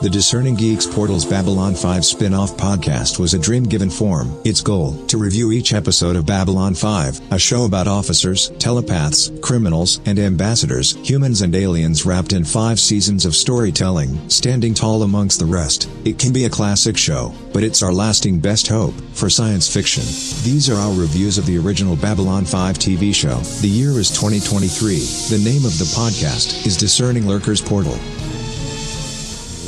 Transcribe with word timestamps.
The 0.00 0.10
Discerning 0.10 0.56
Geeks 0.56 0.84
Portal's 0.84 1.24
Babylon 1.24 1.76
5 1.76 2.04
spin-off 2.04 2.56
podcast 2.56 3.20
was 3.20 3.34
a 3.34 3.38
dream 3.38 3.62
given 3.62 3.88
form. 3.88 4.36
Its 4.44 4.60
goal, 4.60 4.94
to 5.06 5.16
review 5.16 5.52
each 5.52 5.72
episode 5.72 6.16
of 6.16 6.26
Babylon 6.26 6.74
5, 6.74 7.32
a 7.32 7.38
show 7.38 7.66
about 7.66 7.86
officers, 7.86 8.48
telepaths, 8.58 9.30
criminals, 9.42 10.00
and 10.04 10.18
ambassadors, 10.18 10.96
humans 11.08 11.42
and 11.42 11.54
aliens 11.54 12.04
wrapped 12.04 12.32
in 12.32 12.42
five 12.42 12.80
seasons 12.80 13.24
of 13.24 13.36
storytelling, 13.36 14.28
standing 14.28 14.74
tall 14.74 15.04
amongst 15.04 15.38
the 15.38 15.46
rest. 15.46 15.88
It 16.04 16.18
can 16.18 16.32
be 16.32 16.46
a 16.46 16.50
classic 16.50 16.96
show, 16.96 17.32
but 17.52 17.62
it's 17.62 17.82
our 17.82 17.92
lasting 17.92 18.40
best 18.40 18.66
hope 18.66 18.94
for 19.12 19.30
science 19.30 19.72
fiction. 19.72 20.02
These 20.42 20.68
are 20.68 20.80
our 20.80 20.98
reviews 20.98 21.38
of 21.38 21.46
the 21.46 21.58
original 21.58 21.94
Babylon 21.94 22.44
5 22.44 22.76
TV 22.76 23.14
show. 23.14 23.36
The 23.60 23.68
year 23.68 23.90
is 23.90 24.10
2023. 24.10 24.96
The 25.36 25.44
name 25.44 25.64
of 25.64 25.78
the 25.78 25.84
podcast 25.94 26.66
is 26.66 26.76
Discerning 26.76 27.28
Lurkers 27.28 27.60
Portal. 27.60 27.96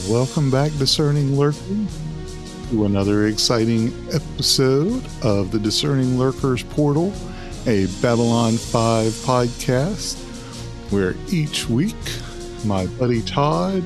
Welcome 0.08 0.50
back, 0.50 0.70
Discerning 0.76 1.38
Lurkers, 1.38 1.98
to 2.68 2.84
another 2.84 3.26
exciting 3.26 3.90
episode 4.12 5.02
of 5.22 5.50
the 5.50 5.58
Discerning 5.58 6.18
Lurkers 6.18 6.62
Portal, 6.62 7.10
a 7.66 7.86
Babylon 8.02 8.58
5 8.58 9.12
podcast, 9.24 10.18
where 10.92 11.14
each 11.30 11.70
week 11.70 11.96
my 12.66 12.84
buddy 12.84 13.22
Todd 13.22 13.82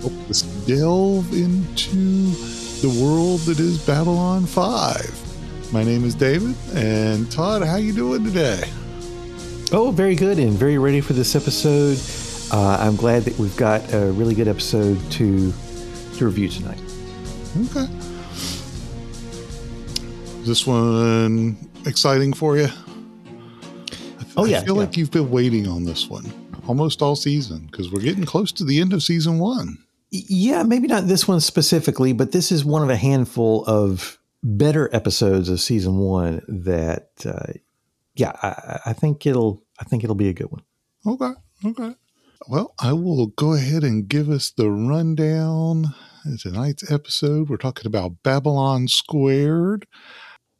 helps 0.00 0.30
us 0.30 0.42
delve 0.66 1.32
into 1.32 2.32
the 2.82 3.00
world 3.02 3.40
that 3.40 3.58
is 3.58 3.78
Babylon 3.86 4.44
5. 4.44 5.72
My 5.72 5.82
name 5.82 6.04
is 6.04 6.14
David, 6.14 6.54
and 6.74 7.32
Todd, 7.32 7.62
how 7.62 7.76
you 7.76 7.94
doing 7.94 8.24
today? 8.24 8.62
Oh, 9.72 9.90
very 9.90 10.16
good, 10.16 10.38
and 10.38 10.52
very 10.52 10.76
ready 10.76 11.00
for 11.00 11.14
this 11.14 11.34
episode. 11.34 11.96
Uh, 12.50 12.76
I'm 12.80 12.96
glad 12.96 13.22
that 13.24 13.38
we've 13.38 13.56
got 13.56 13.92
a 13.92 14.10
really 14.12 14.34
good 14.34 14.48
episode 14.48 14.98
to 15.12 15.52
to 16.16 16.26
review 16.26 16.48
tonight. 16.48 16.80
Okay. 17.70 17.88
Is 20.40 20.46
this 20.46 20.66
one 20.66 21.56
exciting 21.86 22.32
for 22.32 22.56
you? 22.56 22.68
Oh 24.36 24.44
yeah. 24.44 24.58
I 24.58 24.64
feel 24.64 24.74
yeah. 24.74 24.80
like 24.80 24.96
you've 24.96 25.10
been 25.10 25.30
waiting 25.30 25.68
on 25.68 25.84
this 25.84 26.08
one 26.08 26.32
almost 26.66 27.02
all 27.02 27.16
season 27.16 27.66
because 27.70 27.90
we're 27.90 28.00
getting 28.00 28.24
close 28.24 28.52
to 28.52 28.64
the 28.64 28.80
end 28.80 28.92
of 28.92 29.02
season 29.02 29.38
one. 29.38 29.78
Yeah, 30.10 30.62
maybe 30.62 30.88
not 30.88 31.06
this 31.06 31.28
one 31.28 31.40
specifically, 31.40 32.12
but 32.12 32.32
this 32.32 32.50
is 32.50 32.64
one 32.64 32.82
of 32.82 32.90
a 32.90 32.96
handful 32.96 33.64
of 33.66 34.18
better 34.42 34.88
episodes 34.92 35.48
of 35.48 35.60
season 35.60 35.98
one 35.98 36.42
that, 36.48 37.10
uh, 37.24 37.52
yeah, 38.14 38.32
I, 38.42 38.80
I 38.86 38.92
think 38.92 39.26
it'll, 39.26 39.62
I 39.78 39.84
think 39.84 40.02
it'll 40.02 40.16
be 40.16 40.28
a 40.28 40.32
good 40.32 40.50
one. 40.50 40.62
Okay. 41.06 41.32
Okay. 41.64 41.94
Well, 42.48 42.74
I 42.78 42.94
will 42.94 43.26
go 43.26 43.52
ahead 43.52 43.84
and 43.84 44.08
give 44.08 44.30
us 44.30 44.50
the 44.50 44.70
rundown. 44.70 45.94
Tonight's 46.40 46.90
episode, 46.90 47.48
we're 47.50 47.58
talking 47.58 47.86
about 47.86 48.22
Babylon 48.22 48.88
Squared. 48.88 49.86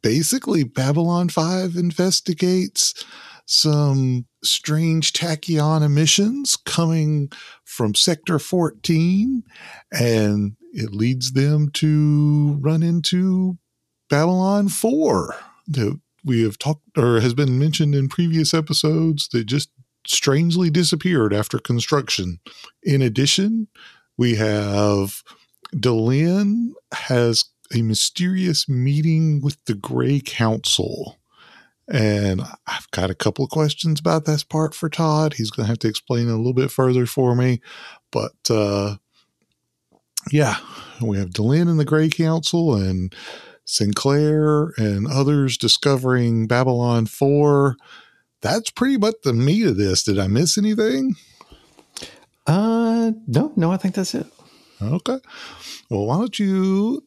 Basically, 0.03 0.63
Babylon 0.63 1.29
5 1.29 1.75
investigates 1.75 3.03
some 3.47 4.25
strange 4.43 5.11
tachyon 5.13 5.83
emissions 5.83 6.55
coming 6.55 7.31
from 7.65 7.95
Sector 7.95 8.39
14, 8.39 9.43
and 9.91 10.55
it 10.73 10.91
leads 10.91 11.33
them 11.33 11.69
to 11.73 12.57
run 12.61 12.83
into 12.83 13.57
Babylon 14.07 14.69
4 14.69 15.35
that 15.67 15.99
we 16.23 16.43
have 16.43 16.59
talked 16.59 16.95
or 16.95 17.19
has 17.21 17.33
been 17.33 17.57
mentioned 17.57 17.95
in 17.95 18.07
previous 18.07 18.53
episodes 18.53 19.27
that 19.29 19.45
just 19.45 19.69
strangely 20.05 20.69
disappeared 20.69 21.33
after 21.33 21.59
construction. 21.59 22.39
In 22.83 23.01
addition, 23.01 23.67
we 24.17 24.35
have 24.35 25.23
Delenn 25.75 26.71
has 26.93 27.45
a 27.73 27.81
mysterious 27.81 28.67
meeting 28.67 29.41
with 29.41 29.63
the 29.65 29.75
Grey 29.75 30.19
Council. 30.19 31.17
And 31.91 32.41
I've 32.67 32.89
got 32.91 33.09
a 33.09 33.15
couple 33.15 33.43
of 33.43 33.51
questions 33.51 33.99
about 33.99 34.25
this 34.25 34.43
part 34.43 34.73
for 34.73 34.89
Todd. 34.89 35.33
He's 35.33 35.51
going 35.51 35.65
to 35.65 35.69
have 35.69 35.79
to 35.79 35.87
explain 35.87 36.29
it 36.29 36.33
a 36.33 36.37
little 36.37 36.53
bit 36.53 36.71
further 36.71 37.05
for 37.05 37.35
me. 37.35 37.61
But 38.11 38.35
uh, 38.49 38.95
yeah, 40.31 40.57
we 41.01 41.17
have 41.17 41.31
Delenn 41.31 41.69
and 41.69 41.79
the 41.79 41.85
Grey 41.85 42.09
Council 42.09 42.75
and 42.75 43.13
Sinclair 43.65 44.73
and 44.77 45.07
others 45.07 45.57
discovering 45.57 46.47
Babylon 46.47 47.05
4 47.05 47.75
that's 48.41 48.71
pretty 48.71 48.97
much 48.97 49.15
the 49.23 49.33
meat 49.33 49.65
of 49.65 49.77
this. 49.77 50.03
Did 50.03 50.19
I 50.19 50.27
miss 50.27 50.57
anything? 50.57 51.15
Uh, 52.47 53.11
no, 53.27 53.53
no, 53.55 53.71
I 53.71 53.77
think 53.77 53.95
that's 53.95 54.15
it. 54.15 54.27
Okay. 54.81 55.17
Well, 55.89 56.05
why 56.05 56.17
don't 56.17 56.39
you 56.39 57.03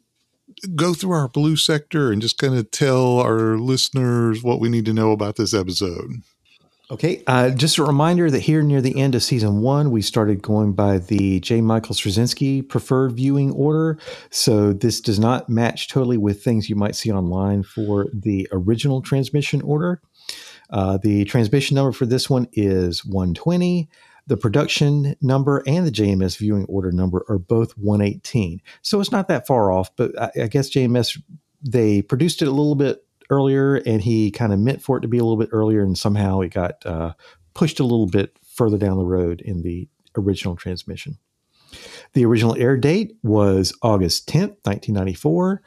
go 0.75 0.95
through 0.95 1.13
our 1.13 1.29
blue 1.29 1.57
sector 1.57 2.13
and 2.13 2.23
just 2.23 2.39
kind 2.39 2.55
of 2.55 2.71
tell 2.71 3.19
our 3.19 3.59
listeners 3.59 4.43
what 4.43 4.61
we 4.61 4.69
need 4.69 4.85
to 4.87 4.95
know 4.95 5.11
about 5.13 5.37
this 5.37 5.53
episode? 5.53 6.23
Okay, 6.91 7.23
uh, 7.27 7.49
just 7.49 7.79
a 7.79 7.83
reminder 7.83 8.31
that 8.31 8.41
here 8.41 8.63
near 8.63 8.83
the 8.83 9.01
end 9.01 9.15
of 9.15 9.23
season 9.23 9.63
one, 9.63 9.91
we 9.91 10.03
started 10.03 10.43
going 10.43 10.75
by 10.75 10.99
the 10.99 11.41
J. 11.41 11.63
Michael 11.63 11.95
Straczynski 11.95 12.69
preferred 12.69 13.13
viewing 13.13 13.53
order. 13.53 13.99
So 14.31 14.75
this 14.75 15.01
does 15.01 15.19
not 15.19 15.49
match 15.49 15.89
totally 15.89 16.19
with 16.19 16.45
things 16.45 16.69
you 16.69 16.77
might 16.77 16.95
see 16.95 17.11
online 17.11 17.63
for 17.63 18.07
the 18.13 18.47
original 18.53 19.01
transmission 19.01 19.63
order. 19.63 20.03
Uh, 20.71 20.99
the 20.99 21.25
transmission 21.25 21.75
number 21.75 21.93
for 21.93 22.07
this 22.07 22.29
one 22.29 22.47
is 22.53 23.05
120. 23.05 23.89
The 24.27 24.37
production 24.37 25.15
number 25.21 25.63
and 25.67 25.87
the 25.87 25.91
JMS 25.91 26.39
viewing 26.39 26.65
order 26.67 26.91
number 26.91 27.25
are 27.29 27.39
both 27.39 27.77
118. 27.77 28.61
So 28.83 29.01
it's 29.01 29.13
not 29.13 29.29
that 29.29 29.47
far 29.47 29.71
off, 29.71 29.95
but 29.97 30.19
I, 30.21 30.45
I 30.45 30.47
guess 30.47 30.71
JMS, 30.71 31.21
they 31.63 32.01
produced 32.03 32.41
it 32.41 32.49
a 32.49 32.53
little 32.53 32.75
bit 32.75 33.05
earlier 33.31 33.77
and 33.77 34.03
he 34.03 34.31
kind 34.31 34.53
of 34.53 34.59
meant 34.59 34.83
for 34.83 34.97
it 34.97 35.03
to 35.03 35.09
be 35.09 35.19
a 35.19 35.25
little 35.25 35.39
bit 35.39 35.51
earlier 35.53 35.83
and 35.83 35.97
somehow 35.97 36.41
it 36.41 36.53
got 36.53 36.85
uh, 36.87 37.13
pushed 37.55 37.81
a 37.81 37.85
little 37.85 38.07
bit 38.07 38.37
further 38.43 38.79
down 38.79 38.97
the 38.97 39.05
road 39.05 39.41
in 39.41 39.63
the 39.63 39.89
original 40.17 40.57
transmission. 40.57 41.19
The 42.13 42.25
original 42.25 42.57
air 42.57 42.77
date 42.77 43.17
was 43.23 43.77
August 43.83 44.29
10th, 44.29 44.57
1994. 44.63 45.63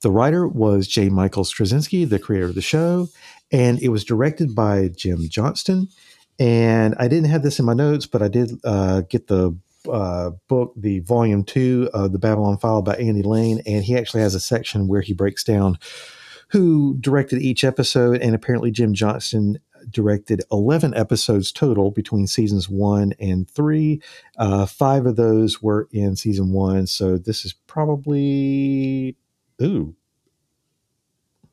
The 0.00 0.10
writer 0.10 0.46
was 0.46 0.86
J. 0.86 1.08
Michael 1.08 1.42
Straczynski, 1.42 2.08
the 2.08 2.20
creator 2.20 2.46
of 2.46 2.54
the 2.54 2.60
show, 2.60 3.08
and 3.50 3.80
it 3.80 3.88
was 3.88 4.04
directed 4.04 4.54
by 4.54 4.88
Jim 4.88 5.28
Johnston. 5.28 5.88
And 6.38 6.94
I 6.98 7.08
didn't 7.08 7.30
have 7.30 7.42
this 7.42 7.58
in 7.58 7.64
my 7.64 7.74
notes, 7.74 8.06
but 8.06 8.22
I 8.22 8.28
did 8.28 8.52
uh, 8.64 9.02
get 9.02 9.26
the 9.26 9.56
uh, 9.90 10.30
book, 10.48 10.72
the 10.76 11.00
volume 11.00 11.44
two 11.44 11.90
of 11.92 12.12
the 12.12 12.18
Babylon 12.18 12.58
File 12.58 12.82
by 12.82 12.94
Andy 12.94 13.22
Lane, 13.22 13.60
and 13.66 13.84
he 13.84 13.96
actually 13.96 14.22
has 14.22 14.34
a 14.34 14.40
section 14.40 14.86
where 14.86 15.00
he 15.00 15.12
breaks 15.12 15.42
down 15.42 15.78
who 16.50 16.96
directed 17.00 17.42
each 17.42 17.64
episode. 17.64 18.20
And 18.20 18.34
apparently, 18.34 18.70
Jim 18.70 18.94
Johnston 18.94 19.58
directed 19.90 20.42
11 20.50 20.94
episodes 20.94 21.52
total 21.52 21.90
between 21.90 22.26
seasons 22.26 22.68
one 22.68 23.14
and 23.20 23.48
three. 23.50 24.02
Uh, 24.36 24.66
five 24.66 25.06
of 25.06 25.16
those 25.16 25.62
were 25.62 25.88
in 25.92 26.16
season 26.16 26.52
one. 26.52 26.86
So 26.86 27.16
this 27.18 27.44
is 27.44 27.52
probably, 27.52 29.16
ooh, 29.62 29.94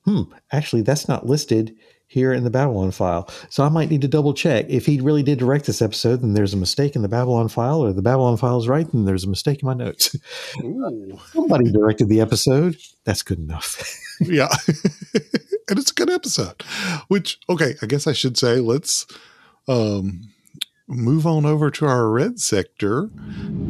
hmm, 0.06 0.24
actually, 0.52 0.82
that's 0.82 1.08
not 1.08 1.26
listed 1.26 1.76
here 2.08 2.32
in 2.34 2.44
the 2.44 2.50
Babylon 2.50 2.92
file. 2.92 3.30
So 3.50 3.64
I 3.64 3.70
might 3.70 3.90
need 3.90 4.02
to 4.02 4.08
double 4.08 4.34
check. 4.34 4.66
If 4.70 4.86
he 4.86 5.02
really 5.02 5.24
did 5.24 5.40
direct 5.40 5.66
this 5.66 5.82
episode, 5.82 6.22
then 6.22 6.34
there's 6.34 6.54
a 6.54 6.58
mistake 6.58 6.96
in 6.96 7.02
the 7.02 7.08
Babylon 7.08 7.48
file, 7.50 7.84
or 7.84 7.94
the 7.94 8.02
Babylon 8.02 8.38
file 8.38 8.60
is 8.60 8.68
right, 8.68 8.90
then 8.92 9.06
there's 9.06 9.24
a 9.24 9.30
mistake 9.30 9.62
in 9.62 9.68
my 9.68 9.74
notes. 9.74 10.16
Somebody 11.34 11.72
directed 11.72 12.10
the 12.10 12.22
episode. 12.22 12.78
That's 13.06 13.24
good 13.24 13.40
enough. 13.40 13.82
yeah. 14.22 14.50
and 15.70 15.80
it's 15.80 15.92
a 15.92 15.96
good 15.96 16.12
episode. 16.12 16.64
Which, 17.08 17.40
okay, 17.50 17.76
I 17.82 17.86
guess 17.88 18.08
I 18.08 18.14
should 18.14 18.38
say 18.38 18.60
let's 18.60 19.06
um 19.68 20.22
move 20.88 21.26
on 21.26 21.46
over 21.46 21.72
to 21.72 21.86
our 21.86 22.10
red 22.10 22.40
sector. 22.40 23.10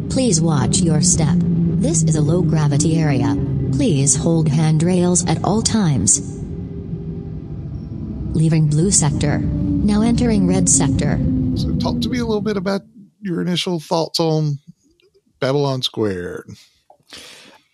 Please 0.09 0.41
watch 0.41 0.79
your 0.79 1.01
step. 1.01 1.37
This 1.37 2.03
is 2.03 2.15
a 2.15 2.21
low 2.21 2.41
gravity 2.41 2.97
area. 2.99 3.35
Please 3.71 4.15
hold 4.15 4.47
handrails 4.47 5.25
at 5.25 5.43
all 5.43 5.61
times. 5.61 6.19
Leaving 8.35 8.67
blue 8.67 8.91
sector. 8.91 9.39
Now 9.39 10.01
entering 10.01 10.47
red 10.47 10.67
sector. 10.67 11.19
So, 11.55 11.75
talk 11.77 12.01
to 12.01 12.09
me 12.09 12.19
a 12.19 12.25
little 12.25 12.41
bit 12.41 12.57
about 12.57 12.81
your 13.21 13.41
initial 13.41 13.79
thoughts 13.79 14.19
on 14.19 14.59
Babylon 15.39 15.81
Squared. 15.81 16.49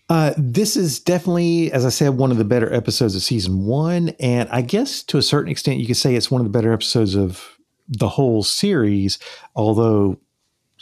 Uh, 0.08 0.34
this 0.36 0.76
is 0.76 1.00
definitely, 1.00 1.72
as 1.72 1.86
I 1.86 1.88
said, 1.88 2.10
one 2.10 2.30
of 2.30 2.36
the 2.36 2.44
better 2.44 2.72
episodes 2.72 3.16
of 3.16 3.22
season 3.22 3.64
one. 3.64 4.10
And 4.20 4.48
I 4.50 4.60
guess 4.60 5.02
to 5.04 5.18
a 5.18 5.22
certain 5.22 5.50
extent, 5.50 5.80
you 5.80 5.86
could 5.86 5.96
say 5.96 6.14
it's 6.14 6.30
one 6.30 6.40
of 6.40 6.44
the 6.44 6.50
better 6.56 6.72
episodes 6.72 7.14
of 7.14 7.58
the 7.98 8.08
whole 8.08 8.42
series, 8.42 9.18
although 9.54 10.18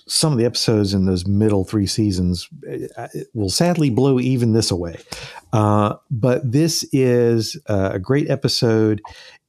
some 0.07 0.33
of 0.33 0.39
the 0.39 0.45
episodes 0.45 0.93
in 0.93 1.07
those 1.07 1.27
middle 1.27 1.65
three 1.65 1.87
seasons 1.87 2.49
uh, 2.97 3.07
will 3.33 3.51
sadly 3.51 3.91
blow 3.91 4.19
even 4.19 4.53
this 4.53 4.71
away. 4.71 4.97
Uh, 5.53 5.95
but 6.11 6.51
this 6.51 6.85
is 6.93 7.57
a 7.67 7.99
great 7.99 8.29
episode. 8.29 9.01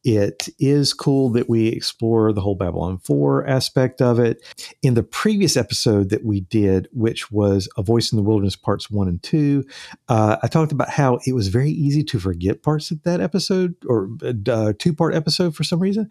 It 0.04 0.50
is 0.60 0.94
cool 0.94 1.30
that 1.30 1.48
we 1.50 1.68
explore 1.68 2.34
the 2.34 2.42
whole 2.42 2.56
Babylon 2.56 2.98
4 2.98 3.48
aspect 3.48 4.02
of 4.02 4.20
it. 4.20 4.42
In 4.82 4.96
the 4.96 5.04
previous 5.04 5.56
episode 5.56 6.10
that 6.10 6.26
we 6.26 6.42
did, 6.42 6.88
which 6.92 7.32
was 7.32 7.70
A 7.78 7.84
Voice 7.84 8.12
in 8.12 8.18
the 8.18 8.24
Wilderness 8.24 8.56
Parts 8.56 8.90
1 8.90 9.08
and 9.08 9.22
2, 9.22 9.64
uh, 10.10 10.38
I 10.42 10.48
talked 10.48 10.72
about 10.72 10.90
how 10.90 11.20
it 11.28 11.34
was 11.34 11.50
very 11.50 11.72
easy 11.72 12.04
to 12.06 12.20
forget 12.20 12.64
parts 12.64 12.90
of 12.90 13.04
that 13.04 13.22
episode 13.22 13.76
or 13.88 14.10
uh, 14.48 14.74
two 14.80 14.94
part 14.94 15.14
episode 15.14 15.56
for 15.56 15.64
some 15.64 15.80
reason. 15.80 16.10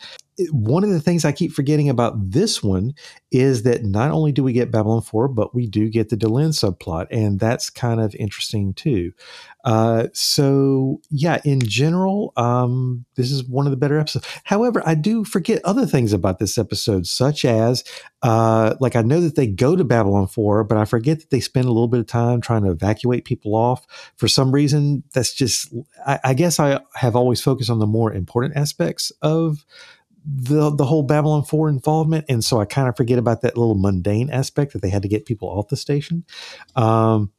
One 0.53 0.85
of 0.85 0.91
the 0.91 1.01
things 1.01 1.25
I 1.25 1.33
keep 1.33 1.53
forgetting 1.53 1.91
about 1.91 2.31
this 2.31 2.63
one 2.63 2.95
is 3.31 3.65
that 3.65 3.85
not 3.85 4.11
only 4.11 4.33
do 4.33 4.43
we 4.43 4.53
get 4.53 4.71
Babylon 4.71 5.03
4, 5.03 5.29
but 5.29 5.55
we 5.55 5.67
do 5.67 5.91
get 5.91 6.09
the 6.09 6.17
Delenn 6.17 6.51
subplot, 6.51 7.09
and 7.11 7.39
that's 7.39 7.69
kind 7.69 8.01
of 8.01 8.15
interesting 8.15 8.73
too. 8.73 9.13
Uh, 9.65 10.07
so 10.15 11.01
yeah, 11.11 11.41
in 11.45 11.61
general, 11.61 12.33
um, 12.37 13.05
this 13.17 13.31
is 13.31 13.45
one 13.45 13.67
of 13.67 13.71
the 13.71 13.77
better 13.81 13.99
episode. 13.99 14.25
However, 14.45 14.83
I 14.87 14.95
do 14.95 15.25
forget 15.25 15.61
other 15.65 15.87
things 15.87 16.13
about 16.13 16.39
this 16.39 16.59
episode, 16.59 17.07
such 17.07 17.45
as 17.45 17.83
uh, 18.23 18.75
like 18.81 18.95
I 18.95 19.03
know 19.03 19.21
that 19.21 19.35
they 19.35 19.47
go 19.47 19.75
to 19.75 19.85
Babylon 19.85 20.27
4, 20.27 20.65
but 20.65 20.79
I 20.79 20.85
forget 20.85 21.21
that 21.21 21.31
they 21.31 21.41
spend 21.41 21.67
a 21.67 21.73
little 21.73 21.89
bit 21.89 22.01
of 22.01 22.07
time 22.07 22.41
trying 22.41 22.65
to 22.65 22.71
evacuate 22.71 23.25
people 23.25 23.55
off. 23.55 23.87
For 24.17 24.29
some 24.29 24.53
reason, 24.53 25.03
that's 25.15 25.35
just 25.35 25.75
I, 26.07 26.21
I 26.25 26.35
guess 26.35 26.61
I 26.61 26.81
have 26.95 27.17
always 27.17 27.41
focused 27.41 27.71
on 27.71 27.79
the 27.79 27.87
more 27.87 28.13
important 28.13 28.57
aspects 28.57 29.11
of 29.23 29.65
the 30.25 30.71
the 30.71 30.85
whole 30.85 31.03
Babylon 31.03 31.45
4 31.45 31.69
involvement. 31.69 32.27
And 32.29 32.45
so 32.45 32.61
I 32.61 32.65
kind 32.67 32.89
of 32.89 32.97
forget 32.97 33.19
about 33.19 33.43
that 33.43 33.57
little 33.57 33.75
mundane 33.75 34.31
aspect 34.31 34.73
that 34.73 34.83
they 34.83 34.91
had 34.91 35.03
to 35.03 35.09
get 35.09 35.27
people 35.27 35.49
off 35.49 35.69
the 35.69 35.77
station. 35.77 36.25
Um, 36.77 37.33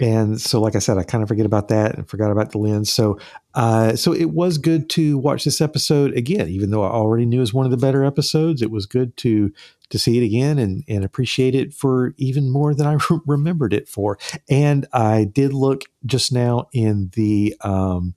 and 0.00 0.40
so 0.40 0.60
like 0.60 0.74
i 0.74 0.78
said 0.78 0.98
i 0.98 1.02
kind 1.02 1.22
of 1.22 1.28
forget 1.28 1.46
about 1.46 1.68
that 1.68 1.94
and 1.94 2.08
forgot 2.08 2.30
about 2.30 2.52
Delenn's 2.52 2.92
so 2.92 3.18
uh, 3.54 3.94
so 3.94 4.12
it 4.12 4.30
was 4.30 4.58
good 4.58 4.90
to 4.90 5.16
watch 5.18 5.44
this 5.44 5.60
episode 5.60 6.12
again 6.14 6.48
even 6.48 6.70
though 6.70 6.82
i 6.82 6.88
already 6.88 7.24
knew 7.24 7.38
it 7.38 7.40
was 7.40 7.54
one 7.54 7.64
of 7.64 7.70
the 7.70 7.76
better 7.76 8.04
episodes 8.04 8.62
it 8.62 8.70
was 8.70 8.86
good 8.86 9.16
to 9.16 9.52
to 9.90 9.98
see 9.98 10.18
it 10.18 10.24
again 10.24 10.58
and 10.58 10.82
and 10.88 11.04
appreciate 11.04 11.54
it 11.54 11.72
for 11.72 12.14
even 12.16 12.50
more 12.50 12.74
than 12.74 12.86
i 12.86 12.94
re- 13.10 13.20
remembered 13.26 13.72
it 13.72 13.88
for 13.88 14.18
and 14.48 14.86
i 14.92 15.24
did 15.24 15.52
look 15.52 15.84
just 16.04 16.32
now 16.32 16.68
in 16.72 17.10
the 17.14 17.54
um, 17.62 18.14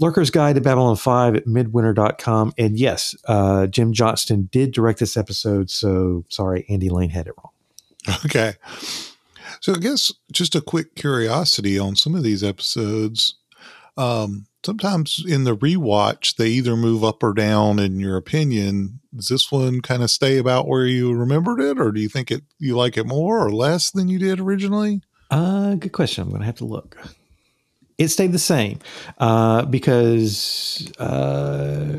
Lurker's 0.00 0.30
Guide 0.30 0.54
to 0.54 0.60
Babylon 0.60 0.96
5 0.96 1.34
at 1.34 1.46
midwinter.com. 1.46 2.52
And 2.56 2.78
yes, 2.78 3.16
uh, 3.26 3.66
Jim 3.66 3.92
Johnston 3.92 4.48
did 4.52 4.72
direct 4.72 5.00
this 5.00 5.16
episode. 5.16 5.70
So 5.70 6.24
sorry, 6.28 6.64
Andy 6.68 6.88
Lane 6.88 7.10
had 7.10 7.26
it 7.26 7.34
wrong. 7.36 7.52
Okay. 8.24 8.54
So 9.60 9.74
I 9.74 9.78
guess 9.78 10.12
just 10.32 10.54
a 10.54 10.60
quick 10.60 10.94
curiosity 10.94 11.78
on 11.78 11.96
some 11.96 12.14
of 12.14 12.22
these 12.22 12.44
episodes. 12.44 13.34
Um, 13.96 14.46
sometimes 14.64 15.24
in 15.26 15.44
the 15.44 15.56
rewatch, 15.56 16.36
they 16.36 16.48
either 16.48 16.76
move 16.76 17.02
up 17.02 17.22
or 17.22 17.32
down 17.32 17.78
in 17.78 17.98
your 17.98 18.16
opinion. 18.16 19.00
Does 19.14 19.28
this 19.28 19.50
one 19.50 19.80
kind 19.80 20.02
of 20.02 20.10
stay 20.10 20.38
about 20.38 20.68
where 20.68 20.86
you 20.86 21.12
remembered 21.12 21.60
it, 21.60 21.80
or 21.80 21.90
do 21.90 22.00
you 22.00 22.08
think 22.08 22.30
it 22.30 22.42
you 22.58 22.76
like 22.76 22.96
it 22.96 23.06
more 23.06 23.44
or 23.44 23.50
less 23.50 23.90
than 23.90 24.08
you 24.08 24.18
did 24.18 24.40
originally? 24.40 25.02
Uh, 25.30 25.74
good 25.74 25.92
question. 25.92 26.22
I'm 26.22 26.28
going 26.30 26.40
to 26.40 26.46
have 26.46 26.56
to 26.56 26.64
look. 26.64 26.96
It 27.98 28.08
stayed 28.08 28.30
the 28.30 28.38
same 28.38 28.78
uh, 29.18 29.64
because, 29.64 30.90
uh, 31.00 31.96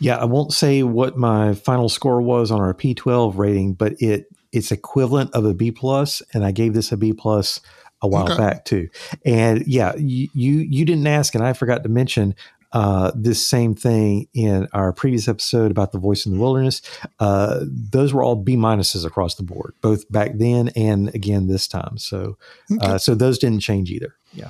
yeah, 0.00 0.16
I 0.16 0.24
won't 0.24 0.52
say 0.52 0.82
what 0.82 1.16
my 1.16 1.54
final 1.54 1.88
score 1.88 2.20
was 2.20 2.50
on 2.50 2.60
our 2.60 2.74
P12 2.74 3.38
rating, 3.38 3.74
but 3.74 3.94
it 4.02 4.26
it's 4.52 4.70
equivalent 4.70 5.32
of 5.34 5.44
a 5.44 5.54
B 5.54 5.70
plus, 5.70 6.22
and 6.32 6.44
I 6.44 6.52
gave 6.52 6.74
this 6.74 6.92
a 6.92 6.96
B 6.96 7.12
plus 7.12 7.60
a 8.02 8.08
while 8.08 8.24
okay. 8.24 8.36
back 8.36 8.64
too. 8.64 8.88
And 9.24 9.66
yeah, 9.66 9.94
you, 9.96 10.28
you 10.34 10.54
you 10.58 10.84
didn't 10.84 11.06
ask, 11.06 11.34
and 11.34 11.44
I 11.44 11.52
forgot 11.52 11.82
to 11.84 11.88
mention 11.88 12.34
uh, 12.72 13.12
this 13.14 13.44
same 13.44 13.74
thing 13.74 14.28
in 14.34 14.66
our 14.72 14.92
previous 14.92 15.28
episode 15.28 15.70
about 15.70 15.92
the 15.92 15.98
voice 15.98 16.26
in 16.26 16.32
the 16.32 16.38
wilderness. 16.38 16.82
Uh, 17.20 17.60
those 17.62 18.12
were 18.12 18.22
all 18.22 18.36
B 18.36 18.56
minuses 18.56 19.04
across 19.04 19.34
the 19.34 19.42
board, 19.42 19.74
both 19.80 20.10
back 20.10 20.32
then 20.34 20.68
and 20.70 21.14
again 21.14 21.48
this 21.48 21.68
time. 21.68 21.98
So, 21.98 22.38
uh, 22.70 22.74
okay. 22.74 22.86
uh, 22.86 22.98
so 22.98 23.14
those 23.14 23.38
didn't 23.38 23.60
change 23.60 23.90
either. 23.90 24.14
Yeah, 24.32 24.48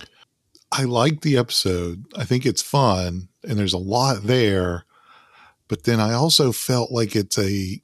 I 0.70 0.84
like 0.84 1.20
the 1.20 1.37
episode. 1.37 2.05
I 2.16 2.25
think 2.25 2.46
it's 2.46 2.62
fun, 2.62 3.28
and 3.44 3.58
there's 3.58 3.75
a 3.75 3.78
lot 3.78 4.22
there. 4.22 4.84
But 5.69 5.84
then 5.84 6.00
I 6.00 6.12
also 6.12 6.52
felt 6.52 6.93
like 6.93 7.16
it's 7.16 7.38
a 7.38 7.81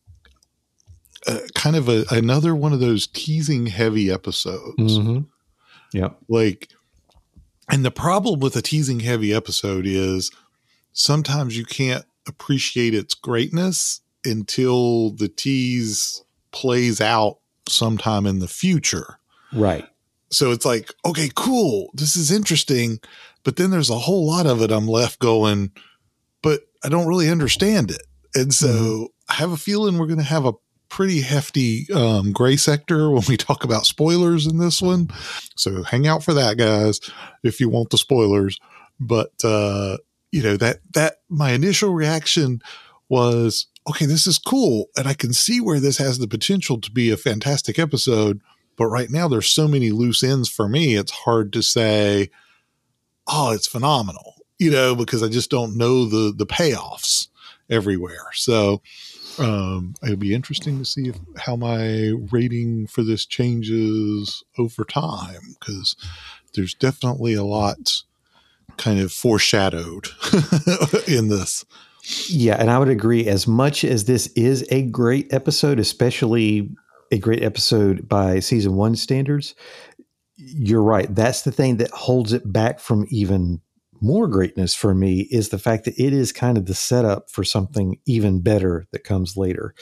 kind 1.55 1.77
of 1.77 1.89
a, 1.89 2.05
another 2.11 2.55
one 2.55 2.73
of 2.73 2.81
those 2.81 3.07
teasing 3.07 3.67
heavy 3.67 4.11
episodes. 4.11 4.99
Mm-hmm. 4.99 5.21
Yeah. 5.93 6.11
Like, 6.29 6.69
and 7.71 7.85
the 7.85 7.91
problem 7.91 8.41
with 8.41 8.57
a 8.57 8.63
teasing 8.63 9.01
heavy 9.01 9.33
episode 9.33 9.87
is 9.87 10.31
sometimes 10.93 11.57
you 11.57 11.65
can't 11.65 12.05
appreciate 12.27 12.95
its 12.95 13.15
greatness 13.15 14.01
until 14.25 15.11
the 15.11 15.29
tease 15.29 16.23
plays 16.51 17.01
out 17.01 17.39
sometime 17.69 18.27
in 18.27 18.39
the 18.39 18.49
future. 18.49 19.19
Right. 19.53 19.87
So 20.31 20.51
it's 20.51 20.65
like, 20.65 20.93
okay, 21.05 21.31
cool. 21.35 21.91
This 21.95 22.17
is 22.17 22.31
interesting. 22.31 23.01
But 23.45 23.57
then 23.57 23.71
there's 23.71 23.91
a 23.91 23.99
whole 23.99 24.27
lot 24.27 24.47
of 24.47 24.61
it 24.63 24.71
I'm 24.71 24.87
left 24.87 25.19
going, 25.21 25.71
but 26.43 26.61
I 26.85 26.89
don't 26.89 27.07
really 27.07 27.31
understand 27.31 27.91
it. 27.91 28.03
And 28.35 28.53
so 28.53 28.69
mm-hmm. 28.69 29.05
I 29.31 29.35
have 29.35 29.53
a 29.53 29.57
feeling 29.57 29.97
we're 29.97 30.07
going 30.07 30.19
to 30.19 30.25
have 30.25 30.45
a 30.45 30.53
pretty 30.89 31.21
hefty 31.21 31.87
um, 31.93 32.33
gray 32.33 32.57
sector 32.57 33.11
when 33.11 33.23
we 33.29 33.37
talk 33.37 33.65
about 33.65 33.87
spoilers 33.87 34.47
in 34.47 34.59
this 34.59 34.81
one. 34.81 35.09
So 35.57 35.83
hang 35.83 36.07
out 36.07 36.23
for 36.23 36.35
that, 36.35 36.57
guys, 36.57 37.01
if 37.43 37.61
you 37.61 37.69
want 37.69 37.91
the 37.91 37.99
spoilers. 37.99 38.59
But 39.01 39.33
uh, 39.45 39.99
you 40.33 40.43
know 40.43 40.57
that 40.57 40.79
that 40.95 41.17
my 41.29 41.53
initial 41.53 41.93
reaction 41.95 42.61
was 43.09 43.67
okay. 43.89 44.07
This 44.07 44.27
is 44.27 44.39
cool, 44.39 44.87
and 44.97 45.07
I 45.07 45.15
can 45.15 45.33
see 45.33 45.61
where 45.61 45.81
this 45.81 45.99
has 45.99 46.19
the 46.19 46.29
potential 46.29 46.81
to 46.81 46.91
be 46.91 47.11
a 47.11 47.17
fantastic 47.17 47.79
episode. 47.79 48.41
But 48.77 48.87
right 48.87 49.11
now, 49.11 49.29
there's 49.29 49.49
so 49.49 49.67
many 49.67 49.91
loose 49.91 50.23
ends 50.23 50.49
for 50.49 50.69
me. 50.69 50.95
It's 50.95 51.11
hard 51.11 51.53
to 51.55 51.63
say, 51.63 52.31
oh, 53.27 53.53
it's 53.53 53.67
phenomenal, 53.67 54.35
you 54.59 54.71
know, 54.71 54.95
because 54.95 55.23
I 55.23 55.29
just 55.29 55.51
don't 55.51 55.77
know 55.77 56.05
the 56.05 56.33
the 56.33 56.47
payoffs 56.47 57.29
everywhere. 57.71 58.27
So 58.35 58.83
um, 59.39 59.95
it'll 60.03 60.17
be 60.17 60.35
interesting 60.35 60.79
to 60.79 60.85
see 60.85 61.09
if, 61.09 61.19
how 61.37 61.57
my 61.57 62.13
rating 62.31 62.87
for 62.87 63.03
this 63.03 63.27
changes 63.27 64.43
over 64.59 64.85
time 64.85 65.57
because 65.59 65.97
there's 66.55 66.75
definitely 66.75 67.35
a 67.35 67.45
lot 67.45 68.03
kind 68.77 69.01
of 69.01 69.13
foreshadowed 69.13 70.09
in 71.07 71.29
this. 71.29 71.65
Yeah, 72.29 72.57
and 72.59 72.71
I 72.71 72.79
would 72.79 72.89
agree. 72.89 73.27
As 73.27 73.47
much 73.47 73.85
as 73.85 74.05
this 74.05 74.29
is 74.29 74.67
a 74.71 74.83
great 74.83 75.33
episode, 75.33 75.79
especially 75.79 76.71
a 77.11 77.19
great 77.19 77.43
episode 77.43 78.09
by 78.09 78.41
season 78.41 78.75
one 78.75 78.97
standards, 78.97 79.55
you're 80.37 80.83
right. 80.83 81.13
That's 81.15 81.43
the 81.43 81.53
thing 81.53 81.77
that 81.79 81.91
holds 81.91 82.33
it 82.33 82.51
back 82.51 82.81
from 82.81 83.07
even 83.11 83.61
more 84.01 84.29
greatness 84.29 84.75
for 84.75 84.95
me 84.95 85.21
is 85.31 85.49
the 85.49 85.59
fact 85.59 85.85
that 85.85 85.99
it 85.99 86.13
is 86.13 86.33
kind 86.33 86.57
of 86.59 86.67
the 86.67 86.75
setup 86.75 87.31
for 87.31 87.45
something 87.45 87.99
even 88.07 88.41
better 88.41 88.87
that 88.93 89.05
comes 89.05 89.37
later. 89.37 89.75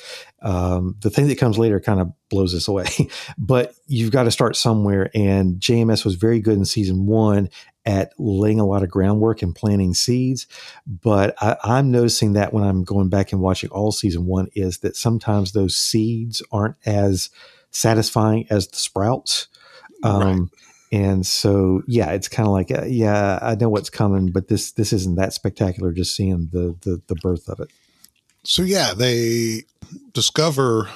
Um, 0.43 0.97
the 1.01 1.11
thing 1.11 1.29
that 1.29 1.39
comes 1.39 1.59
later 1.59 1.81
kind 1.81 2.01
of 2.01 2.13
blows 2.29 2.55
us 2.55 2.69
away, 2.69 2.87
but 3.39 3.75
you've 3.87 4.11
got 4.13 4.25
to 4.25 4.31
start 4.31 4.57
somewhere. 4.57 5.11
And 5.15 5.61
JMS 5.61 6.05
was 6.05 6.15
very 6.15 6.41
good 6.41 6.57
in 6.57 6.65
season 6.65 7.07
one 7.07 7.49
at 7.85 8.13
laying 8.19 8.61
a 8.61 8.67
lot 8.67 8.83
of 8.83 8.91
groundwork 8.91 9.43
and 9.43 9.55
planting 9.55 9.95
seeds. 9.95 10.47
But 10.87 11.35
I, 11.41 11.57
I'm 11.63 11.91
noticing 11.91 12.33
that 12.33 12.53
when 12.53 12.65
I'm 12.65 12.85
going 12.85 13.09
back 13.09 13.33
and 13.33 13.41
watching 13.41 13.71
all 13.71 13.93
season 13.93 14.27
one, 14.27 14.49
is 14.55 14.79
that 14.79 14.97
sometimes 14.97 15.53
those 15.53 15.77
seeds 15.77 16.43
aren't 16.51 16.77
as 16.85 17.31
satisfying 17.71 18.47
as 18.51 18.69
the 18.69 18.77
sprouts. 18.77 19.49
Um, 20.03 20.21
right 20.23 20.51
and 20.93 21.27
so 21.27 21.83
yeah 21.87 22.11
it's 22.13 22.29
kind 22.29 22.47
of 22.47 22.53
like 22.53 22.71
uh, 22.71 22.85
yeah 22.85 23.39
i 23.43 23.55
know 23.55 23.69
what's 23.69 23.91
coming 23.91 24.31
but 24.31 24.49
this 24.49 24.73
this 24.73 24.93
isn't 24.93 25.17
that 25.17 25.33
spectacular 25.33 25.93
just 25.93 26.15
seeing 26.15 26.49
the, 26.53 26.77
the 26.83 27.01
the 27.09 27.15
birth 27.17 27.49
of 27.49 27.61
it 27.61 27.71
so 28.45 28.63
yeah 28.63 28.95
they 28.95 29.63
discover 30.13 30.89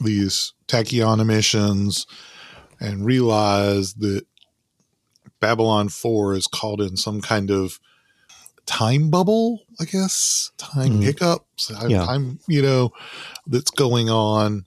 these 0.00 0.52
tachyon 0.66 1.20
emissions 1.20 2.06
and 2.80 3.04
realize 3.04 3.94
that 3.94 4.26
babylon 5.40 5.88
4 5.88 6.34
is 6.34 6.46
called 6.46 6.80
in 6.80 6.96
some 6.96 7.20
kind 7.20 7.50
of 7.50 7.80
time 8.66 9.08
bubble 9.08 9.62
i 9.80 9.84
guess 9.84 10.50
time 10.58 10.90
mm-hmm. 10.90 11.02
hiccups 11.02 11.72
yeah. 11.88 12.04
time 12.04 12.38
you 12.46 12.60
know 12.60 12.92
that's 13.46 13.70
going 13.70 14.10
on 14.10 14.66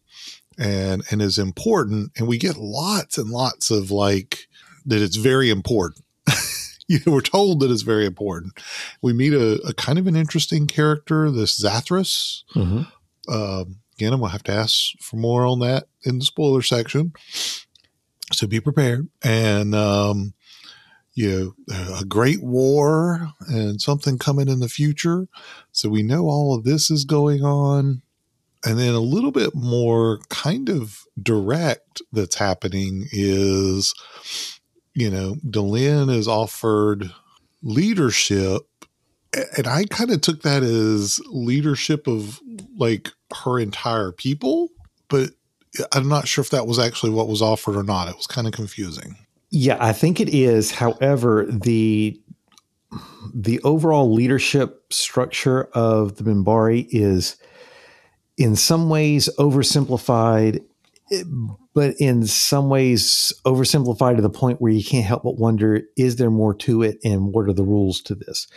and 0.62 1.04
and 1.12 1.22
is 1.22 1.38
important 1.38 2.12
and 2.16 2.28
we 2.28 2.38
get 2.38 2.58
lots 2.58 3.18
and 3.18 3.30
lots 3.30 3.72
of 3.72 3.90
like 3.90 4.48
that 4.86 5.02
it's 5.02 5.16
very 5.16 5.50
important 5.50 6.06
you 6.88 7.00
know, 7.06 7.14
we're 7.14 7.22
told 7.22 7.60
that 7.60 7.72
it's 7.72 7.82
very 7.82 8.06
important 8.06 8.54
we 9.02 9.12
meet 9.12 9.34
a, 9.34 9.54
a 9.68 9.74
kind 9.74 9.98
of 9.98 10.08
an 10.08 10.16
interesting 10.16 10.68
character 10.68 11.32
this 11.32 11.60
zathras 11.60 12.44
mm-hmm. 12.56 12.84
um, 13.34 13.78
again 13.96 14.14
i'm 14.14 14.20
gonna 14.20 14.32
have 14.32 14.44
to 14.44 14.54
ask 14.54 14.92
for 15.00 15.18
more 15.18 15.46
on 15.46 15.60
that 15.60 15.88
in 16.04 16.20
the 16.20 16.26
spoiler 16.26 16.62
section 16.62 17.12
so 18.32 18.46
be 18.46 18.60
prepared 18.62 19.10
and 19.24 19.74
um, 19.74 20.34
you 21.14 21.54
know, 21.68 21.76
a 22.00 22.06
great 22.06 22.42
war 22.42 23.32
and 23.48 23.82
something 23.82 24.18
coming 24.18 24.48
in 24.48 24.60
the 24.60 24.70
future. 24.70 25.28
So 25.72 25.90
we 25.90 26.04
know 26.04 26.26
all 26.26 26.56
of 26.56 26.64
this 26.64 26.90
is 26.90 27.04
going 27.04 27.44
on. 27.44 28.02
And 28.64 28.78
then 28.78 28.94
a 28.94 29.00
little 29.00 29.32
bit 29.32 29.56
more 29.56 30.20
kind 30.30 30.70
of 30.70 31.04
direct 31.22 32.02
that's 32.12 32.36
happening 32.36 33.08
is, 33.12 33.94
you 34.94 35.10
know, 35.10 35.36
Delenn 35.46 36.16
is 36.16 36.28
offered 36.28 37.12
leadership. 37.64 38.62
And 39.58 39.68
I 39.68 39.86
kind 39.86 40.12
of 40.12 40.22
took 40.22 40.44
that 40.44 40.62
as 40.62 41.20
leadership 41.28 42.08
of 42.08 42.40
like 42.78 43.10
her 43.44 43.60
entire 43.60 44.12
people, 44.12 44.70
but 45.08 45.32
I'm 45.94 46.08
not 46.08 46.28
sure 46.28 46.42
if 46.42 46.50
that 46.50 46.68
was 46.68 46.80
actually 46.80 47.12
what 47.12 47.28
was 47.28 47.42
offered 47.42 47.76
or 47.76 47.84
not. 47.84 48.10
It 48.10 48.18
was 48.18 48.28
kind 48.28 48.46
of 48.46 48.54
confusing. 48.54 49.16
Yeah, 49.50 49.78
I 49.80 49.94
think 49.94 50.20
it 50.20 50.30
is. 50.30 50.72
However, 50.72 51.46
the 51.50 52.20
the 53.34 53.62
overall 53.62 54.12
leadership 54.14 54.92
structure 54.92 55.66
of 55.74 56.18
the 56.18 56.24
Minbari 56.24 56.88
is 56.92 57.38
in 58.38 58.56
some 58.56 58.90
ways 58.90 59.30
oversimplified, 59.38 60.64
but 61.74 61.96
in 62.00 62.26
some 62.26 62.70
ways 62.70 63.34
oversimplified 63.46 64.16
to 64.16 64.22
the 64.22 64.30
point 64.30 64.62
where 64.62 64.72
you 64.72 64.84
can't 64.84 65.06
help 65.06 65.24
but 65.24 65.38
wonder: 65.38 65.82
is 65.98 66.16
there 66.16 66.32
more 66.32 66.54
to 66.56 66.82
it, 66.84 66.98
and 67.04 67.34
what 67.34 67.48
are 67.48 67.54
the 67.54 67.64
rules 67.64 68.02
to 68.02 68.16
this? 68.16 68.48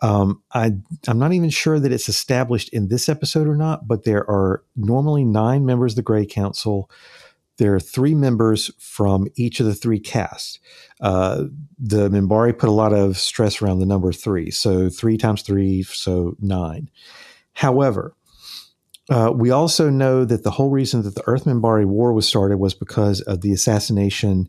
Um, 0.00 0.42
I 0.52 0.72
I'm 1.06 1.18
not 1.18 1.32
even 1.32 1.50
sure 1.50 1.78
that 1.78 1.92
it's 1.92 2.08
established 2.08 2.68
in 2.70 2.88
this 2.88 3.08
episode 3.08 3.46
or 3.46 3.56
not, 3.56 3.86
but 3.86 4.04
there 4.04 4.28
are 4.28 4.62
normally 4.76 5.24
nine 5.24 5.64
members 5.64 5.92
of 5.92 5.96
the 5.96 6.02
Grey 6.02 6.26
Council 6.26 6.90
there 7.58 7.74
are 7.74 7.80
three 7.80 8.14
members 8.14 8.70
from 8.78 9.28
each 9.36 9.60
of 9.60 9.66
the 9.66 9.74
three 9.74 10.00
castes. 10.00 10.58
Uh, 11.00 11.44
the 11.78 12.08
Minbari 12.08 12.56
put 12.56 12.68
a 12.68 12.72
lot 12.72 12.92
of 12.92 13.18
stress 13.18 13.60
around 13.60 13.78
the 13.78 13.86
number 13.86 14.12
three. 14.12 14.50
So 14.50 14.88
three 14.88 15.16
times 15.16 15.42
three, 15.42 15.82
so 15.82 16.34
nine. 16.40 16.90
However, 17.52 18.14
uh, 19.10 19.32
we 19.34 19.50
also 19.50 19.90
know 19.90 20.24
that 20.24 20.44
the 20.44 20.50
whole 20.50 20.70
reason 20.70 21.02
that 21.02 21.14
the 21.14 21.22
Earth 21.26 21.44
Minbari 21.44 21.84
War 21.84 22.12
was 22.12 22.26
started 22.26 22.58
was 22.58 22.74
because 22.74 23.20
of 23.22 23.40
the 23.40 23.52
assassination, 23.52 24.48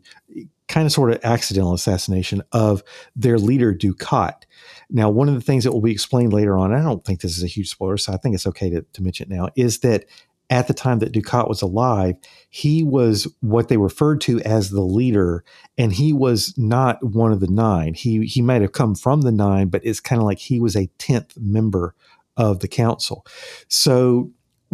kind 0.68 0.86
of 0.86 0.92
sort 0.92 1.10
of 1.10 1.20
accidental 1.24 1.74
assassination 1.74 2.42
of 2.52 2.82
their 3.16 3.38
leader, 3.38 3.74
Dukhat. 3.74 4.42
Now, 4.90 5.10
one 5.10 5.28
of 5.28 5.34
the 5.34 5.40
things 5.40 5.64
that 5.64 5.72
will 5.72 5.80
be 5.80 5.92
explained 5.92 6.32
later 6.32 6.56
on, 6.56 6.72
I 6.72 6.82
don't 6.82 7.04
think 7.04 7.20
this 7.20 7.36
is 7.36 7.42
a 7.42 7.48
huge 7.48 7.68
spoiler, 7.68 7.96
so 7.96 8.12
I 8.12 8.16
think 8.16 8.34
it's 8.34 8.46
okay 8.46 8.70
to, 8.70 8.82
to 8.82 9.02
mention 9.02 9.30
it 9.30 9.34
now, 9.34 9.48
is 9.56 9.80
that 9.80 10.04
at 10.50 10.68
the 10.68 10.74
time 10.74 10.98
that 11.00 11.12
Dukhat 11.12 11.48
was 11.48 11.62
alive, 11.62 12.16
he 12.50 12.84
was 12.84 13.26
what 13.40 13.68
they 13.68 13.76
referred 13.76 14.20
to 14.22 14.40
as 14.42 14.70
the 14.70 14.82
leader, 14.82 15.42
and 15.76 15.92
he 15.92 16.12
was 16.12 16.54
not 16.56 17.02
one 17.02 17.32
of 17.32 17.40
the 17.40 17.50
nine. 17.50 17.94
He 17.94 18.26
he 18.26 18.42
might 18.42 18.62
have 18.62 18.72
come 18.72 18.94
from 18.94 19.22
the 19.22 19.32
nine, 19.32 19.68
but 19.68 19.84
it's 19.84 20.00
kind 20.00 20.20
of 20.20 20.26
like 20.26 20.38
he 20.38 20.60
was 20.60 20.76
a 20.76 20.90
tenth 20.98 21.36
member 21.38 21.94
of 22.36 22.60
the 22.60 22.68
council. 22.68 23.26
So 23.68 24.30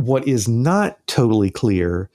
what 0.06 0.26
is 0.26 0.48
not 0.48 0.98
totally 1.06 1.50
clear 1.50 2.10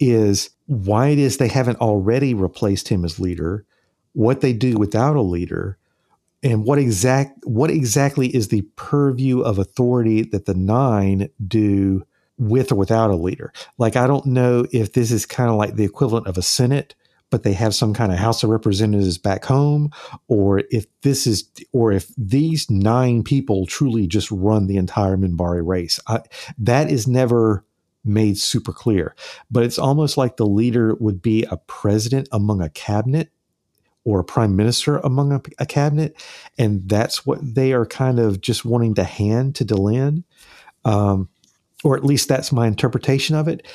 is 0.00 0.50
why 0.66 1.08
it 1.08 1.18
is 1.18 1.36
they 1.36 1.48
haven't 1.48 1.80
already 1.80 2.34
replaced 2.34 2.88
him 2.88 3.04
as 3.04 3.18
leader, 3.18 3.64
what 4.12 4.40
they 4.40 4.52
do 4.52 4.76
without 4.76 5.16
a 5.16 5.22
leader, 5.22 5.78
and 6.42 6.64
what 6.64 6.78
exact 6.78 7.44
what 7.44 7.70
exactly 7.70 8.34
is 8.34 8.48
the 8.48 8.62
purview 8.76 9.40
of 9.40 9.58
authority 9.58 10.22
that 10.22 10.46
the 10.46 10.54
nine 10.54 11.28
do 11.46 12.04
with 12.38 12.70
or 12.70 12.76
without 12.76 13.10
a 13.10 13.16
leader. 13.16 13.52
Like, 13.78 13.96
I 13.96 14.06
don't 14.06 14.26
know 14.26 14.66
if 14.72 14.92
this 14.92 15.10
is 15.10 15.26
kind 15.26 15.50
of 15.50 15.56
like 15.56 15.74
the 15.74 15.84
equivalent 15.84 16.26
of 16.28 16.38
a 16.38 16.42
Senate, 16.42 16.94
but 17.30 17.42
they 17.42 17.52
have 17.52 17.74
some 17.74 17.94
kind 17.94 18.12
of 18.12 18.18
House 18.18 18.42
of 18.42 18.50
Representatives 18.50 19.18
back 19.18 19.44
home, 19.44 19.90
or 20.28 20.62
if 20.70 20.86
this 21.02 21.26
is, 21.26 21.48
or 21.72 21.92
if 21.92 22.08
these 22.16 22.70
nine 22.70 23.22
people 23.22 23.66
truly 23.66 24.06
just 24.06 24.30
run 24.30 24.66
the 24.66 24.76
entire 24.76 25.16
Minbari 25.16 25.66
race. 25.66 26.00
I, 26.06 26.20
that 26.58 26.90
is 26.90 27.06
never 27.06 27.64
made 28.04 28.38
super 28.38 28.72
clear, 28.72 29.14
but 29.50 29.62
it's 29.62 29.78
almost 29.78 30.16
like 30.16 30.36
the 30.36 30.46
leader 30.46 30.94
would 30.94 31.20
be 31.20 31.44
a 31.44 31.56
president 31.56 32.28
among 32.32 32.62
a 32.62 32.70
cabinet 32.70 33.30
or 34.04 34.20
a 34.20 34.24
prime 34.24 34.56
minister 34.56 34.98
among 34.98 35.32
a, 35.32 35.42
a 35.58 35.66
cabinet. 35.66 36.16
And 36.56 36.88
that's 36.88 37.26
what 37.26 37.40
they 37.42 37.72
are 37.72 37.84
kind 37.84 38.18
of 38.18 38.40
just 38.40 38.64
wanting 38.64 38.94
to 38.94 39.04
hand 39.04 39.54
to 39.56 39.64
Delenn. 39.64 40.24
Um, 40.84 41.28
or 41.84 41.96
at 41.96 42.04
least 42.04 42.28
that's 42.28 42.50
my 42.50 42.66
interpretation 42.66 43.36
of 43.36 43.48
it. 43.48 43.66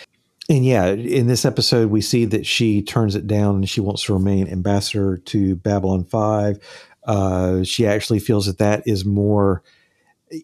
And 0.50 0.66
yeah, 0.66 0.88
in 0.88 1.28
this 1.28 1.46
episode, 1.46 1.90
we 1.90 2.02
see 2.02 2.26
that 2.26 2.46
she 2.46 2.82
turns 2.82 3.16
it 3.16 3.28
down 3.28 3.56
and 3.56 3.70
she 3.70 3.80
wants 3.80 4.04
to 4.04 4.14
remain 4.14 4.48
ambassador 4.48 5.18
to 5.18 5.56
Babylon 5.56 6.04
5. 6.04 6.60
Uh, 7.06 7.64
she 7.64 7.88
actually 7.88 8.20
feels 8.20 8.46
that 8.46 8.58
that 8.58 8.84
is 8.86 9.06
more, 9.06 9.64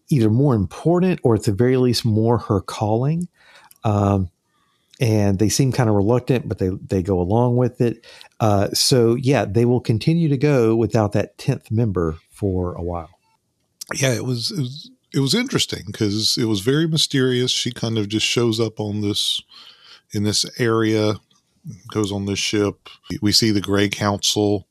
either 0.09 0.29
more 0.29 0.55
important 0.55 1.19
or 1.23 1.35
at 1.35 1.43
the 1.43 1.51
very 1.51 1.75
least 1.77 2.05
more 2.05 2.37
her 2.37 2.61
calling. 2.61 3.27
Um, 3.83 4.29
and 5.01 5.39
they 5.39 5.49
seem 5.49 5.71
kind 5.71 5.89
of 5.89 5.95
reluctant, 5.95 6.47
but 6.47 6.59
they, 6.59 6.69
they 6.69 7.01
go 7.01 7.19
along 7.19 7.57
with 7.57 7.81
it. 7.81 8.05
Uh, 8.39 8.69
so 8.69 9.15
yeah, 9.15 9.45
they 9.45 9.65
will 9.65 9.79
continue 9.81 10.29
to 10.29 10.37
go 10.37 10.75
without 10.75 11.11
that 11.13 11.37
10th 11.37 11.71
member 11.71 12.17
for 12.29 12.73
a 12.73 12.81
while. 12.81 13.09
Yeah, 13.95 14.13
it 14.13 14.25
was, 14.25 14.51
it 14.51 14.59
was 14.59 14.91
it 15.13 15.19
was 15.19 15.33
interesting 15.33 15.83
because 15.87 16.37
it 16.37 16.45
was 16.45 16.61
very 16.61 16.87
mysterious. 16.87 17.51
She 17.51 17.71
kind 17.71 17.97
of 17.97 18.07
just 18.09 18.25
shows 18.25 18.59
up 18.59 18.79
on 18.79 19.01
this 19.01 19.41
in 20.13 20.23
this 20.23 20.45
area, 20.59 21.15
goes 21.91 22.11
on 22.11 22.25
this 22.25 22.39
ship. 22.39 22.89
We 23.21 23.31
see 23.31 23.51
the 23.51 23.61
Grey 23.61 23.89
Council, 23.89 24.67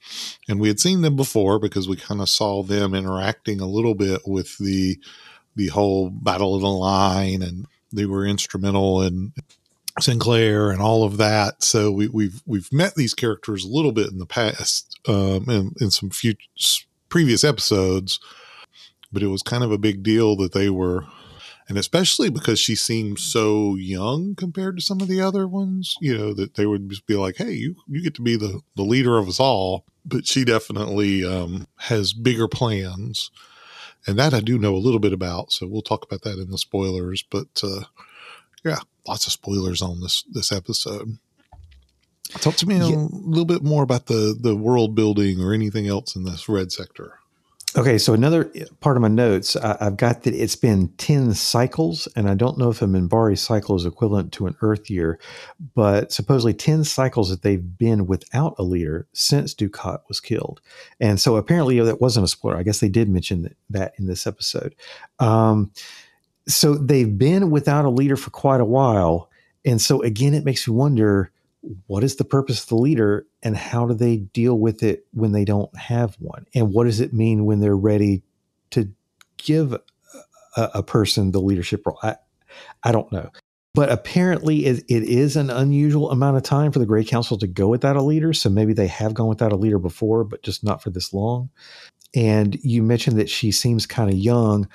and 0.48 0.58
we 0.60 0.68
had 0.68 0.80
seen 0.80 1.02
them 1.02 1.16
before 1.16 1.58
because 1.58 1.88
we 1.88 1.96
kind 1.96 2.20
of 2.20 2.28
saw 2.28 2.62
them 2.62 2.94
interacting 2.94 3.60
a 3.60 3.66
little 3.66 3.94
bit 3.94 4.22
with 4.26 4.58
the 4.58 4.98
the 5.56 5.68
whole 5.68 6.10
Battle 6.10 6.54
of 6.54 6.60
the 6.60 6.68
Line, 6.68 7.42
and 7.42 7.66
they 7.92 8.06
were 8.06 8.24
instrumental 8.24 9.02
in 9.02 9.32
Sinclair 10.00 10.70
and 10.70 10.80
all 10.80 11.02
of 11.02 11.16
that. 11.16 11.62
So 11.62 11.90
we, 11.90 12.08
we've 12.08 12.42
we've 12.46 12.72
met 12.72 12.94
these 12.94 13.14
characters 13.14 13.64
a 13.64 13.68
little 13.68 13.92
bit 13.92 14.10
in 14.10 14.18
the 14.18 14.26
past, 14.26 14.98
um, 15.08 15.48
in, 15.48 15.74
in 15.80 15.90
some 15.90 16.10
few 16.10 16.34
previous 17.08 17.42
episodes 17.42 18.20
but 19.12 19.22
it 19.22 19.28
was 19.28 19.42
kind 19.42 19.64
of 19.64 19.72
a 19.72 19.78
big 19.78 20.02
deal 20.02 20.36
that 20.36 20.52
they 20.52 20.70
were 20.70 21.04
and 21.68 21.76
especially 21.76 22.30
because 22.30 22.58
she 22.58 22.74
seemed 22.74 23.18
so 23.18 23.76
young 23.76 24.34
compared 24.34 24.76
to 24.76 24.82
some 24.82 25.00
of 25.00 25.08
the 25.08 25.20
other 25.20 25.46
ones 25.46 25.96
you 26.00 26.16
know 26.16 26.32
that 26.32 26.54
they 26.54 26.66
would 26.66 26.88
just 26.88 27.06
be 27.06 27.14
like 27.14 27.36
hey 27.36 27.52
you 27.52 27.76
you 27.86 28.02
get 28.02 28.14
to 28.14 28.22
be 28.22 28.36
the 28.36 28.60
the 28.76 28.82
leader 28.82 29.18
of 29.18 29.28
us 29.28 29.40
all. 29.40 29.84
But 30.04 30.26
she 30.26 30.42
definitely 30.42 31.22
um, 31.22 31.66
has 31.76 32.14
bigger 32.14 32.48
plans. 32.48 33.30
And 34.06 34.18
that 34.18 34.32
i 34.32 34.40
do 34.40 34.58
know 34.58 34.74
a 34.74 34.78
little 34.78 35.00
bit 35.00 35.12
about 35.12 35.52
so 35.52 35.66
we'll 35.66 35.82
talk 35.82 36.04
about 36.04 36.22
that 36.22 36.38
in 36.38 36.50
the 36.50 36.58
spoilers. 36.58 37.22
But 37.22 37.60
uh, 37.62 37.84
yeah 38.64 38.78
lots 39.06 39.26
of 39.26 39.32
spoilers 39.32 39.82
on 39.82 40.00
this 40.00 40.24
this 40.30 40.52
episode. 40.52 41.18
Talk 42.40 42.56
to 42.56 42.66
me 42.66 42.76
yeah. 42.76 42.94
a 42.94 43.08
little 43.10 43.46
bit 43.46 43.62
more 43.62 43.82
about 43.82 44.06
the 44.06 44.36
the 44.38 44.56
world 44.56 44.94
building 44.94 45.40
or 45.42 45.52
anything 45.52 45.86
else 45.86 46.16
in 46.16 46.24
this 46.24 46.48
red 46.48 46.72
sector 46.72 47.18
Okay, 47.76 47.98
so 47.98 48.14
another 48.14 48.50
part 48.80 48.96
of 48.96 49.02
my 49.02 49.08
notes, 49.08 49.54
I, 49.54 49.76
have 49.78 49.98
got 49.98 50.22
that 50.22 50.34
it's 50.34 50.56
been 50.56 50.88
10 50.96 51.34
cycles, 51.34 52.08
and 52.16 52.28
I 52.28 52.34
don't 52.34 52.56
know 52.56 52.70
if 52.70 52.80
a 52.80 52.86
Minbari 52.86 53.36
cycle 53.36 53.76
is 53.76 53.84
equivalent 53.84 54.32
to 54.32 54.46
an 54.46 54.56
Earth 54.62 54.88
year, 54.88 55.20
but 55.74 56.10
supposedly 56.10 56.54
10 56.54 56.84
cycles 56.84 57.28
that 57.28 57.42
they've 57.42 57.76
been 57.76 58.06
without 58.06 58.54
a 58.58 58.62
leader 58.62 59.06
since 59.12 59.54
Dukhat 59.54 60.00
was 60.08 60.18
killed. 60.18 60.62
And 60.98 61.20
so 61.20 61.36
apparently 61.36 61.78
that 61.78 62.00
wasn't 62.00 62.24
a 62.24 62.28
spoiler. 62.28 62.56
I 62.56 62.62
guess 62.62 62.80
they 62.80 62.88
did 62.88 63.10
mention 63.10 63.54
that 63.68 63.92
in 63.98 64.06
this 64.06 64.26
episode. 64.26 64.74
Um, 65.18 65.70
so 66.46 66.74
they've 66.74 67.18
been 67.18 67.50
without 67.50 67.84
a 67.84 67.90
leader 67.90 68.16
for 68.16 68.30
quite 68.30 68.62
a 68.62 68.64
while. 68.64 69.28
And 69.66 69.78
so 69.80 70.00
again, 70.00 70.32
it 70.32 70.44
makes 70.44 70.66
me 70.66 70.74
wonder 70.74 71.32
what 71.86 72.04
is 72.04 72.16
the 72.16 72.24
purpose 72.24 72.62
of 72.62 72.68
the 72.68 72.76
leader 72.76 73.26
and 73.42 73.56
how 73.56 73.86
do 73.86 73.94
they 73.94 74.16
deal 74.16 74.58
with 74.58 74.82
it 74.82 75.06
when 75.12 75.32
they 75.32 75.44
don't 75.44 75.74
have 75.76 76.14
one? 76.18 76.46
And 76.54 76.72
what 76.72 76.84
does 76.84 77.00
it 77.00 77.12
mean 77.12 77.44
when 77.44 77.60
they're 77.60 77.76
ready 77.76 78.22
to 78.70 78.90
give 79.36 79.72
a, 79.72 79.80
a 80.56 80.82
person 80.82 81.32
the 81.32 81.40
leadership 81.40 81.86
role? 81.86 81.98
I, 82.02 82.16
I 82.82 82.92
don't 82.92 83.10
know. 83.10 83.30
But 83.74 83.90
apparently 83.90 84.66
it, 84.66 84.84
it 84.88 85.02
is 85.04 85.36
an 85.36 85.50
unusual 85.50 86.10
amount 86.10 86.36
of 86.36 86.42
time 86.42 86.72
for 86.72 86.78
the 86.78 86.86
Grey 86.86 87.04
Council 87.04 87.38
to 87.38 87.46
go 87.46 87.68
without 87.68 87.96
a 87.96 88.02
leader. 88.02 88.32
So 88.32 88.50
maybe 88.50 88.72
they 88.72 88.88
have 88.88 89.14
gone 89.14 89.28
without 89.28 89.52
a 89.52 89.56
leader 89.56 89.78
before 89.78 90.24
but 90.24 90.42
just 90.42 90.64
not 90.64 90.82
for 90.82 90.90
this 90.90 91.12
long. 91.12 91.50
And 92.14 92.58
you 92.64 92.82
mentioned 92.82 93.18
that 93.18 93.28
she 93.28 93.52
seems 93.52 93.86
kind 93.86 94.10
of 94.10 94.16
young. 94.16 94.68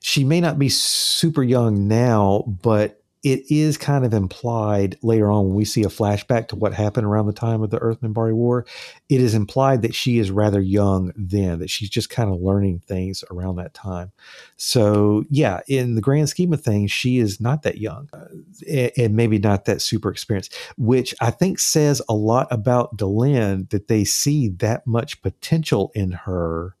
She 0.00 0.24
may 0.24 0.40
not 0.40 0.58
be 0.58 0.68
super 0.68 1.42
young 1.42 1.88
now 1.88 2.44
but 2.46 3.01
it 3.22 3.48
is 3.50 3.78
kind 3.78 4.04
of 4.04 4.12
implied 4.12 4.98
later 5.02 5.30
on 5.30 5.46
when 5.46 5.54
we 5.54 5.64
see 5.64 5.84
a 5.84 5.88
flashback 5.88 6.48
to 6.48 6.56
what 6.56 6.74
happened 6.74 7.06
around 7.06 7.26
the 7.26 7.32
time 7.32 7.62
of 7.62 7.70
the 7.70 7.78
Earth 7.78 8.00
Minbari 8.00 8.34
War. 8.34 8.66
It 9.08 9.20
is 9.20 9.34
implied 9.34 9.82
that 9.82 9.94
she 9.94 10.18
is 10.18 10.32
rather 10.32 10.60
young 10.60 11.12
then, 11.14 11.60
that 11.60 11.70
she's 11.70 11.88
just 11.88 12.10
kind 12.10 12.30
of 12.30 12.40
learning 12.40 12.80
things 12.80 13.22
around 13.30 13.56
that 13.56 13.74
time. 13.74 14.10
So, 14.56 15.24
yeah, 15.30 15.60
in 15.68 15.94
the 15.94 16.00
grand 16.00 16.30
scheme 16.30 16.52
of 16.52 16.62
things, 16.62 16.90
she 16.90 17.18
is 17.18 17.40
not 17.40 17.62
that 17.62 17.78
young 17.78 18.08
uh, 18.12 18.88
and 18.96 19.14
maybe 19.14 19.38
not 19.38 19.66
that 19.66 19.82
super 19.82 20.10
experienced, 20.10 20.56
which 20.76 21.14
I 21.20 21.30
think 21.30 21.60
says 21.60 22.02
a 22.08 22.14
lot 22.14 22.48
about 22.50 22.96
Delenn 22.96 23.70
that 23.70 23.86
they 23.86 24.04
see 24.04 24.48
that 24.48 24.84
much 24.84 25.22
potential 25.22 25.92
in 25.94 26.10
her 26.10 26.74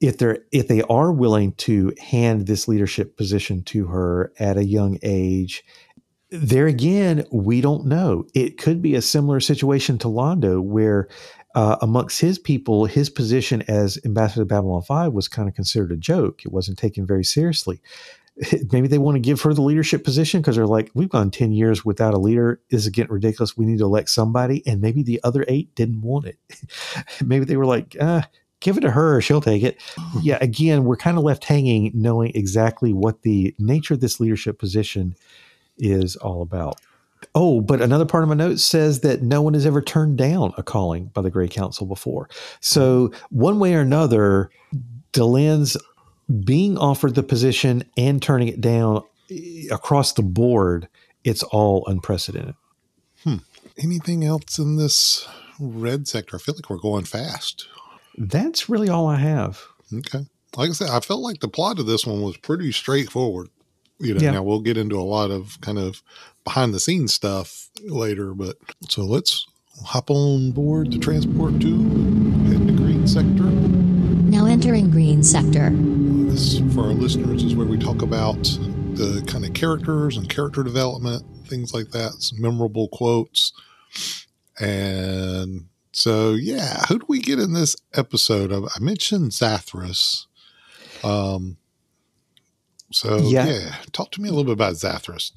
if 0.00 0.18
they're 0.18 0.38
if 0.52 0.68
they 0.68 0.82
are 0.82 1.12
willing 1.12 1.52
to 1.52 1.92
hand 2.00 2.46
this 2.46 2.68
leadership 2.68 3.16
position 3.16 3.62
to 3.64 3.86
her 3.86 4.32
at 4.38 4.56
a 4.56 4.64
young 4.64 4.98
age 5.02 5.64
there 6.30 6.66
again 6.66 7.24
we 7.30 7.60
don't 7.60 7.86
know. 7.86 8.26
It 8.34 8.58
could 8.58 8.82
be 8.82 8.94
a 8.94 9.02
similar 9.02 9.40
situation 9.40 9.98
to 9.98 10.08
londo 10.08 10.60
where 10.60 11.08
uh, 11.54 11.76
amongst 11.80 12.20
his 12.20 12.38
people 12.38 12.86
his 12.86 13.08
position 13.08 13.62
as 13.68 13.98
ambassador 14.04 14.42
to 14.42 14.46
babylon 14.46 14.82
5 14.82 15.12
was 15.12 15.28
kind 15.28 15.48
of 15.48 15.54
considered 15.54 15.92
a 15.92 15.96
joke. 15.96 16.44
It 16.44 16.52
wasn't 16.52 16.78
taken 16.78 17.06
very 17.06 17.24
seriously. 17.24 17.80
Maybe 18.72 18.88
they 18.88 18.98
want 18.98 19.14
to 19.14 19.20
give 19.20 19.40
her 19.42 19.54
the 19.54 19.62
leadership 19.62 20.04
position 20.04 20.40
because 20.40 20.56
they're 20.56 20.66
like 20.66 20.90
we've 20.94 21.08
gone 21.08 21.30
10 21.30 21.52
years 21.52 21.84
without 21.84 22.12
a 22.12 22.18
leader. 22.18 22.60
This 22.70 22.84
is 22.84 22.90
getting 22.90 23.12
ridiculous. 23.12 23.56
We 23.56 23.64
need 23.64 23.78
to 23.78 23.84
elect 23.84 24.10
somebody. 24.10 24.66
And 24.66 24.80
maybe 24.80 25.02
the 25.02 25.20
other 25.22 25.44
eight 25.48 25.74
didn't 25.74 26.02
want 26.02 26.26
it. 26.26 26.38
Maybe 27.24 27.44
they 27.44 27.56
were 27.56 27.66
like 27.66 27.96
ah, 28.00 28.28
give 28.60 28.76
it 28.76 28.80
to 28.80 28.90
her 28.90 29.20
she'll 29.20 29.40
take 29.40 29.62
it. 29.62 29.80
Yeah 30.22 30.38
again 30.40 30.84
we're 30.84 30.96
kind 30.96 31.18
of 31.18 31.24
left 31.24 31.44
hanging 31.44 31.90
knowing 31.94 32.32
exactly 32.34 32.92
what 32.92 33.22
the 33.22 33.54
nature 33.58 33.94
of 33.94 34.00
this 34.00 34.20
leadership 34.20 34.58
position 34.58 35.14
is 35.78 36.16
all 36.16 36.42
about. 36.42 36.80
Oh 37.34 37.60
but 37.60 37.80
another 37.80 38.06
part 38.06 38.22
of 38.22 38.28
my 38.28 38.34
notes 38.34 38.64
says 38.64 39.00
that 39.00 39.22
no 39.22 39.42
one 39.42 39.54
has 39.54 39.66
ever 39.66 39.82
turned 39.82 40.18
down 40.18 40.52
a 40.56 40.62
calling 40.62 41.06
by 41.06 41.22
the 41.22 41.30
gray 41.30 41.48
council 41.48 41.86
before. 41.86 42.28
So 42.60 43.12
one 43.30 43.58
way 43.58 43.74
or 43.74 43.80
another 43.80 44.50
delenn's 45.12 45.76
being 46.44 46.76
offered 46.76 47.14
the 47.14 47.22
position 47.22 47.84
and 47.96 48.20
turning 48.20 48.48
it 48.48 48.60
down 48.60 49.02
eh, 49.30 49.66
across 49.70 50.12
the 50.12 50.22
board 50.22 50.88
it's 51.26 51.42
all 51.42 51.84
unprecedented. 51.88 52.54
Hmm. 53.24 53.36
anything 53.76 54.24
else 54.24 54.58
in 54.58 54.76
this 54.76 55.26
red 55.58 56.06
sector? 56.06 56.36
I 56.36 56.38
feel 56.38 56.54
like 56.54 56.70
we're 56.70 56.76
going 56.76 57.04
fast 57.04 57.66
that's 58.16 58.68
really 58.68 58.88
all 58.88 59.06
I 59.06 59.16
have. 59.16 59.62
Okay. 59.92 60.26
Like 60.56 60.70
I 60.70 60.72
said, 60.72 60.90
I 60.90 61.00
felt 61.00 61.20
like 61.20 61.40
the 61.40 61.48
plot 61.48 61.78
of 61.78 61.86
this 61.86 62.06
one 62.06 62.22
was 62.22 62.36
pretty 62.38 62.72
straightforward. 62.72 63.48
You 63.98 64.14
know, 64.14 64.20
yeah. 64.20 64.30
now 64.32 64.42
we'll 64.42 64.60
get 64.60 64.76
into 64.76 64.98
a 64.98 65.02
lot 65.02 65.30
of 65.30 65.60
kind 65.60 65.78
of 65.78 66.02
behind 66.44 66.74
the 66.74 66.80
scenes 66.80 67.14
stuff 67.14 67.70
later, 67.82 68.34
but 68.34 68.56
so 68.88 69.02
let's 69.04 69.46
hop 69.84 70.10
on 70.10 70.52
board 70.52 70.92
the 70.92 70.98
transport 70.98 71.60
tube 71.60 71.92
and 71.92 72.46
head 72.46 72.66
to 72.66 72.72
Green 72.74 73.06
Sector. 73.06 73.44
Now 73.44 74.46
entering 74.46 74.90
Green 74.90 75.22
Sector. 75.22 75.70
This, 75.72 76.58
for 76.74 76.82
our 76.82 76.92
listeners, 76.92 77.42
is 77.42 77.54
where 77.54 77.66
we 77.66 77.78
talk 77.78 78.02
about 78.02 78.42
the 78.94 79.22
kind 79.26 79.44
of 79.44 79.54
characters 79.54 80.16
and 80.16 80.28
character 80.28 80.62
development, 80.62 81.24
things 81.46 81.72
like 81.72 81.90
that, 81.90 82.12
some 82.18 82.40
memorable 82.40 82.88
quotes, 82.88 83.52
and 84.58 85.68
so 85.96 86.34
yeah, 86.34 86.84
who 86.88 86.98
do 86.98 87.06
we 87.08 87.20
get 87.20 87.38
in 87.38 87.54
this 87.54 87.74
episode? 87.94 88.52
Of? 88.52 88.64
I 88.64 88.80
mentioned 88.80 89.30
Zathras. 89.30 90.26
Um, 91.02 91.56
so 92.92 93.16
yeah. 93.16 93.46
yeah. 93.46 93.76
talk 93.92 94.10
to 94.12 94.20
me 94.20 94.28
a 94.28 94.32
little 94.32 94.44
bit 94.44 94.52
about 94.52 94.74
Zathras. 94.74 95.32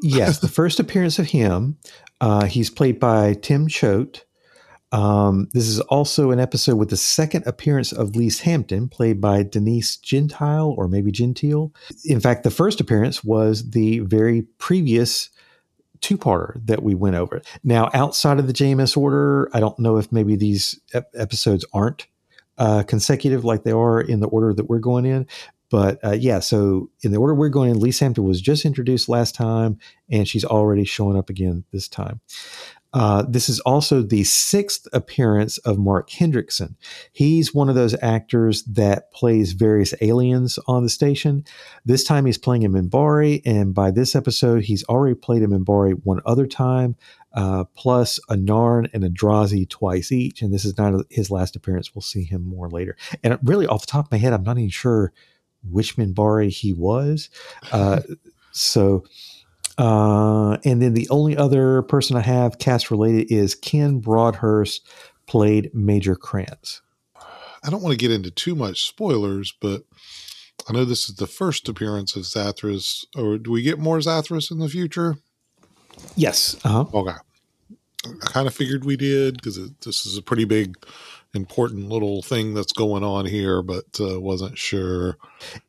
yes, 0.00 0.38
the 0.38 0.46
first 0.60 0.78
appearance 0.78 1.18
of 1.18 1.26
him. 1.26 1.78
Uh, 2.20 2.44
he's 2.44 2.70
played 2.70 3.00
by 3.00 3.34
Tim 3.34 3.66
Choate. 3.66 4.24
Um, 4.92 5.48
this 5.52 5.66
is 5.66 5.80
also 5.80 6.30
an 6.30 6.38
episode 6.38 6.76
with 6.76 6.90
the 6.90 6.96
second 6.96 7.44
appearance 7.44 7.90
of 7.90 8.14
Lise 8.14 8.38
Hampton, 8.38 8.88
played 8.88 9.20
by 9.20 9.42
Denise 9.42 9.96
Gentile 9.96 10.72
or 10.78 10.86
maybe 10.86 11.10
Gentile. 11.10 11.72
In 12.04 12.20
fact, 12.20 12.44
the 12.44 12.52
first 12.52 12.80
appearance 12.80 13.24
was 13.24 13.70
the 13.70 13.98
very 13.98 14.42
previous 14.58 15.30
two 16.04 16.18
parter 16.18 16.60
that 16.66 16.82
we 16.82 16.94
went 16.94 17.16
over. 17.16 17.40
Now, 17.64 17.88
outside 17.94 18.38
of 18.38 18.46
the 18.46 18.52
JMS 18.52 18.94
order, 18.94 19.48
I 19.54 19.60
don't 19.60 19.78
know 19.78 19.96
if 19.96 20.12
maybe 20.12 20.36
these 20.36 20.78
ep- 20.92 21.10
episodes 21.14 21.64
aren't 21.72 22.06
uh, 22.58 22.82
consecutive 22.82 23.42
like 23.42 23.64
they 23.64 23.72
are 23.72 24.02
in 24.02 24.20
the 24.20 24.28
order 24.28 24.52
that 24.52 24.68
we're 24.68 24.80
going 24.80 25.06
in. 25.06 25.26
But 25.70 26.04
uh, 26.04 26.12
yeah, 26.12 26.40
so 26.40 26.90
in 27.02 27.10
the 27.10 27.16
order 27.16 27.34
we're 27.34 27.48
going 27.48 27.70
in, 27.70 27.80
Lise 27.80 28.00
Hampton 28.00 28.24
was 28.24 28.42
just 28.42 28.66
introduced 28.66 29.08
last 29.08 29.34
time, 29.34 29.78
and 30.10 30.28
she's 30.28 30.44
already 30.44 30.84
showing 30.84 31.16
up 31.16 31.30
again 31.30 31.64
this 31.72 31.88
time. 31.88 32.20
Uh, 32.94 33.24
this 33.28 33.48
is 33.48 33.58
also 33.60 34.02
the 34.02 34.22
sixth 34.22 34.86
appearance 34.92 35.58
of 35.58 35.78
Mark 35.78 36.08
Hendrickson. 36.10 36.76
He's 37.12 37.52
one 37.52 37.68
of 37.68 37.74
those 37.74 37.96
actors 38.00 38.62
that 38.64 39.10
plays 39.12 39.52
various 39.52 39.94
aliens 40.00 40.60
on 40.68 40.84
the 40.84 40.88
station. 40.88 41.44
This 41.84 42.04
time 42.04 42.24
he's 42.24 42.38
playing 42.38 42.64
a 42.64 42.70
Minbari, 42.70 43.42
and 43.44 43.74
by 43.74 43.90
this 43.90 44.14
episode, 44.14 44.62
he's 44.62 44.84
already 44.84 45.16
played 45.16 45.42
a 45.42 45.48
Minbari 45.48 46.00
one 46.04 46.20
other 46.24 46.46
time, 46.46 46.94
uh, 47.32 47.64
plus 47.74 48.20
a 48.28 48.36
Narn 48.36 48.88
and 48.94 49.02
a 49.02 49.10
Drazi 49.10 49.68
twice 49.68 50.12
each. 50.12 50.40
And 50.40 50.54
this 50.54 50.64
is 50.64 50.78
not 50.78 51.04
his 51.10 51.32
last 51.32 51.56
appearance. 51.56 51.94
We'll 51.96 52.02
see 52.02 52.22
him 52.22 52.46
more 52.46 52.70
later. 52.70 52.96
And 53.24 53.36
really, 53.42 53.66
off 53.66 53.80
the 53.80 53.90
top 53.90 54.06
of 54.06 54.12
my 54.12 54.18
head, 54.18 54.32
I'm 54.32 54.44
not 54.44 54.56
even 54.56 54.70
sure 54.70 55.12
which 55.68 55.96
Minbari 55.96 56.48
he 56.48 56.72
was. 56.72 57.28
Uh, 57.72 58.02
so 58.52 59.04
uh, 59.78 60.56
and 60.64 60.80
then 60.80 60.94
the 60.94 61.08
only 61.10 61.36
other 61.36 61.82
person 61.82 62.16
I 62.16 62.20
have 62.20 62.58
cast 62.58 62.90
related 62.90 63.32
is 63.32 63.54
Ken 63.54 63.98
Broadhurst, 63.98 64.86
played 65.26 65.70
Major 65.74 66.16
Krantz. 66.16 66.82
I 67.64 67.70
don't 67.70 67.82
want 67.82 67.92
to 67.92 67.98
get 67.98 68.10
into 68.12 68.30
too 68.30 68.54
much 68.54 68.86
spoilers, 68.86 69.54
but 69.60 69.84
I 70.68 70.72
know 70.72 70.84
this 70.84 71.08
is 71.08 71.16
the 71.16 71.26
first 71.26 71.68
appearance 71.68 72.14
of 72.14 72.22
Zathras. 72.22 73.04
Or 73.16 73.38
do 73.38 73.50
we 73.50 73.62
get 73.62 73.78
more 73.78 73.98
Zathras 73.98 74.50
in 74.50 74.58
the 74.58 74.68
future? 74.68 75.16
Yes. 76.14 76.56
Uh-huh. 76.64 76.84
Okay. 76.92 77.16
I 78.06 78.26
kind 78.26 78.46
of 78.46 78.54
figured 78.54 78.84
we 78.84 78.96
did 78.96 79.36
because 79.36 79.58
this 79.80 80.04
is 80.04 80.18
a 80.18 80.22
pretty 80.22 80.44
big 80.44 80.76
important 81.34 81.88
little 81.88 82.22
thing 82.22 82.54
that's 82.54 82.72
going 82.72 83.02
on 83.02 83.26
here, 83.26 83.62
but 83.62 83.84
uh, 84.00 84.20
wasn't 84.20 84.56
sure. 84.56 85.18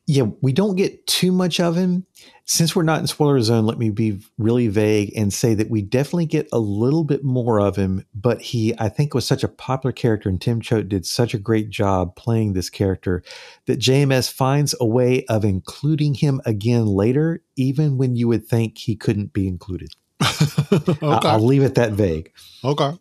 Yeah, 0.08 0.28
we 0.42 0.54
don't 0.54 0.76
get 0.76 1.06
too 1.08 1.32
much 1.32 1.60
of 1.60 1.76
him. 1.76 2.06
Since 2.48 2.76
we're 2.76 2.84
not 2.84 3.00
in 3.00 3.08
spoiler 3.08 3.42
zone, 3.42 3.66
let 3.66 3.80
me 3.80 3.90
be 3.90 4.20
really 4.38 4.68
vague 4.68 5.12
and 5.18 5.34
say 5.34 5.56
that 5.56 5.70
we 5.70 5.82
definitely 5.82 6.28
get 6.28 6.48
a 6.54 6.60
little 6.60 7.04
bit 7.04 7.24
more 7.24 7.60
of 7.60 7.76
him. 7.76 8.06
But 8.14 8.40
he, 8.40 8.76
I 8.78 8.88
think, 8.88 9.16
was 9.16 9.26
such 9.26 9.44
a 9.44 9.48
popular 9.48 9.92
character, 9.92 10.30
and 10.30 10.40
Tim 10.40 10.62
Choate 10.62 10.88
did 10.88 11.08
such 11.08 11.34
a 11.34 11.40
great 11.40 11.72
job 11.72 12.16
playing 12.16 12.54
this 12.54 12.70
character 12.70 13.24
that 13.66 13.80
JMS 13.80 14.32
finds 14.32 14.76
a 14.80 14.86
way 14.86 15.26
of 15.26 15.44
including 15.44 16.14
him 16.14 16.40
again 16.46 16.86
later, 16.86 17.42
even 17.56 17.98
when 17.98 18.16
you 18.16 18.28
would 18.28 18.46
think 18.46 18.78
he 18.78 18.96
couldn't 18.96 19.34
be 19.34 19.48
included. 19.48 19.90
Okay. 20.24 21.28
I'll 21.28 21.46
leave 21.46 21.64
it 21.64 21.76
that 21.76 21.92
vague. 21.94 22.32
Okay. 22.64 22.92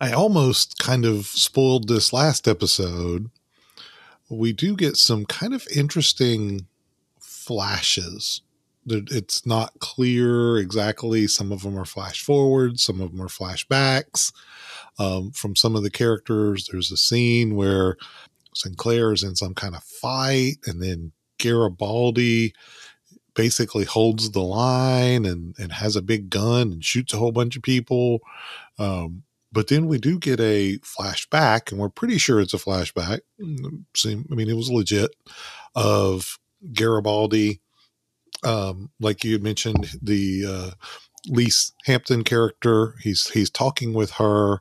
I 0.00 0.12
almost 0.12 0.78
kind 0.78 1.04
of 1.04 1.26
spoiled 1.26 1.88
this 1.88 2.12
last 2.12 2.46
episode. 2.46 3.30
We 4.28 4.52
do 4.52 4.76
get 4.76 4.96
some 4.96 5.24
kind 5.24 5.54
of 5.54 5.66
interesting 5.74 6.66
flashes. 7.18 8.42
It's 8.86 9.44
not 9.44 9.78
clear 9.80 10.56
exactly. 10.58 11.26
Some 11.26 11.52
of 11.52 11.62
them 11.62 11.78
are 11.78 11.84
flash 11.84 12.22
forwards, 12.22 12.82
some 12.82 13.00
of 13.00 13.12
them 13.12 13.22
are 13.22 13.28
flashbacks. 13.28 14.32
Um, 14.98 15.32
from 15.32 15.56
some 15.56 15.76
of 15.76 15.82
the 15.82 15.90
characters, 15.90 16.68
there's 16.70 16.90
a 16.90 16.96
scene 16.96 17.56
where 17.56 17.96
Sinclair 18.54 19.12
is 19.12 19.22
in 19.22 19.36
some 19.36 19.54
kind 19.54 19.74
of 19.74 19.82
fight, 19.82 20.56
and 20.66 20.82
then 20.82 21.12
Garibaldi 21.38 22.52
basically 23.40 23.84
holds 23.84 24.32
the 24.32 24.42
line 24.42 25.24
and, 25.24 25.54
and 25.58 25.72
has 25.72 25.96
a 25.96 26.02
big 26.02 26.28
gun 26.28 26.70
and 26.70 26.84
shoots 26.84 27.14
a 27.14 27.16
whole 27.16 27.32
bunch 27.32 27.56
of 27.56 27.62
people. 27.62 28.18
Um, 28.78 29.22
but 29.50 29.68
then 29.68 29.86
we 29.86 29.96
do 29.96 30.18
get 30.18 30.38
a 30.40 30.76
flashback, 30.80 31.72
and 31.72 31.80
we're 31.80 31.88
pretty 31.88 32.18
sure 32.18 32.38
it's 32.38 32.52
a 32.52 32.58
flashback. 32.58 33.20
Mm, 33.40 33.84
I 34.30 34.34
mean, 34.34 34.50
it 34.50 34.56
was 34.56 34.70
legit 34.70 35.16
of 35.74 36.38
Garibaldi. 36.74 37.62
Um, 38.44 38.90
like 39.00 39.24
you 39.24 39.38
mentioned, 39.38 39.88
the 40.02 40.44
uh, 40.46 40.70
Lise 41.26 41.72
Hampton 41.86 42.22
character. 42.24 42.94
He's 43.00 43.30
he's 43.30 43.48
talking 43.48 43.94
with 43.94 44.10
her 44.12 44.58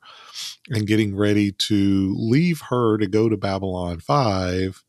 and 0.69 0.87
getting 0.87 1.17
ready 1.17 1.51
to 1.51 2.15
leave 2.17 2.61
her 2.69 2.97
to 2.97 3.07
go 3.07 3.27
to 3.27 3.35
Babylon 3.35 3.99
Five. 3.99 4.85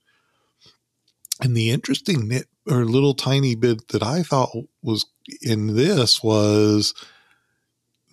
And 1.42 1.56
the 1.56 1.70
interesting 1.70 2.28
nit 2.28 2.46
or 2.70 2.84
little 2.84 3.14
tiny 3.14 3.54
bit 3.54 3.88
that 3.88 4.02
I 4.02 4.22
thought 4.22 4.50
was 4.82 5.06
in 5.42 5.74
this 5.76 6.22
was 6.22 6.94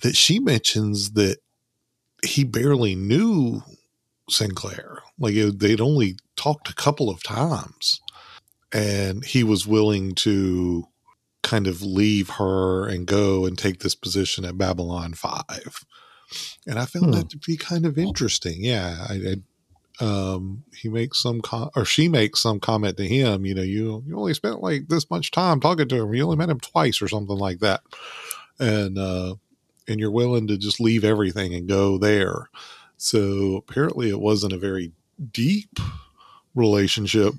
that 0.02 0.16
she 0.16 0.40
mentions 0.40 1.12
that 1.12 1.38
he 2.26 2.44
barely 2.44 2.96
knew 2.96 3.62
Sinclair. 4.30 5.00
Like 5.20 5.36
it, 5.36 5.60
they'd 5.60 5.82
only 5.82 6.18
talked 6.36 6.70
a 6.70 6.76
couple 6.76 7.10
of 7.10 7.24
times, 7.24 8.02
and 8.74 9.24
he 9.24 9.44
was 9.44 9.66
willing 9.68 10.14
to 10.16 10.86
kind 11.44 11.68
of 11.68 11.82
leave 11.82 12.32
her 12.32 12.88
and 12.88 13.06
go 13.06 13.46
and 13.46 13.58
take 13.58 13.80
this 13.80 13.96
position 13.96 14.44
at 14.44 14.58
Babylon 14.58 15.14
5. 15.14 15.86
And 16.68 16.78
I 16.78 16.86
found 16.86 17.06
Hmm. 17.06 17.12
that 17.12 17.30
to 17.30 17.38
be 17.38 17.56
kind 17.56 17.86
of 17.86 17.98
interesting. 17.98 18.64
Yeah. 18.64 19.06
I, 19.10 19.14
I 19.14 19.36
um, 20.00 20.64
he 20.76 20.90
makes 20.90 21.22
some 21.22 21.42
com- 21.42 21.72
or 21.76 21.86
she 21.86 22.08
makes 22.08 22.42
some 22.42 22.60
comment 22.60 22.98
to 22.98 23.08
him, 23.08 23.46
you 23.46 23.56
know, 23.56 23.62
you 23.62 24.04
you 24.06 24.18
only 24.18 24.34
spent 24.34 24.62
like 24.62 24.88
this 24.88 25.10
much 25.10 25.32
time 25.32 25.60
talking 25.60 25.88
to 25.88 26.04
him. 26.04 26.14
You 26.14 26.24
only 26.24 26.38
met 26.38 26.50
him 26.50 26.60
twice 26.60 27.02
or 27.02 27.08
something 27.08 27.38
like 27.38 27.60
that. 27.60 27.82
And 28.60 28.98
uh 28.98 29.36
and 29.88 30.00
you're 30.00 30.12
willing 30.12 30.48
to 30.48 30.58
just 30.58 30.80
leave 30.80 31.04
everything 31.04 31.54
and 31.54 31.68
go 31.68 31.98
there. 31.98 32.50
So 32.98 33.56
apparently 33.56 34.10
it 34.10 34.20
wasn't 34.20 34.54
a 34.54 34.58
very 34.58 34.92
deep 35.32 35.80
relationship 36.54 37.34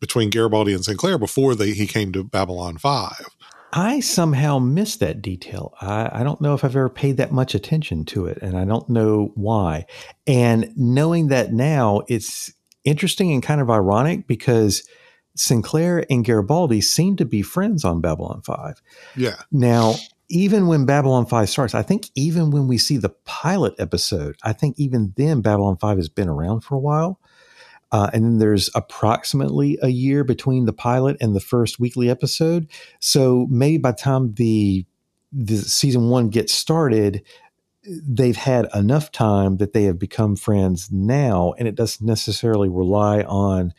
between 0.00 0.30
Garibaldi 0.30 0.72
and 0.72 0.84
Sinclair 0.84 1.18
before 1.18 1.54
they 1.54 1.72
he 1.72 1.86
came 1.86 2.12
to 2.12 2.24
Babylon 2.24 2.78
5. 2.78 3.26
I 3.72 4.00
somehow 4.00 4.58
missed 4.58 5.00
that 5.00 5.20
detail. 5.20 5.74
I, 5.80 6.20
I 6.20 6.22
don't 6.22 6.40
know 6.40 6.54
if 6.54 6.64
I've 6.64 6.76
ever 6.76 6.88
paid 6.88 7.18
that 7.18 7.32
much 7.32 7.54
attention 7.54 8.04
to 8.06 8.26
it, 8.26 8.38
and 8.40 8.56
I 8.56 8.64
don't 8.64 8.88
know 8.88 9.32
why. 9.34 9.86
And 10.26 10.72
knowing 10.76 11.28
that 11.28 11.52
now, 11.52 12.02
it's 12.08 12.52
interesting 12.84 13.32
and 13.32 13.42
kind 13.42 13.60
of 13.60 13.70
ironic 13.70 14.26
because 14.26 14.88
Sinclair 15.36 16.04
and 16.10 16.24
Garibaldi 16.24 16.80
seem 16.80 17.16
to 17.16 17.24
be 17.24 17.42
friends 17.42 17.84
on 17.84 18.00
Babylon 18.00 18.42
5. 18.42 18.82
Yeah. 19.16 19.36
Now, 19.52 19.94
even 20.28 20.66
when 20.66 20.86
Babylon 20.86 21.26
5 21.26 21.48
starts, 21.48 21.74
I 21.74 21.82
think 21.82 22.10
even 22.14 22.50
when 22.50 22.68
we 22.68 22.78
see 22.78 22.96
the 22.96 23.10
pilot 23.24 23.74
episode, 23.78 24.36
I 24.42 24.52
think 24.52 24.78
even 24.78 25.12
then 25.16 25.40
Babylon 25.40 25.76
5 25.76 25.96
has 25.96 26.08
been 26.08 26.28
around 26.28 26.62
for 26.62 26.74
a 26.74 26.80
while. 26.80 27.20
Uh, 27.90 28.10
and 28.12 28.24
then 28.24 28.38
there's 28.38 28.70
approximately 28.74 29.78
a 29.82 29.88
year 29.88 30.24
between 30.24 30.66
the 30.66 30.72
pilot 30.72 31.16
and 31.20 31.34
the 31.34 31.40
first 31.40 31.80
weekly 31.80 32.10
episode. 32.10 32.68
So 33.00 33.46
maybe 33.50 33.78
by 33.78 33.92
the 33.92 33.98
time 33.98 34.34
the 34.34 34.84
the 35.30 35.58
season 35.58 36.08
one 36.08 36.30
gets 36.30 36.54
started, 36.54 37.22
they've 37.86 38.36
had 38.36 38.66
enough 38.74 39.12
time 39.12 39.58
that 39.58 39.74
they 39.74 39.84
have 39.84 39.98
become 39.98 40.36
friends 40.36 40.90
now, 40.90 41.54
and 41.58 41.68
it 41.68 41.74
doesn't 41.74 42.06
necessarily 42.06 42.68
rely 42.68 43.22
on 43.22 43.74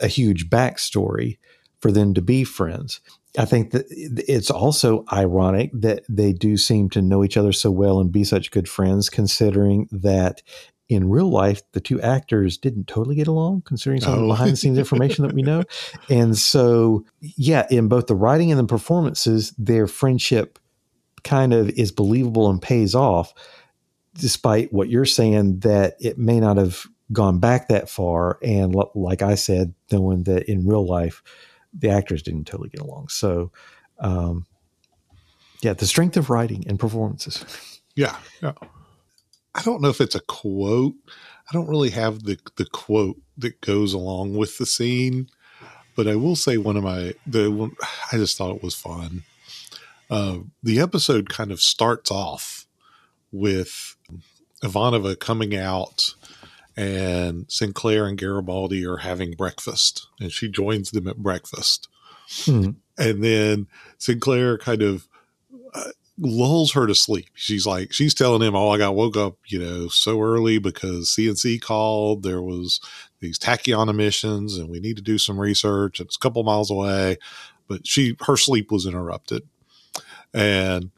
a 0.00 0.06
huge 0.08 0.48
backstory 0.48 1.38
for 1.80 1.92
them 1.92 2.14
to 2.14 2.22
be 2.22 2.44
friends. 2.44 3.00
I 3.38 3.44
think 3.44 3.70
that 3.72 3.86
it's 3.90 4.50
also 4.50 5.04
ironic 5.12 5.70
that 5.74 6.04
they 6.08 6.32
do 6.32 6.56
seem 6.56 6.88
to 6.90 7.02
know 7.02 7.22
each 7.22 7.36
other 7.36 7.52
so 7.52 7.70
well 7.70 8.00
and 8.00 8.10
be 8.10 8.24
such 8.24 8.50
good 8.50 8.68
friends, 8.68 9.10
considering 9.10 9.88
that 9.92 10.42
in 10.88 11.08
real 11.10 11.28
life, 11.30 11.60
the 11.72 11.80
two 11.80 12.00
actors 12.00 12.56
didn't 12.56 12.86
totally 12.86 13.14
get 13.16 13.28
along, 13.28 13.62
considering 13.66 14.00
some 14.00 14.14
of 14.14 14.18
the 14.20 14.24
Oh. 14.24 14.28
behind 14.28 14.52
the 14.52 14.56
scenes 14.56 14.78
information 14.78 15.26
that 15.26 15.34
we 15.34 15.42
know. 15.42 15.64
And 16.10 16.36
so, 16.36 17.04
yeah, 17.20 17.66
in 17.70 17.88
both 17.88 18.06
the 18.06 18.14
writing 18.14 18.50
and 18.50 18.58
the 18.58 18.64
performances, 18.64 19.52
their 19.58 19.86
friendship 19.86 20.58
kind 21.24 21.52
of 21.52 21.68
is 21.70 21.92
believable 21.92 22.48
and 22.48 22.62
pays 22.62 22.94
off, 22.94 23.34
despite 24.14 24.72
what 24.72 24.88
you're 24.88 25.04
saying 25.04 25.58
that 25.60 25.96
it 26.00 26.16
may 26.18 26.40
not 26.40 26.56
have 26.56 26.86
gone 27.12 27.38
back 27.38 27.68
that 27.68 27.90
far. 27.90 28.38
And 28.42 28.74
l- 28.74 28.90
like 28.94 29.20
I 29.22 29.34
said, 29.34 29.74
knowing 29.92 30.22
that 30.24 30.48
in 30.50 30.66
real 30.66 30.86
life, 30.86 31.22
the 31.72 31.90
actors 31.90 32.22
didn't 32.22 32.44
totally 32.46 32.70
get 32.70 32.80
along. 32.80 33.08
So, 33.08 33.50
um, 33.98 34.46
yeah, 35.60 35.74
the 35.74 35.86
strength 35.86 36.16
of 36.16 36.30
writing 36.30 36.64
and 36.66 36.78
performances. 36.78 37.44
Yeah, 37.94 38.16
yeah. 38.42 38.52
I 39.58 39.62
don't 39.62 39.82
know 39.82 39.88
if 39.88 40.00
it's 40.00 40.14
a 40.14 40.20
quote. 40.20 40.94
I 41.50 41.52
don't 41.52 41.68
really 41.68 41.90
have 41.90 42.22
the 42.22 42.38
the 42.56 42.66
quote 42.66 43.20
that 43.36 43.60
goes 43.60 43.92
along 43.92 44.36
with 44.36 44.58
the 44.58 44.66
scene, 44.66 45.28
but 45.96 46.06
I 46.06 46.14
will 46.16 46.36
say 46.36 46.56
one 46.56 46.76
of 46.76 46.84
my 46.84 47.14
the 47.26 47.50
one 47.50 47.74
I 48.12 48.16
just 48.16 48.36
thought 48.38 48.54
it 48.56 48.62
was 48.62 48.74
fun. 48.74 49.24
Uh, 50.10 50.38
the 50.62 50.80
episode 50.80 51.28
kind 51.28 51.50
of 51.50 51.60
starts 51.60 52.10
off 52.10 52.66
with 53.32 53.96
Ivanova 54.62 55.18
coming 55.18 55.54
out, 55.56 56.14
and 56.76 57.44
Sinclair 57.50 58.06
and 58.06 58.16
Garibaldi 58.16 58.86
are 58.86 58.98
having 58.98 59.32
breakfast, 59.32 60.06
and 60.20 60.32
she 60.32 60.48
joins 60.48 60.92
them 60.92 61.08
at 61.08 61.18
breakfast 61.18 61.88
Hmm. 62.44 62.70
and 62.98 63.24
then 63.24 63.68
Sinclair 63.96 64.58
kind 64.58 64.82
of 64.82 65.08
uh, 65.72 65.92
lulls 66.18 66.72
her 66.72 66.86
to 66.86 66.94
sleep. 66.94 67.28
She's 67.34 67.66
like, 67.66 67.92
she's 67.92 68.14
telling 68.14 68.42
him, 68.42 68.56
"Oh, 68.56 68.70
I 68.70 68.78
got 68.78 68.94
woke 68.94 69.16
up, 69.16 69.36
you 69.46 69.58
know, 69.58 69.88
so 69.88 70.20
early 70.20 70.58
because 70.58 71.10
CNC 71.10 71.60
called. 71.60 72.22
There 72.22 72.42
was 72.42 72.80
these 73.20 73.38
tachyon 73.38 73.88
emissions, 73.88 74.56
and 74.56 74.68
we 74.68 74.80
need 74.80 74.96
to 74.96 75.02
do 75.02 75.18
some 75.18 75.38
research. 75.38 76.00
It's 76.00 76.16
a 76.16 76.18
couple 76.18 76.42
miles 76.42 76.70
away." 76.70 77.18
But 77.68 77.86
she, 77.86 78.16
her 78.26 78.36
sleep 78.36 78.72
was 78.72 78.86
interrupted, 78.86 79.42
and 80.32 80.90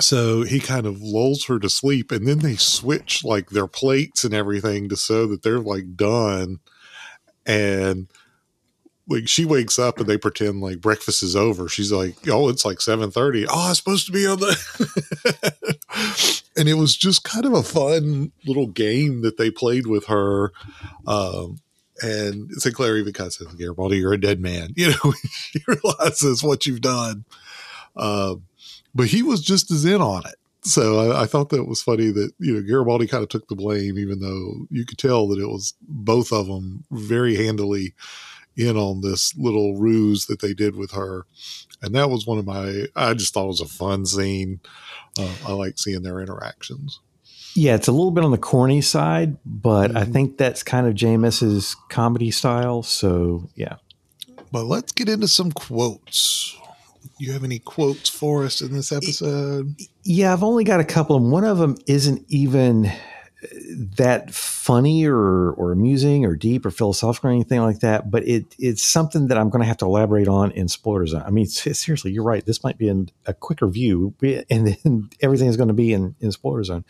so 0.00 0.42
he 0.42 0.60
kind 0.60 0.86
of 0.86 1.00
lulls 1.00 1.46
her 1.46 1.58
to 1.60 1.70
sleep, 1.70 2.10
and 2.10 2.26
then 2.26 2.40
they 2.40 2.56
switch 2.56 3.24
like 3.24 3.50
their 3.50 3.68
plates 3.68 4.24
and 4.24 4.34
everything 4.34 4.88
to 4.88 4.96
so 4.96 5.26
that 5.28 5.42
they're 5.42 5.60
like 5.60 5.96
done, 5.96 6.58
and 7.46 8.08
like 9.08 9.28
she 9.28 9.44
wakes 9.44 9.78
up 9.78 9.98
and 9.98 10.06
they 10.06 10.16
pretend 10.16 10.60
like 10.60 10.80
breakfast 10.80 11.22
is 11.22 11.36
over. 11.36 11.68
She's 11.68 11.92
like, 11.92 12.16
"Oh, 12.28 12.48
it's 12.48 12.64
like 12.64 12.80
seven 12.80 13.10
thirty. 13.10 13.46
Oh, 13.46 13.68
I'm 13.68 13.74
supposed 13.74 14.06
to 14.06 14.12
be 14.12 14.26
on 14.26 14.40
the." 14.40 14.52
and 16.56 16.68
it 16.68 16.74
was 16.74 16.96
just 16.96 17.24
kind 17.24 17.44
of 17.44 17.52
a 17.52 17.62
fun 17.62 18.32
little 18.46 18.66
game 18.66 19.22
that 19.22 19.36
they 19.36 19.50
played 19.50 19.86
with 19.86 20.06
her. 20.06 20.52
Um, 21.06 21.60
and 22.02 22.50
Sinclair 22.52 22.96
even 22.96 23.12
kind 23.12 23.26
of 23.26 23.34
says, 23.34 23.48
"Garibaldi, 23.48 23.98
you're 23.98 24.14
a 24.14 24.20
dead 24.20 24.40
man." 24.40 24.70
You 24.76 24.90
know, 24.90 25.12
she 25.22 25.62
realizes 25.66 26.42
what 26.42 26.66
you've 26.66 26.80
done. 26.80 27.24
Um, 27.96 28.44
but 28.94 29.08
he 29.08 29.22
was 29.22 29.42
just 29.42 29.70
as 29.70 29.84
in 29.84 30.00
on 30.00 30.26
it. 30.26 30.36
So 30.62 31.10
I, 31.10 31.22
I 31.22 31.26
thought 31.26 31.50
that 31.50 31.64
was 31.64 31.82
funny 31.82 32.10
that 32.10 32.32
you 32.38 32.54
know 32.54 32.62
Garibaldi 32.62 33.06
kind 33.06 33.22
of 33.22 33.28
took 33.28 33.48
the 33.48 33.54
blame, 33.54 33.98
even 33.98 34.20
though 34.20 34.66
you 34.70 34.86
could 34.86 34.98
tell 34.98 35.28
that 35.28 35.38
it 35.38 35.46
was 35.46 35.74
both 35.82 36.32
of 36.32 36.46
them 36.46 36.84
very 36.90 37.36
handily 37.36 37.92
in 38.56 38.76
on 38.76 39.00
this 39.00 39.36
little 39.36 39.76
ruse 39.76 40.26
that 40.26 40.40
they 40.40 40.54
did 40.54 40.76
with 40.76 40.92
her. 40.92 41.26
And 41.82 41.94
that 41.94 42.08
was 42.10 42.26
one 42.26 42.38
of 42.38 42.46
my, 42.46 42.86
I 42.96 43.14
just 43.14 43.34
thought 43.34 43.44
it 43.44 43.48
was 43.48 43.60
a 43.60 43.66
fun 43.66 44.06
scene. 44.06 44.60
Uh, 45.18 45.34
I 45.46 45.52
like 45.52 45.78
seeing 45.78 46.02
their 46.02 46.20
interactions. 46.20 47.00
Yeah, 47.54 47.74
it's 47.76 47.86
a 47.88 47.92
little 47.92 48.10
bit 48.10 48.24
on 48.24 48.30
the 48.32 48.38
corny 48.38 48.80
side, 48.80 49.36
but 49.46 49.96
I 49.96 50.04
Mhm. 50.04 50.12
think 50.12 50.38
that's 50.38 50.62
kind 50.62 50.86
of 50.88 50.94
JMS's 50.94 51.76
comedy 51.88 52.30
style. 52.32 52.82
So, 52.82 53.48
yeah. 53.54 53.76
But 54.50 54.64
let's 54.64 54.92
get 54.92 55.08
into 55.08 55.28
some 55.28 55.52
quotes. 55.52 56.56
You 57.18 57.32
have 57.32 57.44
any 57.44 57.60
quotes 57.60 58.08
for 58.08 58.44
us 58.44 58.60
in 58.60 58.72
this 58.72 58.90
episode? 58.90 59.76
Yeah, 60.02 60.32
I've 60.32 60.42
only 60.42 60.64
got 60.64 60.80
a 60.80 60.84
couple, 60.84 61.16
and 61.16 61.30
one 61.30 61.44
of 61.44 61.58
them 61.58 61.76
isn't 61.86 62.24
even 62.28 62.90
that 63.96 64.32
funny 64.32 65.06
or 65.06 65.50
or 65.52 65.72
amusing 65.72 66.24
or 66.24 66.34
deep 66.34 66.64
or 66.64 66.70
philosophical 66.70 67.30
or 67.30 67.32
anything 67.32 67.60
like 67.60 67.80
that. 67.80 68.10
But 68.10 68.26
it 68.26 68.54
it's 68.58 68.82
something 68.82 69.28
that 69.28 69.38
I'm 69.38 69.50
going 69.50 69.60
to 69.60 69.66
have 69.66 69.76
to 69.78 69.84
elaborate 69.84 70.28
on 70.28 70.50
in 70.52 70.68
spoiler 70.68 71.06
zone. 71.06 71.22
I 71.26 71.30
mean, 71.30 71.46
seriously, 71.46 72.12
you're 72.12 72.24
right. 72.24 72.44
This 72.44 72.64
might 72.64 72.78
be 72.78 72.88
in 72.88 73.10
a 73.26 73.34
quicker 73.34 73.66
view, 73.66 74.14
and 74.50 74.68
then 74.68 75.10
everything 75.20 75.48
is 75.48 75.56
going 75.56 75.68
to 75.68 75.74
be 75.74 75.92
in 75.92 76.14
in 76.20 76.32
spoiler 76.32 76.64
zone. 76.64 76.84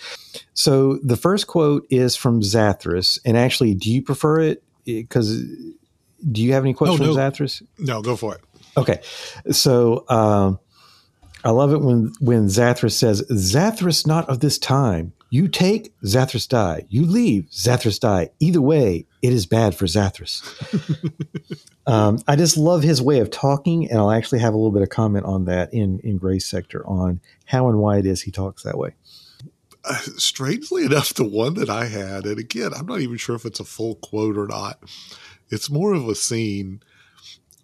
So 0.55 0.99
the 1.03 1.17
first 1.17 1.47
quote 1.47 1.87
is 1.90 2.17
from 2.17 2.40
Zathras, 2.40 3.19
and 3.25 3.37
actually, 3.37 3.75
do 3.75 3.90
you 3.90 4.03
prefer 4.03 4.40
it? 4.40 4.62
Because 4.85 5.43
do 6.31 6.43
you 6.43 6.53
have 6.53 6.64
any 6.64 6.75
quotes 6.75 6.97
from 6.97 7.07
no. 7.07 7.14
Zathras? 7.14 7.62
No, 7.79 8.03
go 8.03 8.17
for 8.17 8.35
it. 8.35 8.40
Okay, 8.77 9.01
so 9.53 10.05
um, 10.09 10.59
I 11.44 11.50
love 11.50 11.72
it 11.72 11.83
when 11.83 12.12
when 12.20 12.46
Zathras 12.46 12.92
says, 12.92 13.22
"Zathras 13.30 14.07
not 14.07 14.28
of 14.30 14.40
this 14.40 14.59
time. 14.59 15.12
You 15.28 15.48
take, 15.48 15.92
Zathras 16.02 16.48
die. 16.48 16.87
You 16.88 17.04
leave, 17.04 17.48
Zathras 17.50 18.00
die. 18.00 18.30
Either 18.40 18.62
way, 18.62 19.07
it 19.20 19.33
is 19.33 19.44
bad 19.44 19.74
for 19.74 19.85
Zathras." 19.85 20.42
um, 21.87 22.18
I 22.26 22.37
just 22.37 22.57
love 22.57 22.83
his 22.83 23.02
way 23.02 23.18
of 23.18 23.30
talking, 23.30 23.90
and 23.90 23.98
I'll 23.98 24.11
actually 24.11 24.38
have 24.38 24.54
a 24.54 24.57
little 24.57 24.72
bit 24.72 24.83
of 24.83 24.88
comment 24.88 25.26
on 25.26 25.44
that 25.44 25.72
in 25.74 26.00
in 26.00 26.16
Gray's 26.16 26.46
sector 26.46 26.87
on 26.87 27.20
how 27.44 27.68
and 27.68 27.78
why 27.78 27.98
it 27.98 28.07
is 28.07 28.22
he 28.22 28.30
talks 28.30 28.62
that 28.62 28.78
way. 28.78 28.94
Uh, 29.85 29.98
strangely 30.16 30.87
enough, 30.87 31.12
the 31.12 31.24
one 31.24 31.54
that 31.54 31.68
I 31.68 31.85
had, 31.87 32.24
and 32.24 32.38
again, 32.38 32.72
I'm 32.74 32.87
not 32.87 33.00
even 33.00 33.18
sure 33.18 33.37
if 33.37 33.44
it's 33.44 33.61
a 33.61 33.64
full 33.64 33.96
quote 33.96 34.38
or 34.38 34.46
not. 34.46 34.83
It's 35.50 35.68
more 35.68 35.92
of 35.92 36.09
a 36.09 36.14
scene, 36.14 36.83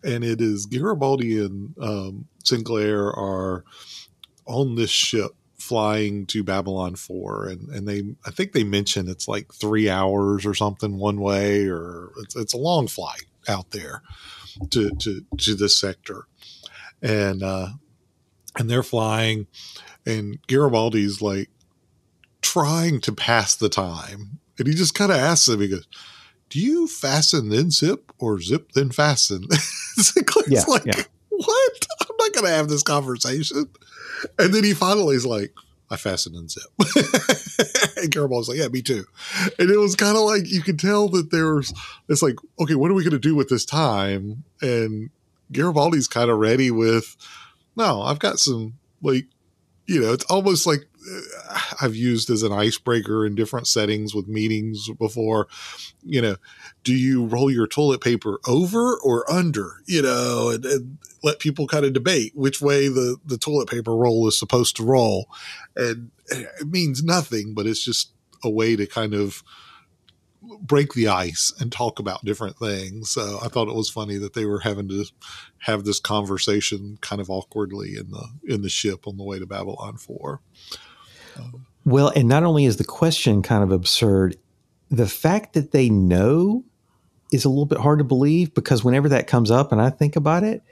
and 0.02 0.24
it 0.24 0.40
is 0.40 0.66
Garibaldi 0.66 1.38
and 1.38 1.74
um, 1.80 2.26
Sinclair 2.44 3.06
are 3.06 3.64
on 4.46 4.74
this 4.74 4.90
ship 4.90 5.32
flying 5.58 6.26
to 6.26 6.42
Babylon 6.42 6.96
4 6.96 7.48
and 7.48 7.68
and 7.68 7.86
they 7.86 8.02
I 8.26 8.30
think 8.30 8.52
they 8.52 8.64
mention 8.64 9.08
it's 9.08 9.28
like 9.28 9.52
3 9.52 9.90
hours 9.90 10.46
or 10.46 10.54
something 10.54 10.96
one 10.96 11.20
way 11.20 11.66
or 11.66 12.10
it's 12.22 12.34
it's 12.34 12.54
a 12.54 12.58
long 12.58 12.88
flight 12.88 13.26
out 13.48 13.70
there 13.70 14.02
to 14.70 14.90
to 14.90 15.24
to 15.38 15.54
this 15.54 15.78
sector. 15.78 16.26
And 17.02 17.42
uh 17.42 17.68
and 18.58 18.70
they're 18.70 18.82
flying 18.82 19.46
and 20.06 20.38
Garibaldi's 20.46 21.22
like 21.22 21.50
trying 22.42 23.00
to 23.02 23.12
pass 23.12 23.54
the 23.54 23.68
time. 23.68 24.40
And 24.58 24.66
he 24.66 24.74
just 24.74 24.94
kind 24.94 25.12
of 25.12 25.18
asks 25.18 25.48
him, 25.48 25.60
he 25.60 25.68
goes, 25.68 25.86
Do 26.50 26.60
you 26.60 26.86
fasten 26.86 27.48
then 27.48 27.70
zip 27.70 28.12
or 28.18 28.40
zip 28.40 28.72
then 28.72 28.90
fasten? 28.90 29.50
Sinclair's 29.50 30.50
Yeah, 30.50 30.64
like, 30.66 30.84
yeah. 30.84 31.02
What? 31.30 31.86
I'm 32.02 32.16
not 32.18 32.32
going 32.32 32.46
to 32.46 32.52
have 32.52 32.68
this 32.68 32.82
conversation. 32.82 33.70
And 34.38 34.52
then 34.52 34.64
he 34.64 34.74
finally 34.74 35.16
is 35.16 35.24
like, 35.24 35.54
I 35.90 35.96
fasten 35.96 36.36
and 36.36 36.50
zip. 36.50 36.62
and 37.96 38.12
Garibaldi's 38.12 38.48
like, 38.48 38.58
yeah, 38.58 38.68
me 38.68 38.82
too. 38.82 39.04
And 39.58 39.70
it 39.70 39.76
was 39.76 39.96
kind 39.96 40.16
of 40.16 40.22
like 40.22 40.42
you 40.50 40.62
could 40.62 40.78
tell 40.78 41.08
that 41.08 41.30
there's 41.30 41.72
it's 42.08 42.22
like, 42.22 42.36
okay, 42.60 42.74
what 42.74 42.90
are 42.90 42.94
we 42.94 43.02
going 43.02 43.12
to 43.12 43.18
do 43.18 43.34
with 43.34 43.48
this 43.48 43.64
time? 43.64 44.44
And 44.60 45.10
Garibaldi's 45.52 46.06
kind 46.06 46.30
of 46.30 46.38
ready 46.38 46.70
with, 46.70 47.16
no, 47.76 48.02
I've 48.02 48.20
got 48.20 48.38
some 48.38 48.74
like, 49.02 49.26
you 49.86 50.00
know, 50.00 50.12
it's 50.12 50.24
almost 50.24 50.66
like 50.66 50.84
Uh, 51.00 51.60
I've 51.80 51.96
used 51.96 52.30
as 52.30 52.42
an 52.42 52.52
icebreaker 52.52 53.24
in 53.24 53.34
different 53.34 53.66
settings 53.66 54.14
with 54.14 54.28
meetings 54.28 54.88
before. 54.98 55.48
You 56.02 56.22
know, 56.22 56.36
do 56.84 56.94
you 56.94 57.24
roll 57.24 57.50
your 57.50 57.66
toilet 57.66 58.00
paper 58.00 58.38
over 58.46 58.98
or 58.98 59.30
under? 59.30 59.82
You 59.86 60.02
know, 60.02 60.50
and, 60.50 60.64
and 60.64 60.98
let 61.22 61.38
people 61.38 61.66
kind 61.66 61.84
of 61.84 61.92
debate 61.92 62.32
which 62.34 62.60
way 62.60 62.88
the 62.88 63.16
the 63.24 63.38
toilet 63.38 63.68
paper 63.68 63.94
roll 63.94 64.26
is 64.28 64.38
supposed 64.38 64.76
to 64.76 64.84
roll, 64.84 65.28
and 65.76 66.10
it 66.28 66.68
means 66.68 67.02
nothing, 67.02 67.54
but 67.54 67.66
it's 67.66 67.84
just 67.84 68.12
a 68.42 68.50
way 68.50 68.76
to 68.76 68.86
kind 68.86 69.14
of 69.14 69.42
break 70.42 70.94
the 70.94 71.08
ice 71.08 71.52
and 71.60 71.70
talk 71.70 71.98
about 71.98 72.24
different 72.24 72.56
things. 72.56 73.10
So 73.10 73.38
I 73.42 73.48
thought 73.48 73.68
it 73.68 73.74
was 73.74 73.90
funny 73.90 74.16
that 74.18 74.34
they 74.34 74.46
were 74.46 74.60
having 74.60 74.88
to 74.88 75.04
have 75.58 75.84
this 75.84 76.00
conversation 76.00 76.98
kind 77.00 77.20
of 77.20 77.30
awkwardly 77.30 77.96
in 77.96 78.10
the 78.10 78.26
in 78.44 78.62
the 78.62 78.68
ship 78.68 79.06
on 79.06 79.16
the 79.16 79.24
way 79.24 79.38
to 79.38 79.46
Babylon 79.46 79.96
4. 79.96 80.40
Um, 81.38 81.66
well, 81.84 82.12
and 82.14 82.28
not 82.28 82.42
only 82.42 82.64
is 82.64 82.76
the 82.76 82.84
question 82.84 83.42
kind 83.42 83.62
of 83.62 83.72
absurd, 83.72 84.36
the 84.90 85.08
fact 85.08 85.54
that 85.54 85.72
they 85.72 85.88
know 85.88 86.64
is 87.32 87.44
a 87.44 87.48
little 87.48 87.66
bit 87.66 87.78
hard 87.78 87.98
to 87.98 88.04
believe 88.04 88.54
because 88.54 88.82
whenever 88.84 89.08
that 89.08 89.26
comes 89.26 89.50
up 89.50 89.72
and 89.72 89.80
I 89.80 89.90
think 89.90 90.16
about 90.16 90.42
it, 90.42 90.62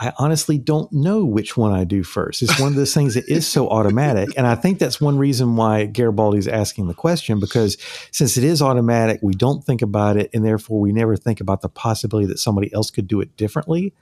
I 0.00 0.14
honestly 0.18 0.56
don't 0.56 0.90
know 0.94 1.26
which 1.26 1.58
one 1.58 1.72
I 1.72 1.84
do 1.84 2.02
first. 2.02 2.40
It's 2.40 2.58
one 2.58 2.70
of 2.70 2.74
those 2.74 2.94
things 2.94 3.14
that 3.14 3.28
is 3.28 3.46
so 3.46 3.68
automatic. 3.68 4.30
And 4.34 4.46
I 4.46 4.54
think 4.54 4.78
that's 4.78 4.98
one 4.98 5.18
reason 5.18 5.56
why 5.56 5.84
Garibaldi 5.84 6.38
is 6.38 6.48
asking 6.48 6.88
the 6.88 6.94
question 6.94 7.38
because 7.38 7.76
since 8.10 8.38
it 8.38 8.44
is 8.44 8.62
automatic, 8.62 9.20
we 9.22 9.34
don't 9.34 9.62
think 9.62 9.82
about 9.82 10.16
it. 10.16 10.30
And 10.32 10.42
therefore, 10.42 10.80
we 10.80 10.90
never 10.90 11.16
think 11.16 11.42
about 11.42 11.60
the 11.60 11.68
possibility 11.68 12.26
that 12.28 12.38
somebody 12.38 12.72
else 12.72 12.90
could 12.90 13.08
do 13.08 13.20
it 13.20 13.36
differently. 13.36 13.92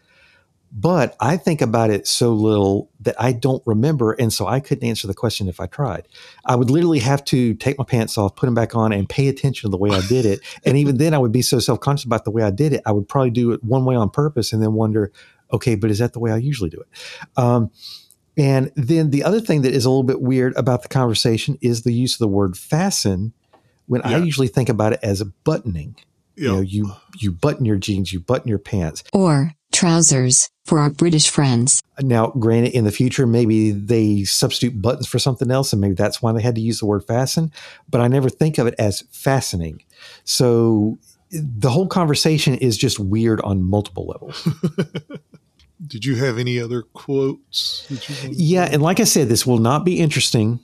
But 0.71 1.17
I 1.19 1.37
think 1.37 1.63
about 1.63 1.91
it 1.91 2.07
so 2.07 2.33
little 2.33 2.91
that 3.01 3.17
I 3.19 3.33
don't 3.33 3.63
remember. 3.67 4.13
And 4.13 4.33
so 4.33 4.47
I 4.47 4.61
couldn't 4.61 4.87
answer 4.87 5.07
the 5.07 5.15
question 5.15 5.49
if 5.49 5.61
I 5.61 5.67
tried. 5.67 6.07
I 6.45 6.57
would 6.57 6.71
literally 6.71 6.99
have 6.99 7.25
to 7.27 7.55
take 7.55 7.79
my 7.79 7.85
pants 7.85 8.19
off, 8.19 8.37
put 8.37 8.47
them 8.47 8.55
back 8.55 8.77
on, 8.77 8.93
and 8.93 9.09
pay 9.09 9.29
attention 9.29 9.69
to 9.69 9.71
the 9.71 9.79
way 9.79 9.91
I 9.91 10.07
did 10.07 10.27
it. 10.27 10.41
and 10.65 10.77
even 10.77 10.99
then, 10.99 11.15
I 11.15 11.19
would 11.19 11.33
be 11.33 11.43
so 11.43 11.59
self 11.59 11.81
conscious 11.81 12.05
about 12.05 12.25
the 12.25 12.31
way 12.31 12.43
I 12.43 12.51
did 12.51 12.73
it. 12.73 12.83
I 12.87 12.93
would 12.93 13.09
probably 13.09 13.31
do 13.31 13.53
it 13.53 13.65
one 13.65 13.85
way 13.85 13.97
on 13.97 14.11
purpose 14.11 14.53
and 14.53 14.63
then 14.63 14.75
wonder, 14.75 15.11
okay, 15.53 15.75
but 15.75 15.91
is 15.91 15.99
that 15.99 16.13
the 16.13 16.21
way 16.21 16.31
I 16.31 16.37
usually 16.37 16.71
do 16.71 16.81
it? 16.81 16.89
Um, 17.37 17.71
and 18.37 18.71
then 18.77 19.11
the 19.11 19.25
other 19.25 19.41
thing 19.41 19.63
that 19.63 19.75
is 19.75 19.85
a 19.85 19.91
little 19.91 20.05
bit 20.05 20.21
weird 20.21 20.57
about 20.57 20.83
the 20.83 20.89
conversation 20.89 21.59
is 21.61 21.83
the 21.83 21.93
use 21.93 22.15
of 22.15 22.21
the 22.21 22.29
word 22.29 22.57
fasten 22.57 23.33
when 23.87 24.03
yeah. 24.03 24.11
I 24.11 24.19
usually 24.19 24.49
think 24.49 24.69
about 24.69 24.93
it 24.93 25.01
as 25.03 25.23
buttoning. 25.45 25.97
Yep. 26.37 26.45
You 26.45 26.53
know, 26.53 26.61
you 26.61 26.93
you 27.19 27.33
button 27.33 27.65
your 27.65 27.77
jeans, 27.77 28.13
you 28.13 28.21
button 28.21 28.49
your 28.49 28.61
pants. 28.61 29.03
Or 29.13 29.55
trousers 29.73 30.51
for 30.65 30.79
our 30.79 30.91
British 30.91 31.29
friends. 31.29 31.83
Now, 32.01 32.29
granted, 32.29 32.75
in 32.75 32.85
the 32.85 32.93
future, 32.93 33.27
maybe 33.27 33.71
they 33.73 34.25
substitute 34.25 34.81
buttons 34.81 35.09
for 35.09 35.19
something 35.19 35.51
else, 35.51 35.73
and 35.73 35.81
maybe 35.81 35.95
that's 35.95 36.23
why 36.23 36.33
they 36.33 36.43
had 36.43 36.55
to 36.55 36.61
use 36.61 36.79
the 36.79 36.87
word 36.87 37.05
fasten. 37.05 37.51
But 37.89 38.01
I 38.01 38.09
never 38.09 38.29
think 38.29 38.59
of 38.59 38.67
it 38.67 38.75
as 38.79 39.03
fastening. 39.11 39.83
So 40.25 40.99
the 41.31 41.71
whole 41.71 41.87
conversation 41.87 42.55
is 42.55 42.77
just 42.77 42.99
weird 42.99 43.41
on 43.43 43.63
multiple 43.63 44.07
levels. 44.07 44.49
Did 45.87 46.05
you 46.05 46.17
have 46.17 46.39
any 46.39 46.59
other 46.59 46.83
quotes? 46.83 47.87
yeah, 48.29 48.69
and 48.71 48.83
like 48.83 48.99
I 49.01 49.05
said, 49.05 49.29
this 49.29 49.47
will 49.47 49.59
not 49.59 49.85
be 49.85 50.01
interesting 50.01 50.61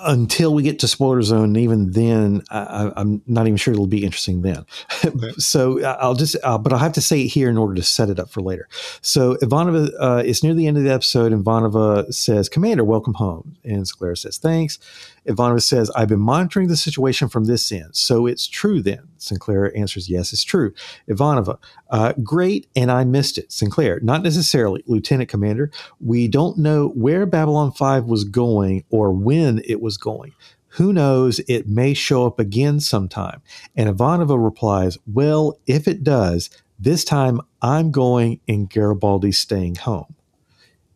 until 0.00 0.52
we 0.52 0.62
get 0.62 0.78
to 0.80 0.88
spoiler 0.88 1.22
zone. 1.22 1.44
And 1.44 1.56
even 1.56 1.92
then, 1.92 2.42
I, 2.50 2.92
am 2.96 3.22
not 3.26 3.46
even 3.46 3.56
sure 3.56 3.72
it'll 3.72 3.86
be 3.86 4.04
interesting 4.04 4.42
then. 4.42 4.66
Okay. 5.06 5.32
so 5.38 5.82
I'll 5.84 6.14
just, 6.14 6.36
uh, 6.42 6.58
but 6.58 6.72
I'll 6.72 6.80
have 6.80 6.94
to 6.94 7.00
say 7.00 7.22
it 7.22 7.28
here 7.28 7.48
in 7.48 7.56
order 7.56 7.74
to 7.74 7.82
set 7.82 8.10
it 8.10 8.18
up 8.18 8.28
for 8.28 8.40
later. 8.40 8.68
So 9.02 9.36
Ivanova, 9.36 9.90
uh, 10.00 10.22
it's 10.24 10.42
near 10.42 10.52
the 10.52 10.66
end 10.66 10.76
of 10.76 10.82
the 10.82 10.92
episode. 10.92 11.32
and 11.32 11.44
Ivanova 11.44 12.12
says, 12.12 12.48
"Commander, 12.48 12.82
welcome 12.82 13.14
home." 13.14 13.56
And 13.62 13.86
Sinclair 13.86 14.16
says, 14.16 14.38
"Thanks." 14.38 14.78
Ivanova 15.26 15.62
says, 15.62 15.90
I've 15.90 16.08
been 16.08 16.20
monitoring 16.20 16.68
the 16.68 16.76
situation 16.76 17.28
from 17.28 17.44
this 17.44 17.70
end. 17.72 17.96
So 17.96 18.26
it's 18.26 18.46
true 18.46 18.82
then. 18.82 19.08
Sinclair 19.18 19.76
answers, 19.76 20.08
Yes, 20.08 20.32
it's 20.32 20.44
true. 20.44 20.72
Ivanova, 21.08 21.58
uh, 21.90 22.12
great, 22.22 22.68
and 22.76 22.90
I 22.90 23.04
missed 23.04 23.38
it. 23.38 23.52
Sinclair, 23.52 24.00
not 24.00 24.22
necessarily, 24.22 24.82
Lieutenant 24.86 25.28
Commander. 25.28 25.70
We 26.00 26.28
don't 26.28 26.58
know 26.58 26.88
where 26.88 27.26
Babylon 27.26 27.72
5 27.72 28.04
was 28.04 28.24
going 28.24 28.84
or 28.90 29.10
when 29.10 29.62
it 29.64 29.80
was 29.80 29.96
going. 29.96 30.32
Who 30.76 30.92
knows? 30.92 31.40
It 31.48 31.66
may 31.68 31.94
show 31.94 32.26
up 32.26 32.38
again 32.38 32.80
sometime. 32.80 33.40
And 33.74 33.88
Ivanova 33.88 34.42
replies, 34.42 34.98
Well, 35.06 35.58
if 35.66 35.88
it 35.88 36.04
does, 36.04 36.50
this 36.78 37.04
time 37.04 37.40
I'm 37.62 37.90
going 37.90 38.40
and 38.46 38.68
Garibaldi's 38.68 39.38
staying 39.38 39.76
home. 39.76 40.14